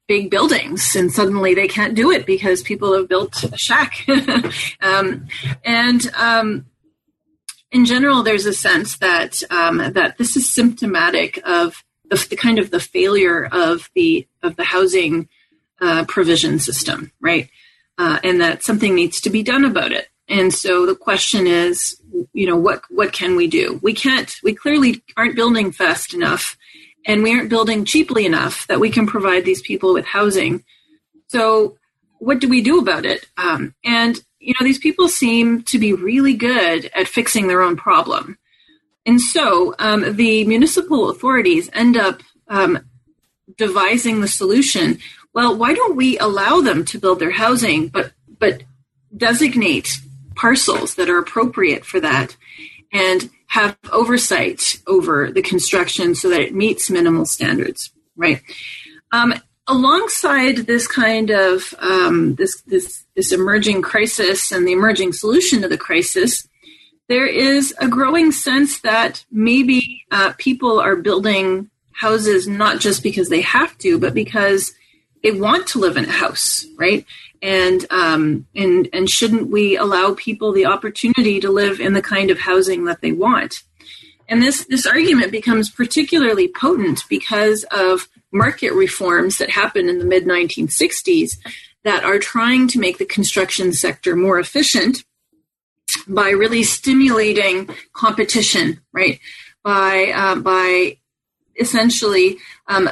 big 0.09 0.31
buildings, 0.31 0.97
and 0.97 1.13
suddenly 1.13 1.55
they 1.55 1.69
can't 1.69 1.95
do 1.95 2.11
it 2.11 2.25
because 2.25 2.63
people 2.63 2.95
have 2.95 3.09
built 3.09 3.45
a 3.45 3.59
shack. 3.59 4.07
um, 4.81 5.29
and 5.65 6.11
um, 6.17 6.65
in 7.71 7.85
general, 7.85 8.23
there's 8.23 8.47
a 8.47 8.55
sense 8.55 8.97
that 8.99 9.43
um, 9.51 9.77
that 9.93 10.17
this 10.17 10.35
is 10.35 10.51
symptomatic 10.51 11.39
of 11.45 11.85
the, 12.09 12.27
the, 12.31 12.37
kind 12.37 12.59
of 12.59 12.71
the 12.71 12.81
failure 12.81 13.47
of 13.53 13.91
the 13.95 14.27
of 14.43 14.57
the 14.57 14.65
housing 14.65 15.29
uh, 15.83 16.07
provision 16.07 16.59
system, 16.59 17.13
right? 17.21 17.51
Uh, 17.99 18.19
and 18.25 18.41
that 18.41 18.63
something 18.63 18.95
needs 18.95 19.21
to 19.21 19.29
be 19.29 19.43
done 19.43 19.67
about 19.67 19.93
it. 19.93 20.09
And 20.29 20.53
so 20.53 20.85
the 20.85 20.95
question 20.95 21.47
is, 21.47 22.01
you 22.33 22.47
know, 22.47 22.57
what 22.57 22.83
what 22.91 23.13
can 23.13 23.37
we 23.37 23.47
do? 23.47 23.79
We 23.83 23.95
can't. 23.95 24.35
We 24.43 24.55
clearly 24.55 25.03
aren't 25.17 25.37
building 25.37 25.73
fast 25.73 26.13
enough, 26.13 26.57
and 27.07 27.23
we 27.23 27.35
aren't 27.35 27.49
building 27.49 27.85
cheaply 27.85 28.27
enough 28.27 28.67
that 28.67 28.81
we 28.81 28.91
can 28.91 29.07
provide 29.07 29.45
these 29.45 29.63
people 29.63 29.95
with 29.95 30.05
housing. 30.05 30.65
So, 31.29 31.79
what 32.19 32.41
do 32.41 32.49
we 32.49 32.61
do 32.61 32.79
about 32.79 33.07
it? 33.07 33.27
Um, 33.39 33.75
and 33.85 34.21
you 34.39 34.55
know, 34.59 34.65
these 34.65 34.79
people 34.79 35.09
seem 35.09 35.63
to 35.65 35.79
be 35.79 35.93
really 35.93 36.35
good 36.35 36.91
at 36.95 37.09
fixing 37.09 37.49
their 37.49 37.63
own 37.63 37.77
problem. 37.77 38.39
And 39.05 39.21
so 39.21 39.75
um, 39.79 40.17
the 40.17 40.45
municipal 40.45 41.11
authorities 41.11 41.71
end 41.73 41.97
up 41.97 42.23
um, 42.49 42.79
devising 43.57 44.21
the 44.21 44.29
solution. 44.29 44.99
Well, 45.35 45.57
why 45.57 45.75
don't 45.75 45.97
we 45.97 46.19
allow 46.19 46.61
them 46.61 46.85
to 46.87 46.99
build 46.99 47.19
their 47.19 47.31
housing, 47.31 47.89
but 47.89 48.13
but 48.39 48.63
designate 49.17 49.99
parcels 50.39 50.95
that 50.95 51.11
are 51.11 51.19
appropriate 51.19 51.85
for 51.85 52.01
that, 52.01 52.37
and 52.93 53.29
have 53.49 53.77
oversight 53.93 54.79
over 54.87 55.31
the 55.31 55.43
construction 55.43 56.15
so 56.15 56.31
that 56.31 56.41
it 56.41 56.55
meets 56.55 56.91
minimal 56.91 57.27
standards, 57.27 57.91
right? 58.17 58.41
Um, 59.13 59.35
alongside 59.67 60.59
this 60.59 60.87
kind 60.87 61.31
of 61.31 61.75
um, 61.81 62.35
this 62.37 62.63
this 62.63 63.05
this 63.17 63.33
emerging 63.33 63.83
crisis 63.83 64.53
and 64.53 64.67
the 64.67 64.73
emerging 64.73 65.13
solution 65.13 65.63
to 65.63 65.69
the 65.69 65.77
crisis, 65.77 66.49
there 67.09 67.27
is 67.27 67.75
a 67.81 67.89
growing 67.89 68.33
sense 68.33 68.81
that 68.81 69.25
maybe 69.31 70.05
uh, 70.11 70.33
people 70.39 70.79
are 70.79 70.97
building 70.97 71.71
houses 71.93 72.47
not 72.47 72.79
just 72.79 73.03
because 73.03 73.29
they 73.29 73.41
have 73.41 73.77
to, 73.79 73.99
but 73.99 74.15
because 74.15 74.73
they 75.23 75.33
want 75.33 75.67
to 75.69 75.79
live 75.79 75.97
in 75.97 76.05
a 76.05 76.13
house, 76.13 76.67
right? 76.77 77.05
And 77.41 77.87
um, 77.91 78.47
and 78.55 78.89
and 78.93 79.09
shouldn't 79.09 79.49
we 79.49 79.77
allow 79.77 80.15
people 80.15 80.53
the 80.53 80.67
opportunity 80.67 81.41
to 81.41 81.51
live 81.51 81.81
in 81.81 81.93
the 81.93 82.03
kind 82.03 82.31
of 82.31 82.39
housing 82.39 82.85
that 82.85 83.01
they 83.01 83.13
want? 83.13 83.63
And 84.29 84.43
this 84.43 84.65
this 84.67 84.87
argument 84.87 85.33
becomes 85.33 85.71
particularly 85.71 86.49
potent 86.49 87.05
because 87.09 87.65
of 87.71 88.09
market 88.33 88.73
reforms 88.73 89.39
that 89.39 89.51
happened 89.51 89.89
in 89.89 89.99
the 89.99 90.05
mid 90.05 90.25
1960s 90.25 91.39
that 91.85 92.05
are 92.05 92.19
trying 92.19 92.69
to 92.69 92.79
make 92.79 92.99
the 92.99 93.07
construction 93.07 93.73
sector 93.73 94.15
more 94.15 94.39
efficient 94.39 95.05
by 96.07 96.31
really 96.31 96.63
stimulating 96.63 97.69
competition, 97.93 98.81
right? 98.93 99.21
By 99.63 100.13
uh, 100.15 100.37
by 100.37 100.99
essentially 101.59 102.39
um, 102.67 102.91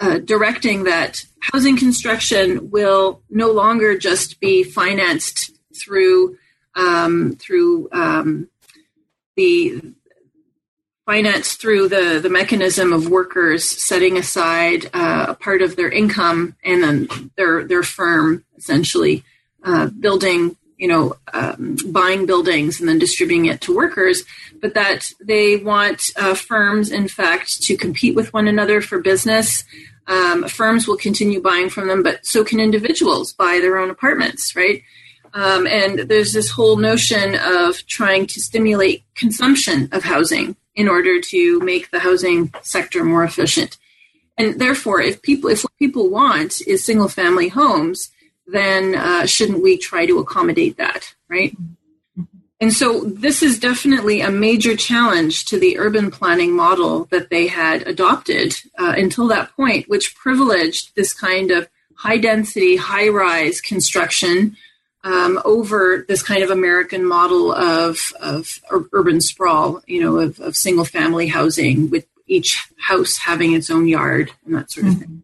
uh, 0.00 0.18
directing 0.18 0.84
that 0.84 1.24
housing 1.40 1.76
construction 1.76 2.70
will 2.70 3.22
no 3.30 3.50
longer 3.50 3.96
just 3.96 4.40
be 4.40 4.62
financed 4.62 5.52
through 5.74 6.36
um, 6.74 7.36
through 7.40 7.88
um, 7.92 8.48
the 9.36 9.80
financed 11.06 11.60
through 11.60 11.88
the, 11.88 12.18
the 12.20 12.28
mechanism 12.28 12.92
of 12.92 13.08
workers 13.08 13.64
setting 13.64 14.18
aside 14.18 14.90
uh, 14.92 15.26
a 15.28 15.34
part 15.34 15.62
of 15.62 15.76
their 15.76 15.88
income 15.88 16.56
and 16.64 16.82
then 16.82 17.30
their 17.36 17.64
their 17.64 17.82
firm 17.82 18.44
essentially 18.58 19.22
uh, 19.64 19.86
building 19.86 20.56
you 20.76 20.88
know 20.88 21.16
um, 21.32 21.76
buying 21.88 22.26
buildings 22.26 22.80
and 22.80 22.88
then 22.88 22.98
distributing 22.98 23.46
it 23.46 23.60
to 23.60 23.74
workers 23.74 24.22
but 24.60 24.74
that 24.74 25.12
they 25.20 25.56
want 25.56 26.10
uh, 26.16 26.34
firms 26.34 26.90
in 26.90 27.08
fact 27.08 27.62
to 27.62 27.76
compete 27.76 28.14
with 28.14 28.32
one 28.32 28.48
another 28.48 28.80
for 28.80 29.00
business 29.00 29.64
um, 30.08 30.46
firms 30.48 30.86
will 30.86 30.96
continue 30.96 31.40
buying 31.40 31.68
from 31.68 31.88
them 31.88 32.02
but 32.02 32.24
so 32.24 32.44
can 32.44 32.60
individuals 32.60 33.32
buy 33.32 33.58
their 33.60 33.78
own 33.78 33.90
apartments 33.90 34.54
right 34.54 34.82
um, 35.36 35.66
and 35.66 35.98
there's 35.98 36.32
this 36.32 36.50
whole 36.50 36.76
notion 36.76 37.36
of 37.38 37.86
trying 37.86 38.26
to 38.28 38.40
stimulate 38.40 39.04
consumption 39.14 39.90
of 39.92 40.02
housing 40.02 40.56
in 40.74 40.88
order 40.88 41.20
to 41.20 41.60
make 41.60 41.90
the 41.90 41.98
housing 41.98 42.52
sector 42.62 43.04
more 43.04 43.22
efficient. 43.22 43.76
And 44.38 44.58
therefore, 44.58 45.00
if 45.00 45.20
people, 45.20 45.50
if 45.50 45.62
what 45.62 45.76
people 45.78 46.08
want 46.08 46.60
is 46.66 46.84
single 46.84 47.08
family 47.08 47.48
homes, 47.48 48.10
then 48.46 48.94
uh, 48.94 49.26
shouldn't 49.26 49.62
we 49.62 49.76
try 49.76 50.06
to 50.06 50.18
accommodate 50.18 50.76
that, 50.76 51.14
right? 51.28 51.56
And 52.60 52.72
so 52.72 53.00
this 53.00 53.42
is 53.42 53.58
definitely 53.58 54.22
a 54.22 54.30
major 54.30 54.76
challenge 54.76 55.44
to 55.46 55.58
the 55.58 55.78
urban 55.78 56.10
planning 56.10 56.52
model 56.52 57.04
that 57.10 57.28
they 57.28 57.48
had 57.48 57.86
adopted 57.86 58.56
uh, 58.78 58.94
until 58.96 59.28
that 59.28 59.54
point, 59.56 59.88
which 59.88 60.14
privileged 60.14 60.94
this 60.96 61.12
kind 61.12 61.50
of 61.50 61.68
high 61.94 62.16
density, 62.16 62.76
high 62.76 63.08
rise 63.08 63.60
construction 63.60 64.56
um, 65.04 65.40
over 65.44 66.04
this 66.08 66.22
kind 66.22 66.42
of 66.42 66.50
American 66.50 67.04
model 67.04 67.52
of, 67.52 68.12
of 68.20 68.58
urban 68.70 69.20
sprawl, 69.20 69.82
you 69.86 70.00
know, 70.00 70.16
of, 70.18 70.40
of 70.40 70.56
single 70.56 70.84
family 70.84 71.28
housing 71.28 71.90
with 71.90 72.06
each 72.26 72.68
house 72.78 73.18
having 73.18 73.52
its 73.52 73.70
own 73.70 73.86
yard 73.86 74.32
and 74.44 74.54
that 74.56 74.70
sort 74.70 74.86
of 74.86 74.94
mm-hmm. 74.94 75.02
thing. 75.02 75.22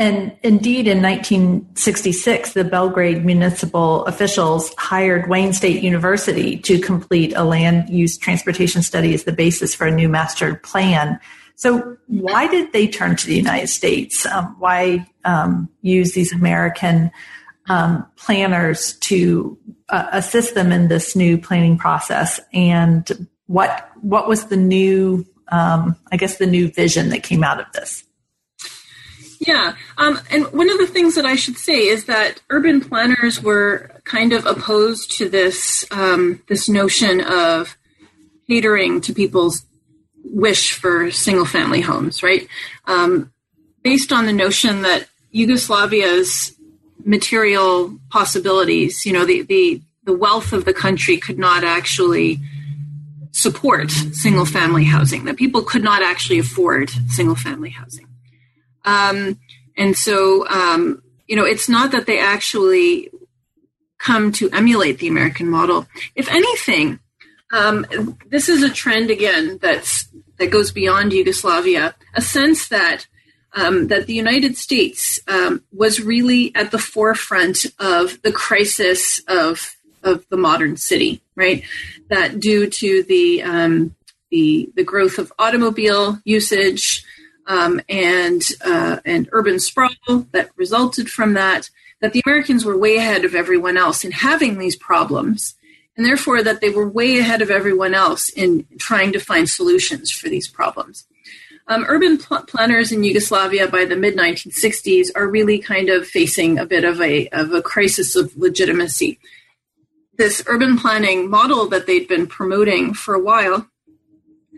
And 0.00 0.32
indeed, 0.42 0.88
in 0.88 1.02
1966, 1.02 2.54
the 2.54 2.64
Belgrade 2.64 3.22
municipal 3.22 4.06
officials 4.06 4.72
hired 4.78 5.28
Wayne 5.28 5.52
State 5.52 5.82
University 5.82 6.56
to 6.60 6.80
complete 6.80 7.34
a 7.36 7.44
land 7.44 7.90
use 7.90 8.16
transportation 8.16 8.82
study 8.82 9.12
as 9.12 9.24
the 9.24 9.32
basis 9.32 9.74
for 9.74 9.86
a 9.86 9.90
new 9.90 10.08
master 10.08 10.54
plan. 10.54 11.20
So, 11.56 11.98
why 12.06 12.48
did 12.48 12.72
they 12.72 12.88
turn 12.88 13.14
to 13.14 13.26
the 13.26 13.36
United 13.36 13.66
States? 13.66 14.24
Um, 14.24 14.56
why 14.58 15.06
um, 15.26 15.68
use 15.82 16.14
these 16.14 16.32
American 16.32 17.10
um, 17.68 18.06
planners 18.16 18.94
to 19.00 19.58
uh, 19.90 20.08
assist 20.12 20.54
them 20.54 20.72
in 20.72 20.88
this 20.88 21.14
new 21.14 21.36
planning 21.36 21.76
process 21.76 22.40
and 22.54 23.28
what 23.48 23.90
what 24.00 24.28
was 24.28 24.46
the 24.46 24.56
new 24.56 25.26
um, 25.48 25.94
i 26.10 26.16
guess 26.16 26.38
the 26.38 26.46
new 26.46 26.70
vision 26.70 27.10
that 27.10 27.22
came 27.22 27.44
out 27.44 27.60
of 27.60 27.66
this 27.72 28.04
yeah 29.40 29.74
um, 29.98 30.20
and 30.30 30.46
one 30.52 30.70
of 30.70 30.78
the 30.78 30.86
things 30.86 31.14
that 31.16 31.26
i 31.26 31.34
should 31.34 31.56
say 31.56 31.86
is 31.86 32.04
that 32.04 32.40
urban 32.50 32.80
planners 32.80 33.42
were 33.42 33.90
kind 34.04 34.32
of 34.32 34.46
opposed 34.46 35.10
to 35.10 35.28
this 35.28 35.84
um, 35.90 36.42
this 36.48 36.68
notion 36.68 37.20
of 37.20 37.76
catering 38.48 39.00
to 39.00 39.12
people's 39.12 39.64
wish 40.24 40.74
for 40.74 41.10
single 41.10 41.46
family 41.46 41.80
homes 41.80 42.22
right 42.22 42.46
um, 42.86 43.32
based 43.82 44.12
on 44.12 44.26
the 44.26 44.32
notion 44.32 44.82
that 44.82 45.08
yugoslavia's 45.34 46.54
material 47.04 47.96
possibilities. 48.10 49.04
You 49.06 49.12
know, 49.12 49.24
the, 49.24 49.42
the, 49.42 49.80
the 50.04 50.12
wealth 50.12 50.52
of 50.52 50.64
the 50.64 50.74
country 50.74 51.16
could 51.16 51.38
not 51.38 51.64
actually 51.64 52.38
support 53.32 53.90
single 53.90 54.44
family 54.44 54.84
housing, 54.84 55.24
that 55.24 55.36
people 55.36 55.62
could 55.62 55.82
not 55.82 56.02
actually 56.02 56.38
afford 56.38 56.90
single 57.08 57.36
family 57.36 57.70
housing. 57.70 58.06
Um, 58.84 59.38
and 59.76 59.96
so, 59.96 60.46
um, 60.48 61.02
you 61.26 61.36
know, 61.36 61.44
it's 61.44 61.68
not 61.68 61.92
that 61.92 62.06
they 62.06 62.18
actually 62.18 63.10
come 63.98 64.32
to 64.32 64.50
emulate 64.50 64.98
the 64.98 65.08
American 65.08 65.48
model. 65.48 65.86
If 66.14 66.28
anything, 66.28 66.98
um, 67.52 67.86
this 68.26 68.48
is 68.48 68.62
a 68.62 68.70
trend 68.70 69.10
again 69.10 69.58
that's 69.60 70.08
that 70.38 70.50
goes 70.50 70.72
beyond 70.72 71.12
Yugoslavia. 71.12 71.94
A 72.14 72.22
sense 72.22 72.68
that 72.68 73.06
um, 73.52 73.88
that 73.88 74.06
the 74.06 74.14
United 74.14 74.56
States 74.56 75.20
um, 75.28 75.62
was 75.72 76.00
really 76.00 76.54
at 76.54 76.70
the 76.70 76.78
forefront 76.78 77.66
of 77.78 78.20
the 78.22 78.32
crisis 78.32 79.20
of 79.28 79.76
of 80.02 80.24
the 80.30 80.36
modern 80.36 80.76
city, 80.76 81.20
right? 81.36 81.62
That 82.08 82.40
due 82.40 82.68
to 82.70 83.02
the 83.02 83.42
um, 83.42 83.94
the 84.30 84.70
the 84.76 84.84
growth 84.84 85.18
of 85.18 85.32
automobile 85.38 86.18
usage 86.24 87.04
um, 87.50 87.80
and 87.88 88.42
uh, 88.64 89.00
and 89.04 89.28
urban 89.32 89.58
sprawl 89.58 89.90
that 90.30 90.50
resulted 90.54 91.10
from 91.10 91.34
that, 91.34 91.68
that 92.00 92.12
the 92.12 92.22
Americans 92.24 92.64
were 92.64 92.78
way 92.78 92.96
ahead 92.96 93.24
of 93.24 93.34
everyone 93.34 93.76
else 93.76 94.04
in 94.04 94.12
having 94.12 94.56
these 94.56 94.76
problems, 94.76 95.56
and 95.96 96.06
therefore 96.06 96.44
that 96.44 96.60
they 96.60 96.70
were 96.70 96.88
way 96.88 97.18
ahead 97.18 97.42
of 97.42 97.50
everyone 97.50 97.92
else 97.92 98.28
in 98.30 98.66
trying 98.78 99.12
to 99.12 99.18
find 99.18 99.50
solutions 99.50 100.12
for 100.12 100.28
these 100.28 100.46
problems. 100.46 101.06
Um, 101.66 101.84
urban 101.88 102.18
pl- 102.18 102.42
planners 102.42 102.92
in 102.92 103.02
Yugoslavia 103.02 103.66
by 103.66 103.84
the 103.84 103.96
mid 103.96 104.16
1960s 104.16 105.08
are 105.16 105.28
really 105.28 105.58
kind 105.58 105.88
of 105.88 106.06
facing 106.06 106.56
a 106.56 106.66
bit 106.66 106.84
of 106.84 107.00
a, 107.00 107.26
of 107.30 107.52
a 107.52 107.62
crisis 107.62 108.14
of 108.14 108.36
legitimacy. 108.36 109.18
This 110.16 110.44
urban 110.46 110.78
planning 110.78 111.28
model 111.28 111.66
that 111.68 111.88
they'd 111.88 112.06
been 112.06 112.28
promoting 112.28 112.94
for 112.94 113.14
a 113.14 113.22
while 113.22 113.69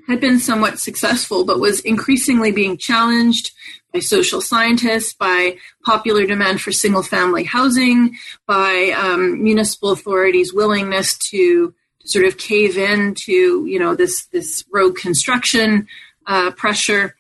had 0.08 0.20
been 0.20 0.38
somewhat 0.38 0.78
successful, 0.78 1.44
but 1.44 1.60
was 1.60 1.80
increasingly 1.80 2.52
being 2.52 2.76
challenged 2.76 3.52
by 3.92 4.00
social 4.00 4.40
scientists, 4.40 5.12
by 5.12 5.56
popular 5.84 6.26
demand 6.26 6.60
for 6.60 6.72
single 6.72 7.02
family 7.02 7.44
housing, 7.44 8.16
by 8.46 8.94
um, 8.96 9.42
municipal 9.42 9.92
authorities' 9.92 10.52
willingness 10.52 11.16
to 11.18 11.74
sort 12.04 12.24
of 12.24 12.36
cave 12.36 12.76
in 12.76 13.14
to 13.14 13.64
you 13.66 13.78
know 13.78 13.94
this 13.94 14.26
this 14.26 14.64
rogue 14.72 14.96
construction 14.96 15.86
uh, 16.26 16.50
pressure. 16.52 17.14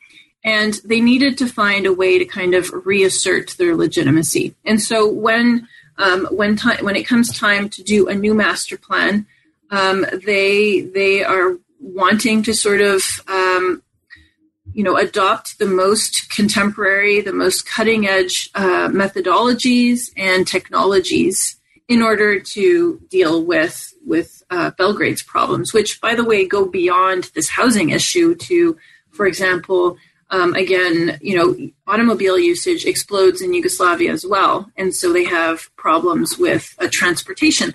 And 0.44 0.74
they 0.84 1.00
needed 1.00 1.38
to 1.38 1.46
find 1.46 1.86
a 1.86 1.92
way 1.92 2.18
to 2.18 2.24
kind 2.24 2.54
of 2.54 2.68
reassert 2.84 3.54
their 3.58 3.76
legitimacy. 3.76 4.56
And 4.64 4.82
so 4.82 5.08
when 5.08 5.68
um, 5.98 6.26
when 6.30 6.56
time 6.56 6.84
when 6.84 6.96
it 6.96 7.06
comes 7.06 7.38
time 7.38 7.68
to 7.70 7.82
do 7.82 8.08
a 8.08 8.14
new 8.14 8.34
master 8.34 8.76
plan 8.76 9.26
um, 9.72 10.04
they 10.24 10.82
they 10.82 11.24
are 11.24 11.56
wanting 11.82 12.42
to 12.44 12.54
sort 12.54 12.80
of 12.80 13.02
um, 13.28 13.82
you 14.72 14.82
know 14.82 14.96
adopt 14.96 15.58
the 15.58 15.66
most 15.66 16.30
contemporary 16.30 17.20
the 17.20 17.32
most 17.32 17.66
cutting 17.66 18.06
edge 18.06 18.48
uh, 18.54 18.88
methodologies 18.88 20.10
and 20.16 20.46
technologies 20.46 21.60
in 21.88 22.00
order 22.00 22.40
to 22.40 23.00
deal 23.10 23.44
with 23.44 23.92
with 24.06 24.42
uh, 24.50 24.70
Belgrade's 24.72 25.22
problems, 25.22 25.72
which, 25.72 26.00
by 26.00 26.14
the 26.14 26.24
way, 26.24 26.46
go 26.46 26.66
beyond 26.66 27.30
this 27.34 27.48
housing 27.48 27.90
issue 27.90 28.34
to, 28.34 28.76
for 29.10 29.26
example, 29.26 29.96
um, 30.30 30.54
again, 30.54 31.18
you 31.20 31.36
know, 31.36 31.70
automobile 31.86 32.38
usage 32.38 32.86
explodes 32.86 33.42
in 33.42 33.52
Yugoslavia 33.52 34.10
as 34.10 34.24
well, 34.26 34.70
and 34.76 34.94
so 34.94 35.12
they 35.12 35.24
have 35.24 35.74
problems 35.76 36.38
with 36.38 36.74
uh, 36.78 36.88
transportation. 36.90 37.74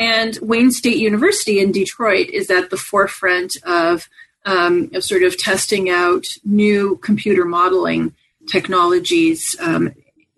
And 0.00 0.38
Wayne 0.40 0.70
State 0.70 0.96
University 0.96 1.60
in 1.60 1.72
Detroit 1.72 2.30
is 2.30 2.50
at 2.50 2.70
the 2.70 2.78
forefront 2.78 3.58
of, 3.64 4.08
um, 4.46 4.90
of 4.94 5.04
sort 5.04 5.22
of 5.22 5.36
testing 5.36 5.90
out 5.90 6.24
new 6.42 6.96
computer 7.02 7.44
modeling 7.44 8.14
technologies 8.48 9.54
um, 9.60 9.92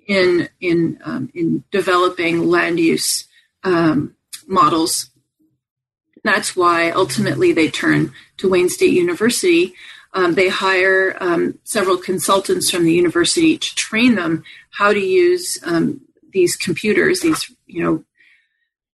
in 0.09 0.49
in 0.61 0.99
um, 1.05 1.31
in 1.33 1.63
developing 1.71 2.51
land 2.51 2.81
use 2.81 3.25
um, 3.63 4.17
models. 4.49 5.11
That's 6.25 6.57
why 6.57 6.91
ultimately 6.91 7.53
they 7.53 7.69
turn 7.69 8.13
to 8.39 8.49
Wayne 8.49 8.69
State 8.69 8.93
University. 8.93 9.75
Um, 10.13 10.35
they 10.35 10.49
hire 10.49 11.17
um, 11.21 11.61
several 11.63 11.99
consultants 11.99 12.69
from 12.69 12.85
the 12.85 12.93
university 12.93 13.57
to 13.57 13.75
train 13.77 14.17
them 14.17 14.43
how 14.71 14.93
to 14.93 14.99
use 14.99 15.57
these 16.33 16.57
computers, 16.57 17.21
these 17.21 17.49
you 17.67 17.85
know 17.85 18.05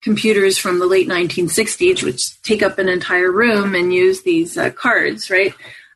computers 0.06 0.56
from 0.56 0.78
the 0.78 0.86
late 0.86 1.08
1960s, 1.08 2.04
which 2.04 2.40
take 2.42 2.62
up 2.62 2.78
an 2.78 2.88
entire 2.88 3.32
room 3.32 3.74
and 3.74 3.92
use 3.92 4.22
these 4.22 4.56
uh, 4.56 4.70
cards, 4.70 5.30
right? 5.30 5.52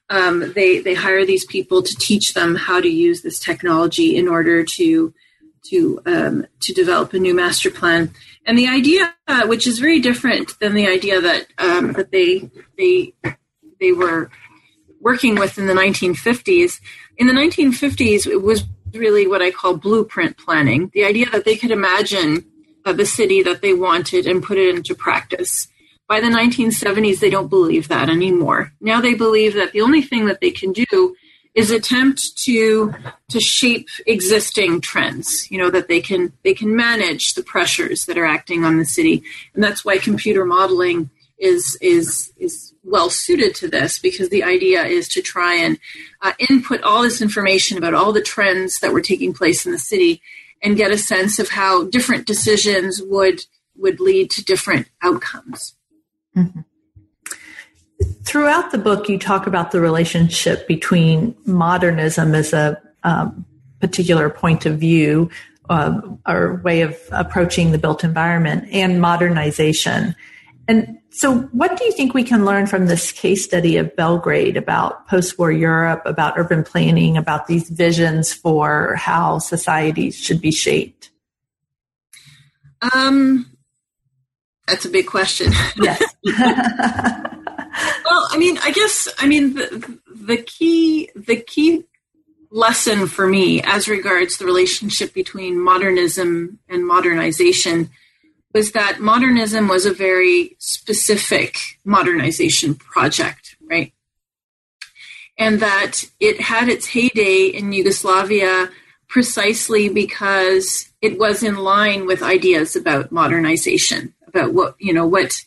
Um, 0.09 0.53
they 0.53 0.81
they 0.81 0.95
hire 0.95 1.25
these 1.25 1.45
people 1.45 1.81
to 1.81 1.95
teach 1.95 2.35
them 2.35 2.57
how 2.57 2.81
to 2.81 2.89
use 2.89 3.23
this 3.23 3.39
technology 3.39 4.17
in 4.17 4.27
order 4.27 4.65
to 4.65 5.15
to 5.67 6.03
um, 6.07 6.45
to 6.59 6.73
develop 6.73 7.15
a 7.15 7.21
new 7.21 7.35
master 7.35 7.71
plan. 7.71 8.11
And 8.45 8.59
the 8.59 8.67
idea, 8.67 9.15
uh, 9.29 9.47
which 9.47 9.69
is 9.69 9.79
very 9.79 10.01
different 10.01 10.59
than 10.59 10.75
the 10.75 10.89
idea 10.89 11.21
that 11.21 11.47
um, 11.59 11.93
that 11.93 12.11
they 12.11 12.51
they 12.77 13.15
they 13.79 13.93
were 13.93 14.29
working 15.01 15.37
with 15.37 15.57
in 15.57 15.69
the 15.69 15.73
1950s. 15.85 16.81
In 17.17 17.29
the 17.29 17.33
1950s, 17.33 18.27
it 18.27 18.43
was 18.43 18.65
really 18.93 19.29
what 19.29 19.41
I 19.41 19.53
call 19.53 19.77
blueprint 19.77 20.37
planning. 20.37 20.91
The 20.95 21.05
idea 21.05 21.31
that 21.31 21.45
they 21.45 21.57
could 21.57 21.71
imagine 21.71 22.50
the 22.85 23.07
city 23.07 23.43
that 23.43 23.63
they 23.63 23.75
wanted 23.75 24.27
and 24.27 24.43
put 24.43 24.59
it 24.59 24.75
into 24.75 24.95
practice. 24.95 25.69
By 26.09 26.21
the 26.21 26.27
1970s, 26.27 27.21
they 27.21 27.31
don't 27.31 27.49
believe 27.49 27.89
that 27.89 28.09
anymore. 28.09 28.73
Now 28.81 29.01
they 29.01 29.15
believe 29.15 29.55
that 29.55 29.73
the 29.73 29.83
only 29.83 30.03
thing 30.03 30.27
that 30.27 30.41
they 30.41 30.51
can 30.51 30.73
do 30.73 31.15
is 31.55 31.71
attempt 31.71 32.37
to 32.39 32.95
to 33.29 33.41
shape 33.41 33.89
existing 34.07 34.81
trends 34.81 35.51
you 35.51 35.59
know 35.59 35.69
that 35.69 35.89
they 35.89 36.01
can 36.01 36.33
they 36.45 36.55
can 36.55 36.77
manage 36.77 37.35
the 37.35 37.43
pressures 37.43 38.05
that 38.05 38.17
are 38.17 38.25
acting 38.25 38.65
on 38.65 38.79
the 38.79 38.85
city 38.85 39.23
and 39.55 39.65
that's 39.65 39.85
why 39.85 39.99
computer 39.99 40.45
modeling 40.45 41.11
is 41.39 41.77
is 41.81 42.33
is 42.37 42.73
well 42.85 43.11
suited 43.11 43.55
to 43.55 43.69
this 43.69 43.99
because 43.99 44.29
the 44.29 44.45
idea 44.45 44.85
is 44.85 45.09
to 45.09 45.21
try 45.21 45.55
and 45.55 45.79
uh, 46.23 46.33
input 46.39 46.81
all 46.83 47.03
this 47.03 47.21
information 47.21 47.77
about 47.77 47.95
all 47.95 48.13
the 48.13 48.23
trends 48.23 48.79
that 48.79 48.93
were 48.93 49.01
taking 49.01 49.33
place 49.33 49.67
in 49.67 49.73
the 49.73 49.79
city 49.79 50.23
and 50.63 50.77
get 50.77 50.91
a 50.91 50.99
sense 50.99 51.39
of 51.39 51.51
how 51.51 51.85
different 51.85 52.27
decisions 52.27 53.01
would 53.03 53.41
would 53.77 54.01
lead 54.01 54.31
to 54.31 54.45
different 54.45 54.89
outcomes 55.03 55.75
mm-hmm. 56.37 56.61
Throughout 58.25 58.71
the 58.71 58.79
book, 58.79 59.09
you 59.09 59.19
talk 59.19 59.47
about 59.47 59.73
the 59.73 59.81
relationship 59.81 60.67
between 60.67 61.35
modernism 61.45 62.35
as 62.35 62.53
a 62.53 62.81
um, 63.03 63.45
particular 63.81 64.31
point 64.31 64.67
of 64.67 64.79
view 64.79 65.31
uh, 65.69 66.01
or 66.27 66.61
way 66.65 66.83
of 66.83 66.99
approaching 67.13 67.73
the 67.73 67.79
built 67.79 68.05
environment 68.05 68.69
and 68.73 69.01
modernization. 69.01 70.15
And 70.71 71.01
so, 71.11 71.41
what 71.51 71.77
do 71.77 71.85
you 71.85 71.91
think 71.91 72.15
we 72.15 72.23
can 72.23 72.45
learn 72.45 72.69
from 72.69 72.87
this 72.87 73.11
case 73.11 73.43
study 73.43 73.77
of 73.77 73.97
Belgrade 73.97 74.57
about 74.57 75.09
post 75.09 75.37
war 75.37 75.51
Europe, 75.51 76.03
about 76.05 76.39
urban 76.39 76.63
planning, 76.63 77.17
about 77.17 77.49
these 77.49 77.69
visions 77.69 78.33
for 78.33 78.95
how 78.95 79.41
societies 79.41 80.17
should 80.17 80.41
be 80.41 80.53
shaped? 80.53 81.11
Um, 82.95 83.51
that's 84.69 84.85
a 84.85 84.91
big 84.91 85.09
question. 85.09 85.53
Yes. 85.77 86.01
well, 86.25 86.39
I 88.31 88.37
mean, 88.39 88.57
I 88.59 88.71
guess 88.71 89.09
I 89.19 89.27
mean 89.27 89.55
the, 89.55 89.99
the 90.15 90.37
key 90.37 91.11
the 91.17 91.35
key 91.35 91.83
lesson 92.53 93.09
for 93.09 93.27
me 93.27 93.61
as 93.63 93.89
regards 93.89 94.39
the 94.39 94.45
relationship 94.45 95.15
between 95.15 95.59
modernism 95.59 96.61
and 96.69 96.87
modernization 96.87 97.91
was 98.53 98.73
that 98.73 99.01
modernism 99.01 99.69
was 99.69 99.87
a 99.87 99.93
very 99.93 100.57
specific 100.59 101.59
modernization 101.85 102.75
project, 102.75 103.57
right? 103.69 103.93
And 105.39 105.61
that 105.61 106.05
it 106.19 106.41
had 106.41 106.69
its 106.69 106.87
heyday 106.87 107.47
in 107.47 107.73
Yugoslavia 107.73 108.71
precisely 109.09 109.89
because 109.89 110.91
it 111.01 111.19
was 111.19 111.43
in 111.43 111.57
line 111.57 112.07
with 112.07 112.23
ideas 112.23 112.77
about 112.77 113.11
modernization, 113.11 114.15
about 114.27 114.53
what, 114.53 114.77
you 114.79 114.93
know, 114.93 115.07
what 115.07 115.45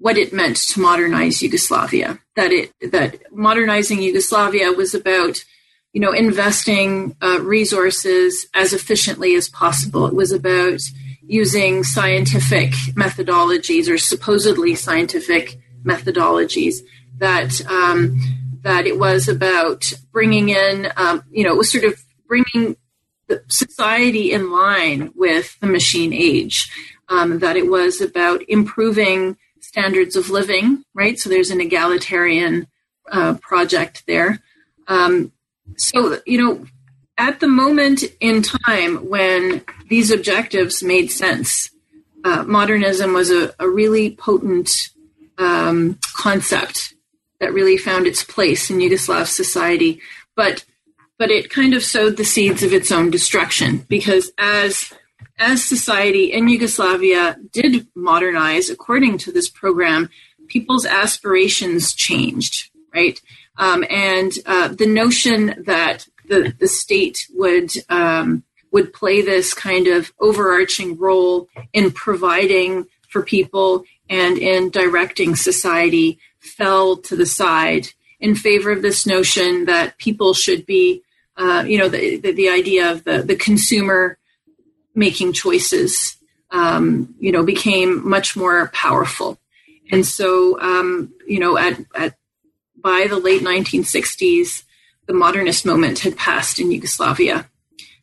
what 0.00 0.16
it 0.16 0.32
meant 0.32 0.56
to 0.56 0.80
modernize 0.80 1.42
Yugoslavia. 1.42 2.20
That 2.36 2.52
it 2.52 2.72
that 2.92 3.32
modernizing 3.32 4.00
Yugoslavia 4.00 4.72
was 4.72 4.94
about 4.94 5.44
you 5.92 6.00
know 6.00 6.12
investing 6.12 7.16
uh, 7.20 7.40
resources 7.40 8.46
as 8.54 8.72
efficiently 8.72 9.34
as 9.34 9.48
possible. 9.48 10.06
It 10.06 10.14
was 10.14 10.32
about 10.32 10.80
using 11.28 11.84
scientific 11.84 12.70
methodologies 12.96 13.88
or 13.88 13.98
supposedly 13.98 14.74
scientific 14.74 15.60
methodologies. 15.84 16.76
That 17.18 17.64
um, 17.66 18.18
that 18.62 18.86
it 18.86 18.98
was 18.98 19.28
about 19.28 19.92
bringing 20.12 20.48
in 20.48 20.88
um, 20.96 21.22
you 21.30 21.44
know 21.44 21.52
it 21.52 21.58
was 21.58 21.70
sort 21.70 21.84
of 21.84 22.02
bringing 22.26 22.76
society 23.48 24.32
in 24.32 24.50
line 24.50 25.12
with 25.14 25.58
the 25.60 25.66
machine 25.66 26.12
age. 26.12 26.70
Um, 27.10 27.38
that 27.38 27.56
it 27.56 27.70
was 27.70 28.02
about 28.02 28.42
improving 28.48 29.38
standards 29.60 30.14
of 30.14 30.28
living, 30.28 30.84
right? 30.94 31.18
So 31.18 31.30
there's 31.30 31.50
an 31.50 31.60
egalitarian 31.60 32.66
uh, 33.10 33.34
project 33.40 34.04
there. 34.06 34.40
Um, 34.88 35.32
so, 35.76 36.18
you 36.26 36.38
know, 36.38 36.66
at 37.18 37.40
the 37.40 37.48
moment 37.48 38.04
in 38.20 38.42
time 38.42 39.08
when 39.08 39.64
these 39.88 40.10
objectives 40.10 40.82
made 40.82 41.10
sense, 41.10 41.70
uh, 42.24 42.44
modernism 42.44 43.12
was 43.12 43.30
a, 43.30 43.52
a 43.58 43.68
really 43.68 44.12
potent 44.12 44.70
um, 45.36 45.98
concept 46.14 46.94
that 47.40 47.52
really 47.52 47.76
found 47.76 48.06
its 48.06 48.24
place 48.24 48.70
in 48.70 48.78
Yugoslav 48.78 49.26
society. 49.26 50.00
But 50.36 50.64
but 51.18 51.30
it 51.32 51.50
kind 51.50 51.74
of 51.74 51.82
sowed 51.82 52.16
the 52.16 52.24
seeds 52.24 52.62
of 52.62 52.72
its 52.72 52.92
own 52.92 53.10
destruction 53.10 53.78
because 53.88 54.30
as 54.38 54.92
as 55.38 55.64
society 55.64 56.32
in 56.32 56.48
Yugoslavia 56.48 57.36
did 57.52 57.86
modernize 57.94 58.70
according 58.70 59.18
to 59.18 59.32
this 59.32 59.48
program, 59.48 60.10
people's 60.48 60.86
aspirations 60.86 61.92
changed, 61.92 62.70
right? 62.94 63.20
Um, 63.56 63.84
and 63.90 64.32
uh, 64.46 64.68
the 64.68 64.86
notion 64.86 65.62
that 65.66 66.06
the, 66.28 66.54
the 66.58 66.68
state 66.68 67.26
would 67.34 67.70
um, 67.88 68.44
would 68.70 68.92
play 68.92 69.22
this 69.22 69.54
kind 69.54 69.86
of 69.86 70.12
overarching 70.20 70.98
role 70.98 71.48
in 71.72 71.90
providing 71.90 72.86
for 73.08 73.22
people 73.22 73.84
and 74.10 74.38
in 74.38 74.70
directing 74.70 75.36
society 75.36 76.18
fell 76.38 76.96
to 76.96 77.16
the 77.16 77.26
side 77.26 77.88
in 78.20 78.34
favor 78.34 78.70
of 78.70 78.82
this 78.82 79.06
notion 79.06 79.66
that 79.66 79.96
people 79.98 80.34
should 80.34 80.66
be, 80.66 81.02
uh, 81.36 81.64
you 81.66 81.78
know, 81.78 81.88
the, 81.88 82.16
the, 82.16 82.32
the 82.32 82.48
idea 82.48 82.90
of 82.90 83.04
the, 83.04 83.22
the 83.22 83.36
consumer 83.36 84.18
making 84.94 85.32
choices, 85.32 86.16
um, 86.50 87.14
you 87.18 87.30
know, 87.30 87.44
became 87.44 88.08
much 88.08 88.36
more 88.36 88.68
powerful. 88.68 89.38
And 89.90 90.04
so, 90.04 90.60
um, 90.60 91.14
you 91.26 91.38
know, 91.38 91.56
at, 91.56 91.78
at 91.94 92.16
by 92.76 93.06
the 93.08 93.18
late 93.18 93.42
1960s, 93.42 94.64
the 95.08 95.14
modernist 95.14 95.66
moment 95.66 95.98
had 95.98 96.16
passed 96.16 96.60
in 96.60 96.70
Yugoslavia, 96.70 97.48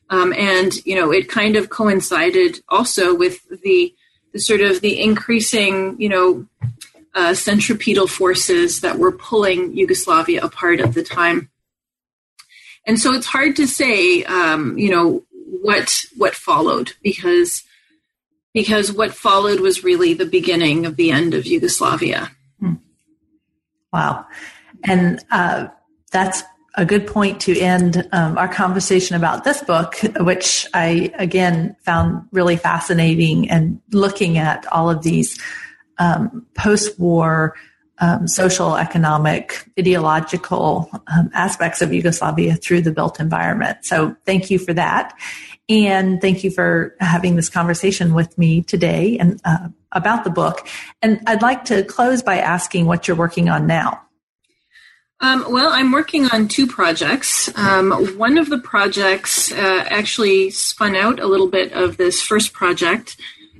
um, 0.10 0.34
and 0.34 0.74
you 0.86 0.95
know, 0.95 1.12
it 1.12 1.30
kind 1.30 1.56
of 1.56 1.70
coincided 1.70 2.60
also 2.70 3.16
with 3.16 3.47
the, 3.64 3.93
the 4.34 4.39
sort 4.39 4.62
of 4.62 4.82
the 4.82 5.01
increasing, 5.01 5.95
you 5.99 6.10
know, 6.10 6.45
uh, 7.16 7.34
centripetal 7.34 8.08
forces 8.08 8.82
that 8.82 8.99
were 8.99 9.12
pulling 9.12 9.76
Yugoslavia 9.76 10.43
apart 10.43 10.82
at 10.82 10.93
the 10.93 11.03
time. 11.03 11.49
And 12.86 12.99
so 12.99 13.14
it's 13.14 13.26
hard 13.26 13.56
to 13.56 13.68
say, 13.68 14.24
um, 14.26 14.78
you 14.78 14.89
know, 14.89 15.24
what 15.62 16.03
what 16.18 16.36
followed 16.36 16.93
because 17.01 17.64
because 18.53 18.91
what 18.91 19.14
followed 19.14 19.60
was 19.60 19.84
really 19.84 20.14
the 20.14 20.26
beginning 20.26 20.86
of 20.86 20.95
the 20.95 21.12
end 21.12 21.34
of 21.34 21.45
Yugoslavia. 21.45 22.32
Hmm. 22.60 22.76
Wow, 23.91 24.26
and 24.84 25.24
uh, 25.32 25.68
that's 26.12 26.43
a 26.76 26.86
good 26.86 27.07
point 27.07 27.39
to 27.41 27.57
end 27.59 28.07
um, 28.11 28.38
our 28.38 28.47
conversation 28.47 29.15
about 29.15 29.43
this 29.43 29.63
book, 29.63 29.95
which 30.19 30.67
I 30.73 31.11
again 31.17 31.76
found 31.82 32.28
really 32.32 32.57
fascinating 32.57 33.49
and 33.49 33.82
looking 33.91 34.38
at 34.38 34.65
all 34.67 34.89
of 34.89 35.01
these 35.01 35.39
um, 35.97 36.45
post 36.53 36.99
war 36.99 37.55
um, 37.99 38.28
social, 38.28 38.76
economic, 38.76 39.65
ideological 39.80 40.89
um, 41.07 41.30
aspects 41.34 41.82
of 41.82 41.93
Yugoslavia 41.93 42.55
through 42.55 42.82
the 42.82 42.91
built 42.91 43.19
environment. 43.19 43.78
So 43.84 44.15
thank 44.26 44.51
you 44.51 44.59
for 44.59 44.73
that. 44.73 45.17
And 45.67 46.21
thank 46.21 46.43
you 46.43 46.51
for 46.51 46.95
having 46.99 47.36
this 47.36 47.49
conversation 47.49 48.13
with 48.13 48.38
me 48.38 48.61
today 48.61 49.17
and 49.17 49.39
uh, 49.45 49.69
about 49.91 50.23
the 50.23 50.30
book. 50.30 50.67
And 51.01 51.21
I'd 51.26 51.41
like 51.41 51.65
to 51.65 51.84
close 51.84 52.21
by 52.21 52.38
asking 52.38 52.86
what 52.86 53.07
you're 53.07 53.17
working 53.17 53.49
on 53.49 53.65
now. 53.65 54.01
Um, 55.22 55.45
well, 55.49 55.70
I'm 55.72 55.91
working 55.91 56.26
on 56.28 56.47
two 56.47 56.68
projects. 56.68 57.49
Um, 57.57 57.91
one 58.18 58.38
of 58.38 58.49
the 58.49 58.59
projects 58.59 59.51
uh, 59.51 59.86
actually 59.88 60.49
spun 60.49 60.95
out 60.95 61.20
a 61.20 61.28
little 61.28 61.47
bit 61.47 61.72
of 61.72 61.95
this 61.95 62.22
first 62.22 62.51
project, 62.51 63.16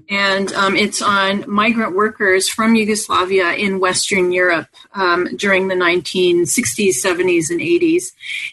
and 0.10 0.52
um, 0.54 0.76
it's 0.76 1.02
on 1.02 1.50
migrant 1.50 1.96
workers 1.96 2.50
from 2.50 2.76
Yugoslavia 2.76 3.54
in 3.54 3.80
Western 3.80 4.32
Europe 4.34 4.68
um, 4.94 5.28
during 5.38 5.68
the 5.68 5.76
1960s, 5.76 6.90
70s, 6.90 7.50
and 7.50 7.62
80s. 7.62 8.12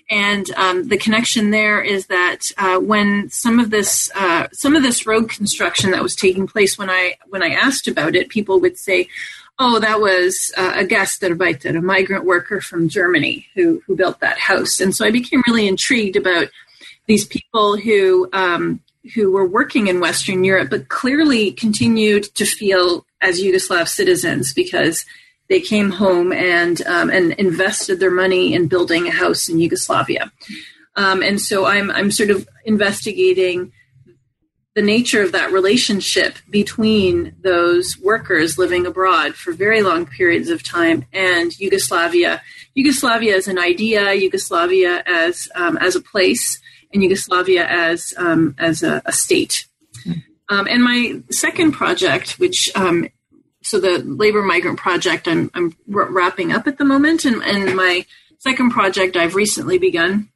And 0.09 0.50
um, 0.53 0.88
the 0.88 0.96
connection 0.96 1.50
there 1.50 1.82
is 1.82 2.07
that 2.07 2.50
uh, 2.57 2.78
when 2.78 3.28
some 3.30 3.59
of 3.59 3.70
this 3.70 4.11
uh, 4.14 4.46
some 4.53 4.76
of 4.76 4.82
this 4.82 5.07
rogue 5.07 5.28
construction 5.28 5.90
that 5.90 6.03
was 6.03 6.14
taking 6.14 6.46
place 6.46 6.78
when 6.78 6.88
I 6.88 7.16
when 7.28 7.42
I 7.42 7.48
asked 7.48 7.88
about 7.88 8.14
it, 8.14 8.28
people 8.28 8.61
would 8.61 8.78
say 8.78 9.09
oh, 9.59 9.78
that 9.78 10.00
was 10.00 10.53
uh, 10.57 10.74
a 10.76 10.84
Gastarbeiter, 10.84 11.76
a 11.76 11.82
migrant 11.82 12.24
worker 12.24 12.61
from 12.61 12.88
Germany 12.88 13.46
who, 13.55 13.82
who 13.86 13.96
built 13.96 14.20
that 14.20 14.38
house. 14.38 14.80
And 14.80 14.94
so 14.94 15.05
I 15.05 15.11
became 15.11 15.42
really 15.46 15.68
intrigued 15.68 16.16
about 16.16 16.48
these 17.07 17.26
people 17.26 17.76
who, 17.76 18.28
um, 18.32 18.80
who 19.14 19.32
were 19.32 19.46
working 19.46 19.88
in 19.88 20.00
Western 20.00 20.44
Europe, 20.44 20.70
but 20.70 20.88
clearly 20.88 21.53
continued 21.53 22.24
to 22.34 22.44
feel 22.44 23.05
as 23.20 23.40
Yugoslav 23.40 23.88
citizens 23.88 24.53
because 24.53 25.05
they 25.48 25.61
came 25.61 25.90
home 25.90 26.32
and, 26.32 26.80
um, 26.86 27.11
and 27.11 27.32
invested 27.32 28.00
their 28.00 28.11
money 28.11 28.55
in 28.55 28.68
building 28.68 29.07
a 29.07 29.12
house 29.12 29.48
in 29.48 29.59
Yugoslavia. 29.59 30.32
Um, 30.96 31.22
and 31.22 31.40
so 31.40 31.66
I'm, 31.66 31.90
I'm 31.90 32.11
sort 32.11 32.30
of 32.30 32.48
investigating 32.64 33.72
the 34.74 34.82
nature 34.82 35.22
of 35.22 35.32
that 35.32 35.52
relationship 35.52 36.36
between 36.48 37.34
those 37.42 37.98
workers 37.98 38.56
living 38.56 38.86
abroad 38.86 39.34
for 39.34 39.52
very 39.52 39.82
long 39.82 40.06
periods 40.06 40.48
of 40.48 40.62
time 40.62 41.04
and 41.12 41.58
Yugoslavia. 41.58 42.40
Yugoslavia 42.74 43.36
as 43.36 43.48
an 43.48 43.58
idea, 43.58 44.14
Yugoslavia 44.14 45.02
as 45.04 45.48
um, 45.54 45.76
as 45.78 45.94
a 45.94 46.00
place, 46.00 46.58
and 46.92 47.02
Yugoslavia 47.02 47.66
as 47.66 48.14
um, 48.16 48.54
as 48.58 48.82
a, 48.82 49.02
a 49.04 49.12
state. 49.12 49.66
Um, 50.48 50.66
and 50.68 50.82
my 50.82 51.20
second 51.30 51.72
project, 51.72 52.38
which 52.38 52.70
um, 52.74 53.08
so 53.62 53.78
the 53.78 53.98
labor 53.98 54.42
migrant 54.42 54.78
project, 54.78 55.28
I'm, 55.28 55.50
I'm 55.54 55.76
wrapping 55.86 56.52
up 56.52 56.66
at 56.66 56.78
the 56.78 56.84
moment, 56.84 57.24
and, 57.26 57.42
and 57.42 57.76
my 57.76 58.06
second 58.38 58.70
project 58.70 59.16
I've 59.16 59.34
recently 59.34 59.78
begun 59.78 60.30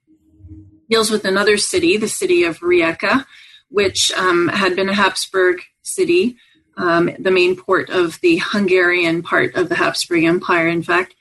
deals 0.89 1.11
with 1.11 1.25
another 1.25 1.57
city, 1.57 1.97
the 1.97 2.09
city 2.09 2.45
of 2.45 2.61
Rijeka 2.61 3.27
which 3.71 4.13
um, 4.13 4.49
had 4.49 4.77
been 4.77 4.89
a 4.89 4.95
Habsburg 4.95 5.61
city, 5.83 6.37
um, 6.77 7.11
the 7.19 7.31
main 7.31 7.57
port 7.57 7.91
of 7.91 8.21
the 8.21 8.41
Hungarian 8.43 9.23
part 9.23 9.55
of 9.55 9.69
the 9.69 9.75
Habsburg 9.75 10.25
Empire, 10.25 10.69
in 10.69 10.83
fact. 10.83 11.15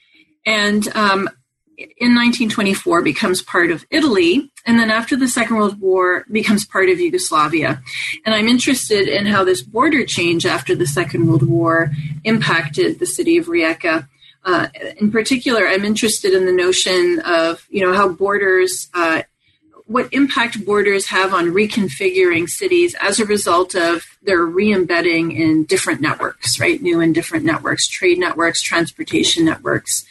And 0.45 0.87
um, 0.95 1.29
in 1.77 2.15
1924 2.15 3.01
becomes 3.01 3.41
part 3.41 3.71
of 3.71 3.85
Italy, 3.89 4.51
and 4.65 4.79
then 4.79 4.89
after 4.89 5.15
the 5.15 5.27
Second 5.27 5.57
World 5.57 5.79
War 5.79 6.25
becomes 6.31 6.65
part 6.65 6.89
of 6.89 6.99
Yugoslavia. 6.99 7.81
And 8.25 8.33
I'm 8.33 8.47
interested 8.47 9.07
in 9.07 9.25
how 9.25 9.43
this 9.43 9.61
border 9.61 10.05
change 10.05 10.45
after 10.45 10.75
the 10.75 10.87
Second 10.87 11.27
World 11.27 11.47
War 11.47 11.91
impacted 12.23 12.99
the 12.99 13.05
city 13.05 13.37
of 13.37 13.47
Rijeka. 13.47 14.07
Uh, 14.43 14.67
in 14.97 15.11
particular, 15.11 15.67
I'm 15.67 15.85
interested 15.85 16.33
in 16.33 16.45
the 16.45 16.51
notion 16.51 17.19
of 17.21 17.65
you 17.69 17.85
know 17.85 17.93
how 17.93 18.09
borders 18.09 18.89
uh, 18.93 19.23
what 19.87 20.11
impact 20.11 20.65
borders 20.65 21.07
have 21.07 21.33
on 21.33 21.53
reconfiguring 21.53 22.49
cities 22.49 22.95
as 22.99 23.19
a 23.19 23.25
result 23.25 23.75
of 23.75 24.03
their 24.23 24.43
re-embedding 24.43 25.31
in 25.31 25.63
different 25.65 26.01
networks, 26.01 26.59
right? 26.59 26.81
New 26.81 26.99
and 27.01 27.13
different 27.13 27.45
networks, 27.45 27.87
trade 27.87 28.17
networks, 28.17 28.61
transportation 28.61 29.45
networks, 29.45 30.05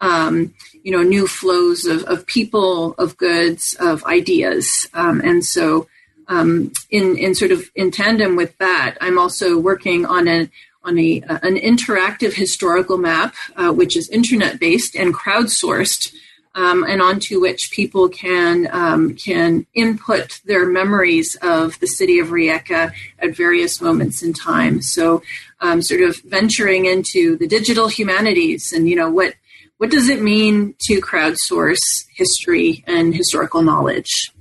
um, 0.00 0.52
you 0.82 0.90
know, 0.90 1.02
new 1.02 1.28
flows 1.28 1.84
of, 1.86 2.02
of 2.04 2.26
people, 2.26 2.94
of 2.98 3.16
goods, 3.16 3.76
of 3.78 4.04
ideas. 4.04 4.88
Um, 4.92 5.20
and 5.20 5.44
so 5.44 5.86
um, 6.26 6.72
in, 6.90 7.16
in 7.16 7.36
sort 7.36 7.52
of 7.52 7.70
in 7.76 7.92
tandem 7.92 8.34
with 8.34 8.58
that, 8.58 8.96
I'm 9.00 9.18
also 9.18 9.56
working 9.58 10.04
on 10.04 10.26
a 10.26 10.50
on 10.84 10.98
a, 10.98 11.20
an 11.28 11.54
interactive 11.54 12.34
historical 12.34 12.98
map, 12.98 13.36
uh, 13.54 13.72
which 13.72 13.96
is 13.96 14.08
internet 14.08 14.58
based 14.58 14.96
and 14.96 15.14
crowdsourced, 15.14 16.12
um, 16.54 16.84
and 16.84 17.00
onto 17.00 17.40
which 17.40 17.70
people 17.72 18.08
can 18.08 18.68
um, 18.72 19.14
can 19.14 19.66
input 19.74 20.40
their 20.44 20.66
memories 20.66 21.36
of 21.42 21.78
the 21.80 21.86
city 21.86 22.18
of 22.18 22.28
Rijeka 22.28 22.92
at 23.18 23.36
various 23.36 23.80
moments 23.80 24.22
in 24.22 24.32
time. 24.32 24.82
So, 24.82 25.22
um, 25.60 25.82
sort 25.82 26.02
of 26.02 26.16
venturing 26.22 26.86
into 26.86 27.36
the 27.36 27.46
digital 27.46 27.88
humanities, 27.88 28.72
and 28.72 28.88
you 28.88 28.96
know 28.96 29.10
what 29.10 29.34
what 29.78 29.90
does 29.90 30.08
it 30.08 30.22
mean 30.22 30.74
to 30.82 31.00
crowdsource 31.00 31.80
history 32.14 32.84
and 32.86 33.14
historical 33.14 33.62
knowledge? 33.62 34.32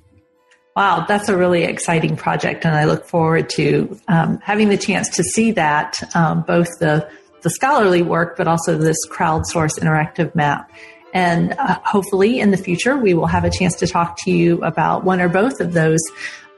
Wow, 0.76 1.06
that's 1.08 1.30
a 1.30 1.36
really 1.36 1.64
exciting 1.64 2.16
project, 2.16 2.66
and 2.66 2.76
I 2.76 2.86
look 2.86 3.06
forward 3.06 3.50
to 3.52 4.00
um, 4.08 4.40
having 4.44 4.70
the 4.70 4.78
chance 4.78 5.10
to 5.18 5.24
see 5.24 5.52
that 5.52 6.00
um, 6.16 6.44
both 6.44 6.68
the 6.80 7.10
the 7.42 7.50
scholarly 7.50 8.02
work, 8.02 8.38
but 8.38 8.48
also 8.48 8.78
this 8.78 8.98
crowdsource 9.10 9.80
interactive 9.80 10.34
map. 10.36 10.72
And 11.14 11.54
uh, 11.54 11.80
hopefully 11.84 12.40
in 12.40 12.52
the 12.52 12.58
future, 12.58 12.98
we 12.98 13.14
will 13.14 13.28
have 13.28 13.44
a 13.44 13.50
chance 13.50 13.76
to 13.78 13.88
talk 13.88 14.18
to 14.24 14.32
you 14.32 14.64
about 14.64 15.04
one 15.04 15.20
or 15.20 15.30
both 15.30 15.60
of 15.60 15.74
those 15.74 16.02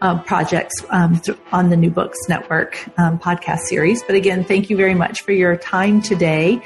uh, 0.01 0.21
projects 0.23 0.73
um, 0.89 1.19
th- 1.21 1.37
on 1.51 1.69
the 1.69 1.77
New 1.77 1.89
Books 1.89 2.17
Network 2.27 2.77
um, 2.97 3.17
podcast 3.17 3.59
series. 3.61 4.03
But 4.03 4.15
again, 4.15 4.43
thank 4.43 4.69
you 4.69 4.77
very 4.77 4.95
much 4.95 5.21
for 5.21 5.31
your 5.31 5.55
time 5.55 6.01
today. 6.01 6.61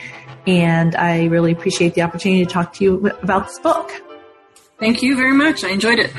And 0.48 0.96
I 0.96 1.26
really 1.26 1.52
appreciate 1.52 1.94
the 1.94 2.02
opportunity 2.02 2.46
to 2.46 2.52
talk 2.52 2.74
to 2.74 2.84
you 2.84 3.08
about 3.22 3.48
this 3.48 3.60
book. 3.60 3.92
Thank 4.80 5.02
you 5.02 5.16
very 5.16 5.34
much. 5.34 5.64
I 5.64 5.70
enjoyed 5.70 6.00
it. 6.00 6.12